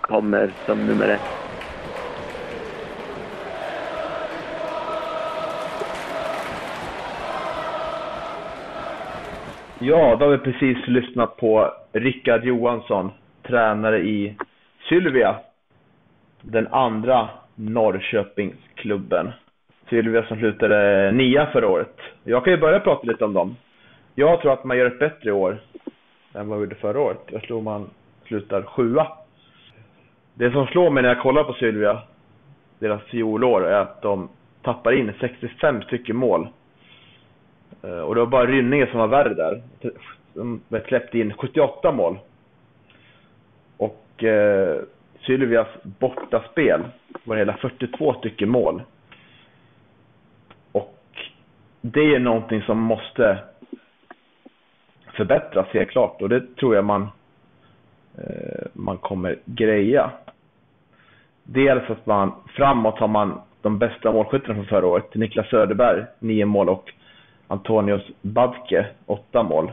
kommer 0.00 0.56
som 0.64 0.86
nummer 0.86 1.08
ett. 1.08 1.45
Ja, 9.78 10.16
då 10.16 10.24
har 10.24 10.32
vi 10.32 10.38
precis 10.38 10.86
lyssnat 10.86 11.36
på 11.36 11.72
Rickard 11.92 12.44
Johansson, 12.44 13.10
tränare 13.42 13.98
i 13.98 14.34
Sylvia. 14.88 15.36
Den 16.42 16.66
andra 16.66 17.28
Norrköpingsklubben. 17.54 19.32
Sylvia 19.88 20.26
som 20.26 20.38
slutade 20.38 21.12
nia 21.12 21.46
förra 21.46 21.68
året. 21.68 21.96
Jag 22.24 22.44
kan 22.44 22.52
ju 22.52 22.60
börja 22.60 22.80
prata 22.80 23.06
lite 23.06 23.24
om 23.24 23.32
dem. 23.32 23.56
Jag 24.14 24.40
tror 24.40 24.52
att 24.52 24.64
man 24.64 24.78
gör 24.78 24.86
ett 24.86 24.98
bättre 24.98 25.32
år 25.32 25.58
än 26.34 26.48
vad 26.48 26.58
vi 26.58 26.64
gjorde 26.64 26.76
förra 26.76 27.00
året. 27.00 27.20
Jag 27.26 27.42
tror 27.42 27.62
man 27.62 27.90
slutar 28.26 28.62
sjua. 28.62 29.06
Det 30.34 30.50
som 30.50 30.66
slår 30.66 30.90
mig 30.90 31.02
när 31.02 31.10
jag 31.10 31.22
kollar 31.22 31.44
på 31.44 31.52
Sylvia, 31.52 32.02
deras 32.78 33.02
fjolår, 33.02 33.66
är 33.66 33.80
att 33.80 34.02
de 34.02 34.28
tappar 34.62 34.92
in 34.92 35.12
65 35.20 35.82
stycken 35.82 36.16
mål 36.16 36.48
Eh, 37.86 38.00
och 38.00 38.14
det 38.14 38.20
var 38.20 38.26
bara 38.26 38.46
Rynninge 38.46 38.86
som 38.86 39.00
var 39.00 39.08
värre 39.08 39.34
där. 39.34 39.62
De 40.34 40.60
släppte 40.86 41.18
in 41.18 41.32
78 41.32 41.92
mål. 41.92 42.18
Och 43.76 44.24
eh, 44.24 44.80
Sylvias 45.20 45.68
bortaspel 45.82 46.82
var 47.24 47.36
hela 47.36 47.56
42 47.56 48.14
stycken 48.14 48.48
mål. 48.48 48.82
Och 50.72 50.98
det 51.80 52.14
är 52.14 52.18
någonting 52.18 52.62
som 52.62 52.78
måste 52.78 53.38
förbättras 55.16 55.66
helt 55.66 55.90
klart 55.90 56.22
och 56.22 56.28
det 56.28 56.56
tror 56.56 56.74
jag 56.74 56.84
man, 56.84 57.02
eh, 58.18 58.66
man 58.72 58.98
kommer 58.98 59.38
greja. 59.44 60.10
Dels 61.42 61.90
att 61.90 62.06
man 62.06 62.32
framåt 62.46 62.98
har 62.98 63.08
man 63.08 63.40
de 63.62 63.78
bästa 63.78 64.12
målskyttarna 64.12 64.54
från 64.54 64.66
förra 64.66 64.86
året. 64.86 65.14
Niklas 65.14 65.48
Söderberg, 65.48 66.04
9 66.18 66.46
mål 66.46 66.68
och 66.68 66.92
Antonios 67.48 68.10
Badke, 68.22 68.86
åtta 69.06 69.42
mål. 69.42 69.72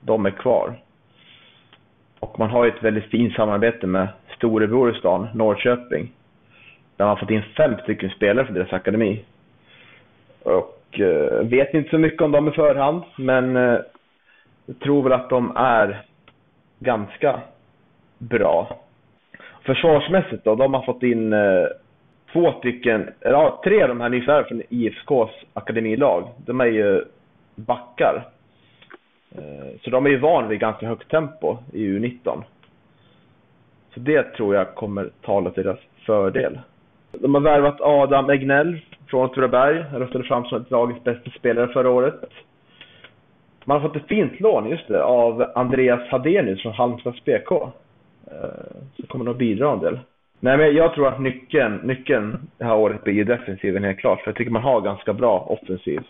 De 0.00 0.26
är 0.26 0.30
kvar. 0.30 0.74
Och 2.20 2.38
man 2.38 2.50
har 2.50 2.64
ju 2.64 2.70
ett 2.70 2.82
väldigt 2.82 3.10
fint 3.10 3.34
samarbete 3.34 3.86
med 3.86 4.08
storebror 4.36 4.96
i 4.96 4.98
stan, 4.98 5.28
Norrköping. 5.34 6.12
Där 6.96 7.04
man 7.04 7.08
har 7.08 7.16
fått 7.16 7.30
in 7.30 7.42
fem 7.56 7.74
stycken 7.82 8.10
spelare 8.10 8.46
för 8.46 8.54
deras 8.54 8.72
akademi. 8.72 9.24
Och 10.42 11.00
eh, 11.00 11.46
vet 11.46 11.74
inte 11.74 11.90
så 11.90 11.98
mycket 11.98 12.22
om 12.22 12.32
dem 12.32 12.48
i 12.48 12.50
förhand, 12.50 13.02
men 13.16 13.56
eh, 13.56 13.78
jag 14.66 14.78
tror 14.80 15.02
väl 15.02 15.12
att 15.12 15.30
de 15.30 15.56
är 15.56 16.04
ganska 16.78 17.40
bra. 18.18 18.78
Försvarsmässigt 19.62 20.44
då, 20.44 20.54
de 20.54 20.74
har 20.74 20.82
fått 20.82 21.02
in 21.02 21.32
eh, 21.32 21.66
två 22.32 22.52
stycken, 22.52 23.10
ja, 23.20 23.60
tre 23.64 23.82
av 23.82 23.88
de 23.88 24.00
här 24.00 24.08
nyförvärven 24.08 24.48
från 24.48 24.62
IFKs 24.68 25.34
akademilag, 25.54 26.28
de 26.46 26.60
är 26.60 26.66
ju 26.66 27.04
backar. 27.54 28.28
Eh, 29.36 29.80
så 29.84 29.90
de 29.90 30.06
är 30.06 30.10
ju 30.10 30.18
van 30.18 30.48
vid 30.48 30.60
ganska 30.60 30.86
högt 30.86 31.10
tempo 31.10 31.58
i 31.72 31.86
U19. 31.86 32.42
Så 33.94 34.00
det 34.00 34.22
tror 34.22 34.54
jag 34.54 34.74
kommer 34.74 35.10
tala 35.22 35.50
till 35.50 35.64
deras 35.64 35.80
fördel. 36.06 36.58
De 37.12 37.34
har 37.34 37.42
värvat 37.42 37.80
Adam 37.80 38.30
Egnell 38.30 38.80
från 39.06 39.30
Åtvidaberg. 39.30 39.84
Röstade 39.92 40.24
fram 40.24 40.44
som 40.44 40.60
ett 40.60 40.70
lagets 40.70 41.04
bästa 41.04 41.30
spelare 41.30 41.68
förra 41.68 41.90
året. 41.90 42.20
Man 43.64 43.80
har 43.80 43.88
fått 43.88 43.96
ett 43.96 44.08
fint 44.08 44.40
lån, 44.40 44.70
just 44.70 44.88
det, 44.88 45.04
av 45.04 45.52
Andreas 45.54 46.08
Hadenius 46.08 46.62
från 46.62 46.72
Halmstads 46.72 47.24
BK. 47.24 47.52
Eh, 47.52 47.68
så 48.96 49.06
kommer 49.06 49.24
de 49.24 49.30
att 49.30 49.38
bidra 49.38 49.72
en 49.72 49.78
del. 49.78 49.98
Nej, 50.44 50.56
men 50.58 50.74
jag 50.74 50.94
tror 50.94 51.08
att 51.08 51.20
nyckeln, 51.20 51.76
nyckeln 51.76 52.38
det 52.58 52.64
här 52.64 52.76
året 52.76 53.04
blir 53.04 53.24
defensiven 53.24 53.84
helt 53.84 53.98
klart. 53.98 54.20
För 54.20 54.28
jag 54.30 54.36
tycker 54.36 54.50
man 54.50 54.62
har 54.62 54.80
ganska 54.80 55.12
bra 55.12 55.38
offensiv. 55.38 56.00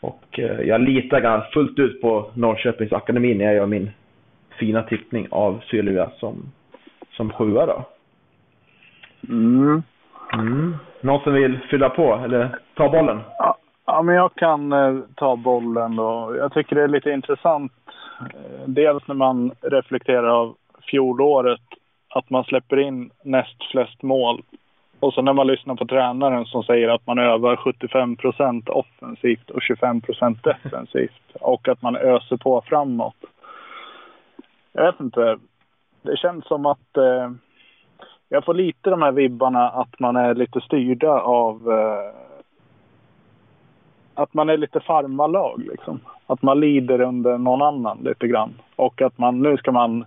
Och 0.00 0.38
eh, 0.38 0.60
jag 0.60 0.80
litar 0.80 1.20
ganska 1.20 1.50
fullt 1.50 1.78
ut 1.78 2.00
på 2.00 2.30
Norrköpings 2.34 2.92
akademi 2.92 3.34
när 3.34 3.44
jag 3.44 3.54
gör 3.54 3.66
min 3.66 3.90
fina 4.58 4.82
tippning 4.82 5.28
av 5.30 5.60
Sylvia 5.70 6.10
som, 6.16 6.52
som 7.10 7.32
sjua 7.32 7.66
då. 7.66 7.84
Mm. 9.28 9.82
Mm. 10.32 10.76
Någon 11.00 11.20
som 11.20 11.34
vill 11.34 11.58
fylla 11.70 11.88
på 11.88 12.14
eller 12.24 12.58
ta 12.74 12.88
bollen? 12.88 13.20
Ja, 13.38 13.56
ja 13.86 14.02
men 14.02 14.14
jag 14.14 14.34
kan 14.34 14.72
eh, 14.72 14.98
ta 15.14 15.36
bollen 15.36 15.96
då. 15.96 16.36
Jag 16.38 16.52
tycker 16.52 16.76
det 16.76 16.82
är 16.82 16.88
lite 16.88 17.10
intressant. 17.10 17.72
Eh, 18.20 18.66
dels 18.66 19.08
när 19.08 19.14
man 19.14 19.52
reflekterar 19.60 20.28
av 20.28 20.54
fjolåret 20.90 21.60
att 22.18 22.30
man 22.30 22.44
släpper 22.44 22.76
in 22.76 23.10
näst 23.22 23.64
flest 23.70 24.02
mål. 24.02 24.42
Och 25.00 25.14
så 25.14 25.22
när 25.22 25.32
man 25.32 25.46
lyssnar 25.46 25.74
på 25.74 25.86
tränaren 25.86 26.44
som 26.44 26.62
säger 26.62 26.88
att 26.88 27.06
man 27.06 27.18
övar 27.18 27.56
75 27.56 28.16
procent 28.16 28.68
offensivt 28.68 29.50
och 29.50 29.62
25 29.62 30.00
procent 30.00 30.44
defensivt 30.44 31.36
och 31.40 31.68
att 31.68 31.82
man 31.82 31.96
öser 31.96 32.36
på 32.36 32.62
framåt. 32.66 33.16
Jag 34.72 34.86
vet 34.86 35.00
inte. 35.00 35.38
Det 36.02 36.16
känns 36.16 36.46
som 36.46 36.66
att 36.66 36.96
eh, 36.96 37.30
jag 38.28 38.44
får 38.44 38.54
lite 38.54 38.90
de 38.90 39.02
här 39.02 39.12
vibbarna 39.12 39.68
att 39.68 40.00
man 40.00 40.16
är 40.16 40.34
lite 40.34 40.60
styrda 40.60 41.20
av 41.20 41.72
eh, 41.72 42.20
att 44.14 44.34
man 44.34 44.48
är 44.48 44.56
lite 44.56 44.80
farmarlag 44.80 45.62
liksom. 45.70 46.00
Att 46.26 46.42
man 46.42 46.60
lider 46.60 47.00
under 47.00 47.38
någon 47.38 47.62
annan 47.62 47.98
lite 47.98 48.26
grann. 48.26 48.54
Och 48.76 49.02
att 49.02 49.18
man 49.18 49.42
nu 49.42 49.56
ska 49.56 49.72
man 49.72 50.04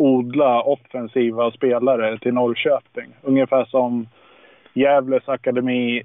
odla 0.00 0.62
offensiva 0.62 1.50
spelare 1.50 2.18
till 2.18 2.34
Norrköping. 2.34 3.14
Ungefär 3.22 3.64
som 3.64 4.08
Gävles 4.74 5.28
akademi 5.28 6.02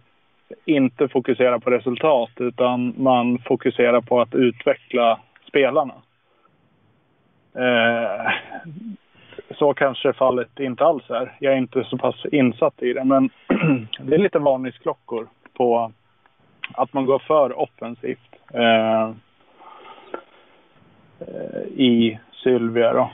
inte 0.65 1.07
fokuserar 1.07 1.59
på 1.59 1.69
resultat 1.69 2.29
utan 2.37 2.93
man 2.97 3.39
fokuserar 3.39 4.01
på 4.01 4.21
att 4.21 4.35
utveckla 4.35 5.19
spelarna. 5.47 5.93
Eh, 7.55 8.31
så 9.57 9.73
kanske 9.73 10.13
fallet 10.13 10.59
inte 10.59 10.85
alls 10.85 11.09
är. 11.09 11.35
Jag 11.39 11.53
är 11.53 11.57
inte 11.57 11.83
så 11.83 11.97
pass 11.97 12.25
insatt 12.31 12.83
i 12.83 12.93
det 12.93 13.03
men 13.03 13.29
det 13.99 14.15
är 14.15 14.19
lite 14.19 14.39
varningsklockor 14.39 15.27
på 15.53 15.91
att 16.73 16.93
man 16.93 17.05
går 17.05 17.19
för 17.19 17.59
offensivt 17.59 18.35
eh, 18.53 19.09
eh 21.19 21.61
i 21.75 22.19
Sylvia. 22.43 22.93
Då. 22.93 23.09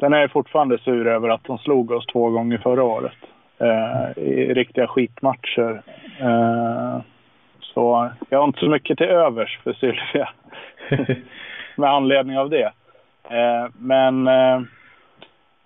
Sen 0.00 0.12
är 0.12 0.20
jag 0.20 0.30
fortfarande 0.30 0.78
sur 0.78 1.06
över 1.06 1.28
att 1.28 1.44
de 1.44 1.58
slog 1.58 1.90
oss 1.90 2.06
två 2.06 2.30
gånger 2.30 2.58
förra 2.58 2.82
året. 2.82 3.16
Eh, 3.58 4.22
I 4.22 4.54
riktiga 4.54 4.86
skitmatcher. 4.86 5.82
Eh, 6.20 7.00
så 7.60 8.10
jag 8.28 8.38
har 8.38 8.44
inte 8.44 8.60
så 8.60 8.68
mycket 8.68 8.98
till 8.98 9.06
övers 9.06 9.58
för 9.64 9.72
Sylvia. 9.72 10.28
med 11.76 11.90
anledning 11.90 12.38
av 12.38 12.50
det. 12.50 12.72
Eh, 13.30 13.66
men 13.78 14.26
eh, 14.26 14.60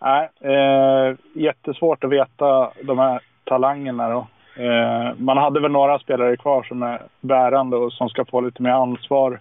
nej, 0.00 0.28
eh, 0.40 1.16
jättesvårt 1.34 2.04
att 2.04 2.10
veta 2.10 2.70
de 2.82 2.98
här 2.98 3.20
talangerna 3.44 4.08
då. 4.08 4.26
Eh, 4.62 5.14
man 5.16 5.36
hade 5.36 5.60
väl 5.60 5.72
några 5.72 5.98
spelare 5.98 6.36
kvar 6.36 6.62
som 6.62 6.82
är 6.82 7.02
bärande 7.20 7.76
och 7.76 7.92
som 7.92 8.08
ska 8.08 8.24
få 8.24 8.40
lite 8.40 8.62
mer 8.62 8.70
ansvar 8.70 9.40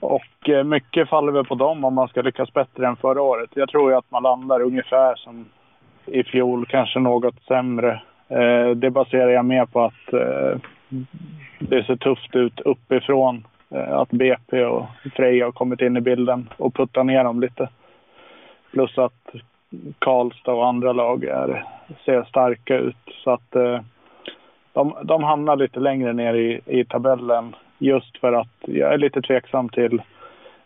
och 0.00 0.48
eh, 0.48 0.64
mycket 0.64 1.08
faller 1.08 1.32
väl 1.32 1.44
på 1.44 1.54
dem 1.54 1.84
om 1.84 1.94
man 1.94 2.08
ska 2.08 2.22
lyckas 2.22 2.52
bättre 2.52 2.86
än 2.86 2.96
förra 2.96 3.22
året. 3.22 3.50
Jag 3.54 3.68
tror 3.68 3.90
ju 3.90 3.96
att 3.96 4.10
man 4.10 4.22
landar 4.22 4.62
ungefär 4.62 5.14
som 5.16 5.46
i 6.06 6.22
fjol, 6.22 6.66
kanske 6.66 6.98
något 6.98 7.42
sämre. 7.48 8.02
Eh, 8.28 8.70
det 8.70 8.90
baserar 8.90 9.30
jag 9.30 9.44
mer 9.44 9.66
på 9.66 9.84
att 9.84 10.12
eh, 10.12 10.58
det 11.58 11.84
ser 11.84 11.96
tufft 11.96 12.36
ut 12.36 12.60
uppifrån. 12.60 13.46
Att 13.88 14.10
BP 14.10 14.64
och 14.64 14.86
Freja 15.16 15.44
har 15.44 15.52
kommit 15.52 15.80
in 15.80 15.96
i 15.96 16.00
bilden 16.00 16.48
och 16.56 16.74
puttat 16.74 17.06
ner 17.06 17.24
dem 17.24 17.40
lite. 17.40 17.68
Plus 18.72 18.98
att 18.98 19.28
Karlstad 19.98 20.52
och 20.52 20.66
andra 20.66 20.92
lag 20.92 21.24
är, 21.24 21.64
ser 22.04 22.22
starka 22.22 22.76
ut. 22.76 22.96
Så 23.24 23.30
att 23.30 23.50
de, 24.72 24.94
de 25.02 25.22
hamnar 25.22 25.56
lite 25.56 25.80
längre 25.80 26.12
ner 26.12 26.34
i, 26.34 26.60
i 26.66 26.84
tabellen 26.84 27.54
Just 27.82 28.18
för 28.18 28.32
att 28.32 28.56
jag 28.60 28.94
är 28.94 28.98
lite 28.98 29.22
tveksam 29.22 29.68
till 29.68 30.02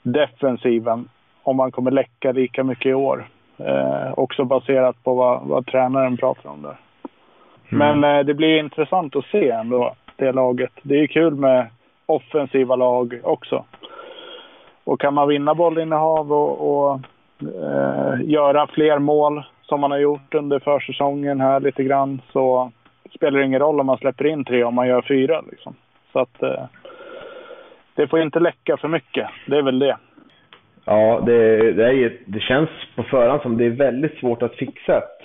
defensiven. 0.02 1.08
Om 1.42 1.56
man 1.56 1.72
kommer 1.72 1.90
läcka 1.90 2.32
lika 2.32 2.64
mycket 2.64 2.86
i 2.86 2.94
år. 2.94 3.28
Eh, 3.56 4.18
också 4.18 4.44
baserat 4.44 5.04
på 5.04 5.14
vad, 5.14 5.42
vad 5.42 5.66
tränaren 5.66 6.16
pratar 6.16 6.50
om 6.50 6.62
där. 6.62 6.76
Mm. 7.72 8.00
Men 8.00 8.16
eh, 8.18 8.24
det 8.24 8.34
blir 8.34 8.58
intressant 8.58 9.16
att 9.16 9.24
se 9.24 9.50
ändå, 9.50 9.94
det 10.16 10.32
laget. 10.32 10.72
Det 10.82 10.94
är 10.94 11.06
kul 11.06 11.34
med 11.34 11.66
offensiva 12.06 12.76
lag 12.76 13.20
också. 13.22 13.64
Och 14.84 15.00
kan 15.00 15.14
man 15.14 15.28
vinna 15.28 15.54
bollinnehav 15.54 16.32
och, 16.32 16.68
och 16.70 17.00
eh, 17.40 18.20
göra 18.22 18.66
fler 18.66 18.98
mål 18.98 19.42
som 19.62 19.80
man 19.80 19.90
har 19.90 19.98
gjort 19.98 20.34
under 20.34 20.58
försäsongen 20.58 21.40
här 21.40 21.60
lite 21.60 21.84
grann 21.84 22.20
så 22.32 22.72
spelar 23.14 23.38
det 23.38 23.46
ingen 23.46 23.60
roll 23.60 23.80
om 23.80 23.86
man 23.86 23.98
släpper 23.98 24.26
in 24.26 24.44
tre 24.44 24.64
om 24.64 24.74
man 24.74 24.88
gör 24.88 25.02
fyra. 25.02 25.42
Liksom. 25.50 25.74
Så 26.12 26.18
att 26.18 26.42
eh, 26.42 26.64
det 27.94 28.08
får 28.08 28.20
inte 28.20 28.40
läcka 28.40 28.76
för 28.76 28.88
mycket. 28.88 29.28
Det 29.46 29.56
är 29.56 29.62
väl 29.62 29.78
det. 29.78 29.96
Ja, 30.84 31.22
det, 31.26 31.72
det, 31.72 31.84
är, 31.84 32.16
det 32.26 32.40
känns 32.40 32.70
på 32.96 33.02
förhand 33.02 33.42
som 33.42 33.56
det 33.56 33.64
är 33.64 33.70
väldigt 33.70 34.18
svårt 34.18 34.42
att 34.42 34.54
fixa 34.54 34.98
ett, 34.98 35.22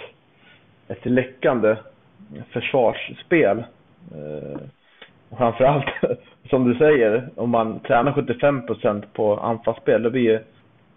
ett 0.87 1.05
läckande 1.05 1.75
försvarsspel. 2.49 3.57
Eh, 4.11 4.59
framförallt, 5.37 5.85
som 6.49 6.71
du 6.71 6.75
säger, 6.77 7.29
om 7.35 7.49
man 7.49 7.79
tränar 7.79 8.11
75% 8.11 9.03
på 9.13 9.37
anfallsspel, 9.37 10.03
då 10.03 10.09
blir, 10.09 10.41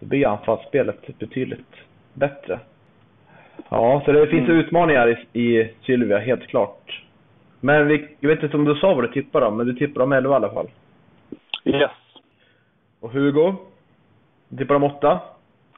då 0.01 0.07
blir 0.07 0.27
anfallsspelet 0.27 1.19
betydligt 1.19 1.75
bättre. 2.15 2.59
Ja, 3.69 4.03
så 4.05 4.13
det 4.13 4.27
finns 4.27 4.49
mm. 4.49 4.61
utmaningar 4.61 5.27
i, 5.33 5.43
i 5.43 5.71
Sylvia, 5.83 6.19
helt 6.19 6.47
klart. 6.47 7.03
Men 7.61 7.89
vi, 7.89 8.09
jag 8.21 8.29
vet 8.29 8.43
inte 8.43 8.57
om 8.57 8.65
du 8.65 8.75
sa 8.75 8.95
vad 8.95 9.05
du 9.05 9.09
tippar 9.09 9.43
om, 9.43 9.57
men 9.57 9.67
du 9.67 9.73
tippar 9.73 10.03
om 10.03 10.13
11 10.13 10.33
i 10.33 10.35
alla 10.35 10.51
fall. 10.51 10.69
Yes. 11.65 11.91
Och 13.01 13.11
Hugo? 13.11 13.55
Tippar 14.59 14.75
de 14.75 14.85
åtta? 14.85 15.21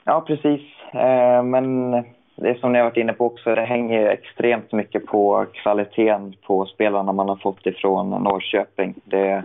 Ja, 0.05 0.21
precis. 0.27 0.61
Eh, 0.93 1.43
men 1.43 1.91
det 2.37 2.61
som 2.61 2.73
ni 2.73 2.79
har 2.79 2.85
varit 2.85 2.97
inne 2.97 3.13
på 3.13 3.27
också, 3.27 3.55
det 3.55 3.65
hänger 3.65 4.07
extremt 4.07 4.73
mycket 4.73 5.07
på 5.07 5.47
kvaliteten 5.53 6.35
på 6.47 6.67
spelarna 6.67 7.13
man 7.13 7.29
har 7.29 7.37
fått 7.37 7.67
ifrån 7.67 8.11
Norrköping. 8.11 8.95
Det, 9.05 9.43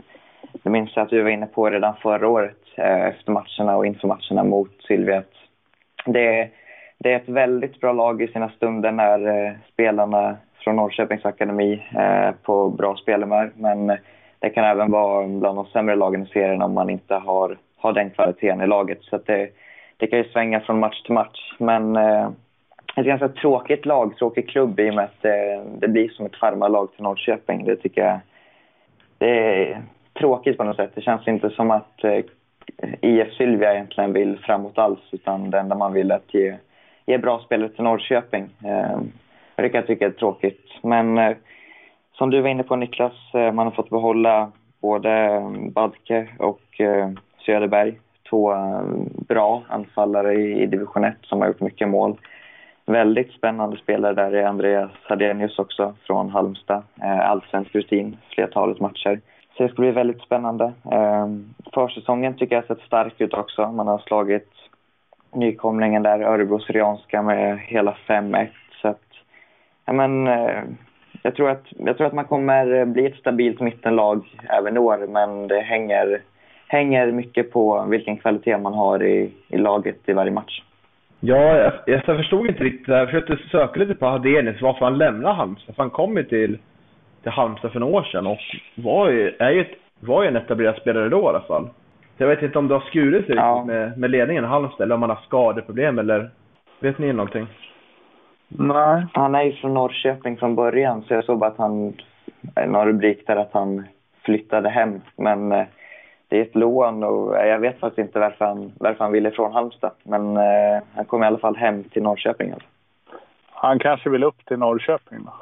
det 0.63 0.69
minns 0.69 0.95
jag 0.95 1.05
att 1.05 1.13
vi 1.13 1.21
var 1.21 1.29
inne 1.29 1.45
på 1.45 1.69
redan 1.69 1.95
förra 1.95 2.27
året 2.27 2.57
eh, 2.75 3.05
efter 3.05 3.31
matcherna 3.31 3.77
och 3.77 3.85
inför 3.85 4.07
matcherna 4.07 4.43
mot 4.43 4.71
Sylvia. 4.87 5.23
Det, 6.05 6.49
det 6.99 7.11
är 7.11 7.15
ett 7.15 7.29
väldigt 7.29 7.79
bra 7.79 7.93
lag 7.93 8.21
i 8.21 8.27
sina 8.27 8.49
stunder 8.49 8.91
när 8.91 9.27
eh, 9.27 9.53
spelarna 9.73 10.37
från 10.63 10.75
Norrköpings 10.75 11.25
akademi 11.25 11.83
är 11.95 12.31
på 12.31 12.69
bra 12.69 12.95
spelhumör. 12.95 13.51
Men 13.55 13.97
det 14.39 14.49
kan 14.49 14.63
även 14.63 14.91
vara 14.91 15.27
bland 15.27 15.57
de 15.57 15.65
sämre 15.65 15.95
lagen 15.95 16.23
i 16.23 16.25
serien 16.25 16.61
om 16.61 16.73
man 16.73 16.89
inte 16.89 17.15
har, 17.15 17.57
har 17.77 17.93
den 17.93 18.09
kvaliteten 18.09 18.61
i 18.61 18.67
laget. 18.67 18.97
Så 19.01 19.17
det, 19.25 19.49
det 19.97 20.07
kan 20.07 20.19
ju 20.19 20.29
svänga 20.29 20.59
från 20.59 20.79
match 20.79 21.01
till 21.01 21.13
match. 21.13 21.55
Men 21.57 21.95
eh, 21.95 22.29
ett 22.95 23.05
ganska 23.05 23.29
tråkigt 23.29 23.85
lag, 23.85 24.17
tråkig 24.17 24.49
klubb 24.49 24.79
i 24.79 24.89
och 24.89 24.93
med 24.93 25.05
att 25.05 25.21
det, 25.21 25.63
det 25.79 25.87
blir 25.87 26.09
som 26.09 26.25
ett 26.25 26.35
farmarlag 26.35 26.93
till 26.93 27.03
Norrköping. 27.03 27.65
Det 27.65 27.75
tycker 27.75 28.01
jag 28.01 28.19
det 29.17 29.61
är 29.71 29.81
tråkigt 30.19 30.57
på 30.57 30.63
något 30.63 30.75
sätt. 30.75 30.91
Det 30.95 31.01
känns 31.01 31.27
inte 31.27 31.49
som 31.49 31.71
att 31.71 32.03
eh, 32.03 32.25
IF 33.01 33.33
Sylvia 33.33 33.73
egentligen 33.73 34.13
vill 34.13 34.37
framåt 34.37 34.77
alls 34.77 34.99
utan 35.11 35.49
det 35.49 35.59
enda 35.59 35.75
man 35.75 35.93
vill 35.93 36.11
är 36.11 36.15
att 36.15 36.33
ge, 36.33 36.57
ge 37.05 37.17
bra 37.17 37.39
spelare 37.39 37.69
till 37.69 37.83
Norrköping. 37.83 38.49
Eh, 38.65 38.99
det 39.55 39.69
kan 39.69 39.79
jag 39.79 39.87
tycka 39.87 40.05
är 40.05 40.11
tråkigt. 40.11 40.65
Men 40.81 41.17
eh, 41.17 41.35
som 42.19 42.29
du 42.29 42.41
var 42.41 42.49
inne 42.49 42.63
på 42.63 42.75
Niklas, 42.75 43.33
eh, 43.33 43.51
man 43.51 43.67
har 43.67 43.71
fått 43.71 43.89
behålla 43.89 44.51
både 44.81 45.11
eh, 45.11 45.49
Badke 45.49 46.27
och 46.39 46.81
eh, 46.81 47.09
Söderberg. 47.45 47.99
Två 48.29 48.53
bra 49.27 49.63
anfallare 49.67 50.33
i 50.33 50.65
division 50.65 51.03
1 51.03 51.15
som 51.21 51.41
har 51.41 51.47
gjort 51.47 51.61
mycket 51.61 51.87
mål. 51.89 52.17
Väldigt 52.85 53.31
spännande 53.31 53.77
spelare 53.77 54.13
där 54.13 54.31
är 54.31 54.45
Andreas 54.45 54.91
Hadenius 55.03 55.59
också 55.59 55.95
från 56.07 56.29
Halmstad. 56.29 56.83
Allsvensk 57.01 57.75
rutin, 57.75 58.17
flertalet 58.29 58.79
matcher. 58.79 59.21
Så 59.57 59.63
det 59.63 59.69
ska 59.69 59.81
bli 59.81 59.91
väldigt 59.91 60.21
spännande. 60.21 60.73
Försäsongen 61.73 62.33
tycker 62.33 62.55
jag 62.55 62.61
har 62.61 62.75
sett 62.75 62.85
stark 62.85 63.21
ut 63.21 63.33
också. 63.33 63.71
Man 63.71 63.87
har 63.87 63.97
slagit 63.97 64.51
nykomlingen 65.33 66.03
där, 66.03 66.19
Örebro 66.19 66.59
Syrianska 66.59 67.21
med 67.21 67.59
hela 67.59 67.97
5-1. 68.07 68.47
Så 68.81 68.87
att, 68.87 69.07
ja 69.85 69.93
men, 69.93 70.27
jag 71.23 71.35
tror, 71.35 71.49
att, 71.49 71.63
jag 71.77 71.97
tror 71.97 72.07
att 72.07 72.13
man 72.13 72.25
kommer 72.25 72.85
bli 72.85 73.05
ett 73.05 73.15
stabilt 73.15 73.59
mittenlag 73.59 74.25
även 74.49 74.75
i 74.75 74.79
år, 74.79 75.07
men 75.07 75.47
det 75.47 75.59
hänger, 75.59 76.21
hänger 76.67 77.11
mycket 77.11 77.51
på 77.51 77.85
vilken 77.89 78.17
kvalitet 78.17 78.57
man 78.57 78.73
har 78.73 79.03
i, 79.03 79.31
i 79.47 79.57
laget 79.57 80.09
i 80.09 80.13
varje 80.13 80.31
match. 80.31 80.61
Ja, 81.19 81.57
jag, 81.57 81.73
jag 81.85 82.05
förstod 82.05 82.47
inte 82.47 82.63
riktigt. 82.63 82.87
Jag 82.87 83.07
försökte 83.07 83.37
söka 83.51 83.79
lite 83.79 83.95
på 83.95 84.05
Hadenius, 84.05 84.61
varför 84.61 84.85
han 84.85 84.97
lämnade 84.97 85.35
Halmstad. 85.35 85.75
För 85.75 85.83
han 85.83 85.89
kom 85.89 86.17
ju 86.17 86.23
till, 86.23 86.57
till 87.23 87.31
Halmstad 87.31 87.71
för 87.71 87.79
några 87.79 87.97
år 87.97 88.03
sedan 88.03 88.27
och 88.27 88.39
var 88.75 89.09
ju, 89.09 89.35
är 89.39 89.51
ju, 89.51 89.61
ett, 89.61 89.71
var 89.99 90.23
ju 90.23 90.27
en 90.27 90.35
etablerad 90.35 90.75
spelare 90.75 91.09
då 91.09 91.21
i 91.21 91.25
alla 91.25 91.41
fall. 91.41 91.67
Så 92.17 92.23
jag 92.23 92.27
vet 92.27 92.41
inte 92.41 92.59
om 92.59 92.67
det 92.67 92.73
har 92.73 92.81
skurit 92.81 93.25
sig 93.25 93.35
Ja. 93.35 93.63
med, 93.65 93.97
med 93.97 94.11
ledningen 94.11 94.43
i 94.43 94.47
Halmstad 94.47 94.85
eller 94.85 94.95
om 94.95 95.01
han 95.01 95.09
har 95.09 95.19
skadeproblem 95.25 95.99
eller 95.99 96.29
vet 96.79 96.97
ni 96.97 97.13
någonting? 97.13 97.47
Nej. 98.49 99.05
Han 99.13 99.35
är 99.35 99.43
ju 99.43 99.53
från 99.53 99.73
Norrköping 99.73 100.37
från 100.37 100.55
början 100.55 101.01
så 101.01 101.13
jag 101.13 101.25
såg 101.25 101.39
bara 101.39 101.49
att 101.49 101.57
han, 101.57 101.93
någon 102.67 102.85
rubrik 102.85 103.27
där 103.27 103.35
att 103.35 103.53
han 103.53 103.87
flyttade 104.21 104.69
hem. 104.69 105.01
Men 105.15 105.51
eh, 105.51 105.65
det 106.27 106.37
är 106.37 106.41
ett 106.41 106.55
lån 106.55 107.03
och 107.03 107.37
eh, 107.37 107.47
jag 107.47 107.59
vet 107.59 107.79
faktiskt 107.79 107.99
inte 107.99 108.19
varför 108.19 108.45
han, 108.45 108.71
varför 108.79 109.03
han 109.03 109.11
ville 109.11 109.31
från 109.31 109.53
Halmstad. 109.53 109.91
Men 110.03 110.37
eh, 110.37 110.83
han 110.95 111.05
kom 111.05 111.23
i 111.23 111.27
alla 111.27 111.37
fall 111.37 111.55
hem 111.55 111.83
till 111.83 112.03
Norrköping. 112.03 112.51
Alltså. 112.51 112.67
Han 113.51 113.79
kanske 113.79 114.09
vill 114.09 114.23
upp 114.23 114.45
till 114.45 114.57
Norrköping 114.57 115.19
då. 115.25 115.33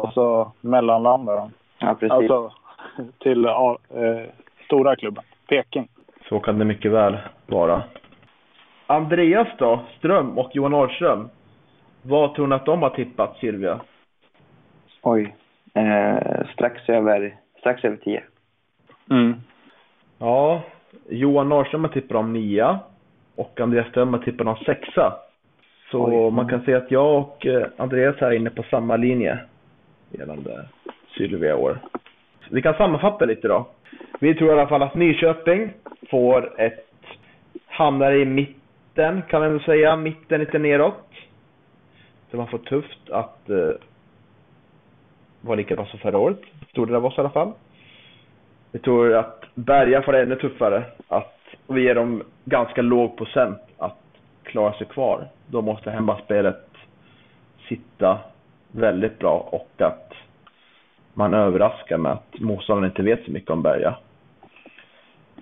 Och 0.00 0.12
så 0.12 0.52
mellanlandar 0.60 1.36
han. 1.36 1.52
Ja, 1.78 1.94
precis. 1.94 2.12
Alltså 2.12 2.52
till 3.18 3.44
eh, 3.44 3.52
stora 4.64 4.96
klubben. 4.96 5.24
Peking. 5.48 5.88
Så 6.28 6.40
kan 6.40 6.58
det 6.58 6.64
mycket 6.64 6.92
väl 6.92 7.18
vara. 7.46 7.82
Andreas 8.86 9.48
då, 9.58 9.80
Ström 9.98 10.38
och 10.38 10.50
Johan 10.56 10.70
Norrström. 10.70 11.28
Vad 12.02 12.34
tror 12.34 12.46
ni 12.46 12.54
att 12.54 12.66
de 12.66 12.82
har 12.82 12.90
tippat 12.90 13.36
Sylvia? 13.36 13.80
Oj. 15.02 15.34
Eh, 15.74 16.46
strax 16.52 16.88
över, 16.88 17.36
strax 17.58 17.84
över 17.84 17.96
tio. 17.96 18.22
Mm. 19.10 19.34
Ja, 20.18 20.62
Johan 21.08 21.48
Norrström 21.48 21.84
har 21.84 21.90
tippat 21.90 22.16
om 22.16 22.32
nia 22.32 22.78
och 23.36 23.60
Andreas 23.60 23.88
Ström 23.88 24.12
har 24.12 24.20
tippat 24.20 24.46
om 24.46 24.56
sexa. 24.56 25.12
Så 25.90 26.26
Oj. 26.26 26.30
man 26.30 26.48
kan 26.48 26.64
säga 26.64 26.76
att 26.76 26.90
jag 26.90 27.18
och 27.18 27.46
eh, 27.46 27.66
Andreas 27.76 28.16
här 28.20 28.30
är 28.30 28.36
inne 28.36 28.50
på 28.50 28.62
samma 28.62 28.96
linje 28.96 29.38
gällande 30.10 30.68
Sylvia 31.16 31.56
år. 31.56 31.78
Vi 32.50 32.62
kan 32.62 32.74
sammanfatta 32.74 33.24
lite 33.24 33.48
då. 33.48 33.66
Vi 34.20 34.34
tror 34.34 34.50
i 34.50 34.52
alla 34.52 34.68
fall 34.68 34.82
att 34.82 34.94
Nyköping 34.94 35.72
får 36.10 36.60
ett, 36.60 36.86
hamnar 37.66 38.12
i 38.12 38.24
mitten 38.24 39.22
kan 39.28 39.40
man 39.40 39.52
väl 39.52 39.62
säga, 39.62 39.96
mitten 39.96 40.40
lite 40.40 40.58
neråt. 40.58 41.08
Det 42.32 42.38
var 42.38 42.46
för 42.46 42.58
tufft 42.58 43.10
att 43.10 43.50
eh, 43.50 43.70
vara 45.40 45.56
lika 45.56 45.76
bra 45.76 45.86
som 45.86 45.98
förra 45.98 46.18
året. 46.18 46.40
Stor 46.70 46.86
det 46.86 46.96
av 46.96 47.06
oss 47.06 47.18
i 47.18 47.20
alla 47.20 47.30
fall. 47.30 47.52
Vi 48.70 48.78
tror 48.78 49.14
att 49.14 49.44
Berga 49.54 50.02
får 50.02 50.12
det 50.12 50.22
ännu 50.22 50.36
tuffare. 50.36 50.84
Att 51.08 51.38
vi 51.66 51.82
ger 51.82 51.94
dem 51.94 52.22
ganska 52.44 52.82
låg 52.82 53.16
procent 53.16 53.58
att 53.78 53.98
klara 54.42 54.72
sig 54.72 54.86
kvar. 54.86 55.28
Då 55.46 55.62
måste 55.62 55.90
hemmaspelet 55.90 56.68
sitta 57.68 58.18
väldigt 58.70 59.18
bra 59.18 59.48
och 59.52 59.82
att 59.82 60.12
man 61.14 61.34
överraskar 61.34 61.98
med 61.98 62.12
att 62.12 62.40
motståndaren 62.40 62.90
inte 62.90 63.02
vet 63.02 63.24
så 63.24 63.30
mycket 63.30 63.50
om 63.50 63.62
Berga. 63.62 63.96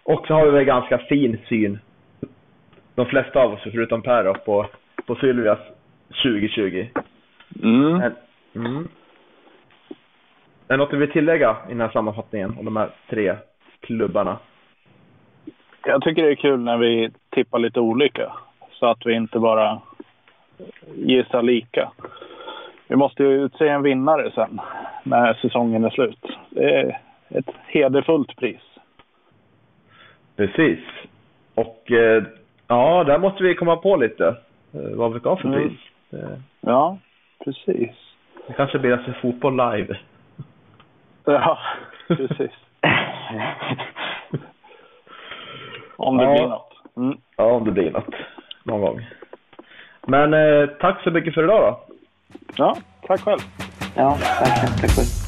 Och 0.03 0.27
så 0.27 0.35
har 0.35 0.45
vi 0.45 0.51
väl 0.51 0.65
ganska 0.65 0.99
fin 0.99 1.39
syn, 1.49 1.79
de 2.95 3.07
flesta 3.07 3.41
av 3.41 3.53
oss 3.53 3.63
förutom 3.63 4.03
Per 4.03 4.25
då, 4.25 4.35
på, 4.35 4.67
på 5.07 5.15
Sylvias 5.15 5.59
2020. 6.23 6.89
Mm. 7.63 7.99
Men, 7.99 8.13
mm. 8.55 8.89
Är 10.69 10.75
det 10.75 10.77
något 10.77 10.91
du 10.91 10.97
vill 10.97 11.13
tillägga 11.13 11.57
i 11.67 11.69
den 11.69 11.81
här 11.81 11.89
sammanfattningen 11.89 12.59
om 12.59 12.65
de 12.65 12.77
här 12.77 12.91
tre 13.11 13.37
klubbarna? 13.81 14.39
Jag 15.85 16.03
tycker 16.03 16.23
det 16.23 16.31
är 16.31 16.35
kul 16.35 16.61
när 16.61 16.77
vi 16.77 17.11
tippar 17.31 17.59
lite 17.59 17.81
olika. 17.81 18.33
Så 18.73 18.87
att 18.87 19.07
vi 19.07 19.15
inte 19.15 19.39
bara 19.39 19.81
gissar 20.95 21.43
lika. 21.43 21.93
Vi 22.89 22.97
måste 22.97 23.23
ju 23.23 23.45
utse 23.45 23.69
en 23.69 23.83
vinnare 23.83 24.31
sen 24.35 24.61
när 25.03 25.35
säsongen 25.35 25.85
är 25.85 25.91
slut. 25.91 26.27
Det 26.51 26.75
är 26.75 27.01
ett 27.29 27.51
hederfullt 27.67 28.37
pris. 28.37 28.61
Precis. 30.37 30.79
Och 31.55 31.93
eh, 31.93 32.23
ja, 32.67 33.05
där 33.05 33.19
måste 33.19 33.43
vi 33.43 33.55
komma 33.55 33.77
på 33.77 33.97
lite 33.97 34.27
eh, 34.73 34.97
vad 34.97 35.13
vi 35.13 35.21
ska 35.21 35.29
ha 35.29 35.37
för 35.37 35.49
Mm. 35.49 35.77
Eh, 36.13 36.39
Ja, 36.61 36.99
precis. 37.45 37.91
det 38.47 38.53
kanske 38.57 38.79
blir 38.79 38.93
alltså 38.93 39.13
fotboll 39.23 39.53
live. 39.57 39.97
Ja, 41.25 41.59
precis. 42.09 42.51
Om 45.97 46.17
det 46.17 46.25
Ja. 46.25 46.33
blir 46.33 46.47
något. 46.49 46.73
Mm. 46.97 47.19
Ja, 47.37 47.45
om 47.45 47.65
det 47.65 47.71
blir 47.71 47.91
något 47.91 48.15
någon 48.65 48.81
gång. 48.81 49.07
Men 50.07 50.35
eh, 50.35 50.67
tack 50.67 51.03
så 51.03 51.11
mycket 51.11 51.35
för 51.35 51.45
idag 51.45 51.61
då. 51.63 51.95
Ja, 52.57 52.77
tack 53.07 53.21
själv. 53.21 53.39
Ja, 53.97 54.09
verkligen. 54.21 54.77
Tack 54.81 54.91
själv. 54.91 55.20